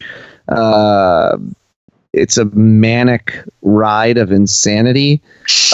[0.49, 1.37] uh,
[2.13, 5.23] it's a manic ride of insanity.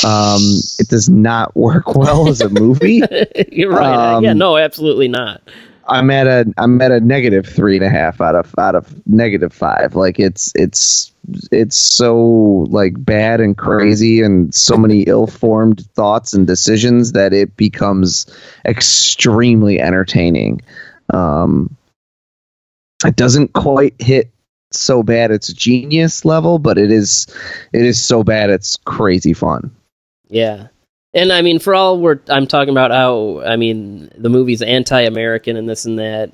[0.05, 0.41] Um,
[0.79, 3.03] it does not work well as a movie.
[3.53, 4.15] you're right.
[4.15, 5.43] Um, yeah, no, absolutely not.
[5.89, 9.07] I'm at a I'm at a negative three and a half out of out of
[9.07, 9.95] negative five.
[9.95, 11.13] Like it's it's
[11.51, 17.57] it's so like bad and crazy and so many ill-formed thoughts and decisions that it
[17.57, 18.27] becomes
[18.65, 20.61] extremely entertaining.
[21.13, 21.77] Um,
[23.05, 24.31] it doesn't quite hit
[24.71, 27.27] so bad it's genius level, but it is
[27.73, 29.75] it is so bad it's crazy fun.
[30.29, 30.69] Yeah.
[31.19, 35.57] And I mean, for all we're I'm talking about how I mean the movie's anti-American
[35.57, 36.31] and this and that.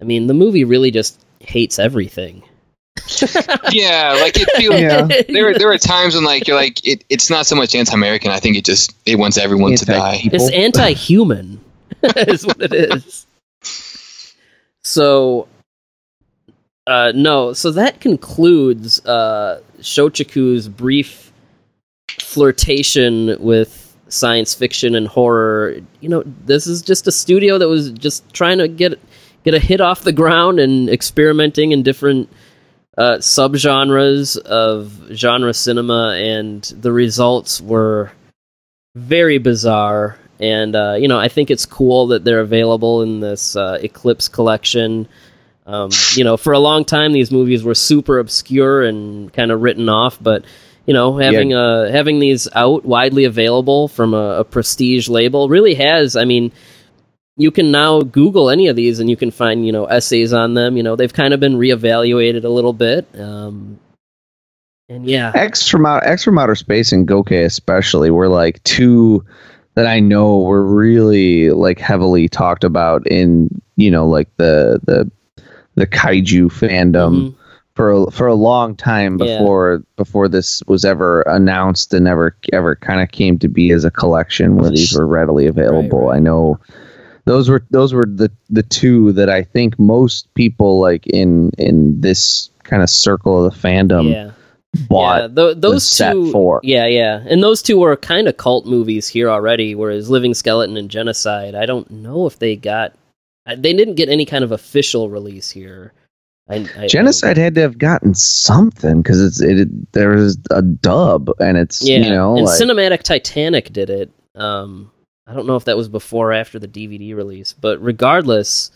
[0.00, 2.42] I mean, the movie really just hates everything.
[3.70, 4.80] yeah, like it feels.
[4.80, 5.06] Yeah.
[5.28, 8.30] There, there are times when like you're like it, it's not so much anti-American.
[8.30, 10.14] I think it just it wants everyone to die.
[10.14, 10.46] Anti-people.
[10.46, 11.60] It's anti-human,
[12.02, 13.26] is what it is.
[14.82, 15.48] So,
[16.86, 17.52] uh, no.
[17.52, 21.32] So that concludes uh, Shochiku's brief
[22.20, 23.83] flirtation with
[24.14, 25.76] science fiction and horror.
[26.00, 28.98] You know, this is just a studio that was just trying to get
[29.44, 32.30] get a hit off the ground and experimenting in different
[32.96, 38.12] uh, subgenres of genre cinema, and the results were
[38.94, 40.18] very bizarre.
[40.40, 44.28] And uh, you know, I think it's cool that they're available in this uh, Eclipse
[44.28, 45.08] collection.
[45.66, 49.62] Um, you know, for a long time, these movies were super obscure and kind of
[49.62, 50.44] written off, but
[50.86, 55.74] you know, having uh, having these out widely available from a, a prestige label really
[55.74, 56.16] has.
[56.16, 56.52] I mean,
[57.36, 60.54] you can now Google any of these and you can find you know essays on
[60.54, 60.76] them.
[60.76, 63.06] You know, they've kind of been reevaluated a little bit.
[63.18, 63.78] Um,
[64.88, 69.24] and yeah, X from out X from outer space and Goke especially were like two
[69.74, 75.10] that I know were really like heavily talked about in you know like the the
[75.74, 77.34] the kaiju fandom Mhm.
[77.74, 79.38] For a, for a long time Yeah.
[79.38, 83.84] before before this was ever announced and ever ever kind of came to be as
[83.84, 86.08] a collection where these were readily available.
[86.08, 86.16] right.
[86.16, 86.58] I know
[87.24, 92.00] those were those were the the two that I think most people like in in
[92.00, 94.30] this kind of circle of the fandom yeah.
[94.88, 96.60] bought yeah, tho- those two, for.
[96.62, 99.74] Yeah, yeah, and those two were kind of cult movies here already.
[99.74, 102.92] Whereas Living Skeleton and Genocide, I don't know if they got,
[103.46, 105.92] they didn't get any kind of official release here.
[106.48, 111.30] I, I, Genocide had to have gotten something because it's it, there was a dub
[111.40, 114.10] and it's yeah, you know and like, Cinematic Titanic did it.
[114.34, 114.90] Um,
[115.26, 118.70] I don't know if that was before or after the DVD release, but regardless,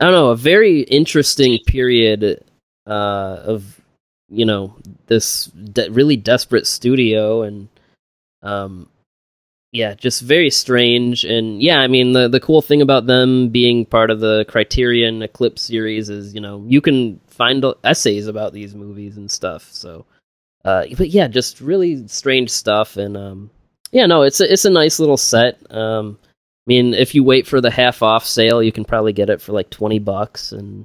[0.00, 0.30] I don't know.
[0.30, 2.44] A very interesting period
[2.86, 2.90] uh,
[3.42, 3.80] of
[4.28, 7.68] you know this de- really desperate studio and
[8.42, 8.88] um,
[9.72, 11.24] yeah, just very strange.
[11.24, 15.22] And yeah, I mean the the cool thing about them being part of the Criterion
[15.22, 19.72] Eclipse series is you know you can find essays about these movies and stuff.
[19.72, 20.04] So,
[20.64, 22.98] uh, but yeah, just really strange stuff.
[22.98, 23.50] And um,
[23.92, 25.58] yeah, no, it's a, it's a nice little set.
[25.74, 29.30] Um, I mean, if you wait for the half off sale, you can probably get
[29.30, 30.52] it for like twenty bucks.
[30.52, 30.84] And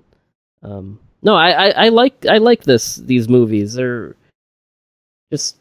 [0.63, 3.73] um, no, I, I, I like I like this these movies.
[3.73, 4.15] They're
[5.29, 5.57] just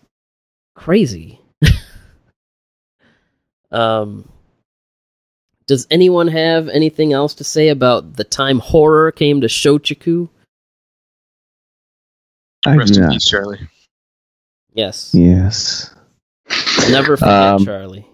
[0.77, 1.41] crazy.
[3.77, 4.29] Um,
[5.67, 10.29] does anyone have anything else to say about the time horror came to Shochiku?
[12.65, 13.13] I Rest do in not.
[13.13, 13.61] peace, Charlie.
[14.75, 15.95] Yes, Yes.
[16.91, 18.07] never forget Um, Charlie.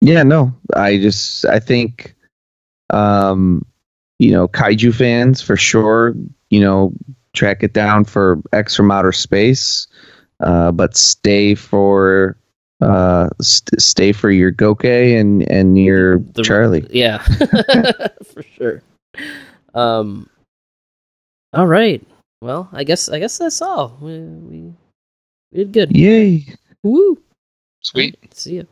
[0.00, 0.52] Yeah, no.
[0.74, 2.14] I just I think
[2.90, 3.64] um
[4.18, 6.14] you know, kaiju fans for sure,
[6.50, 6.92] you know,
[7.32, 9.86] track it down for X from outer space,
[10.40, 12.36] uh, but stay for
[12.84, 16.86] uh, st- stay for your Goke and and your The- Charlie.
[16.90, 17.18] Yeah,
[18.32, 18.82] for sure.
[19.74, 20.28] Um.
[21.52, 22.02] All right.
[22.40, 23.96] Well, I guess I guess that's all.
[24.00, 24.72] We we,
[25.52, 25.96] we did good.
[25.96, 26.46] Yay!
[26.82, 27.18] Woo!
[27.80, 28.16] Sweet.
[28.34, 28.66] See you.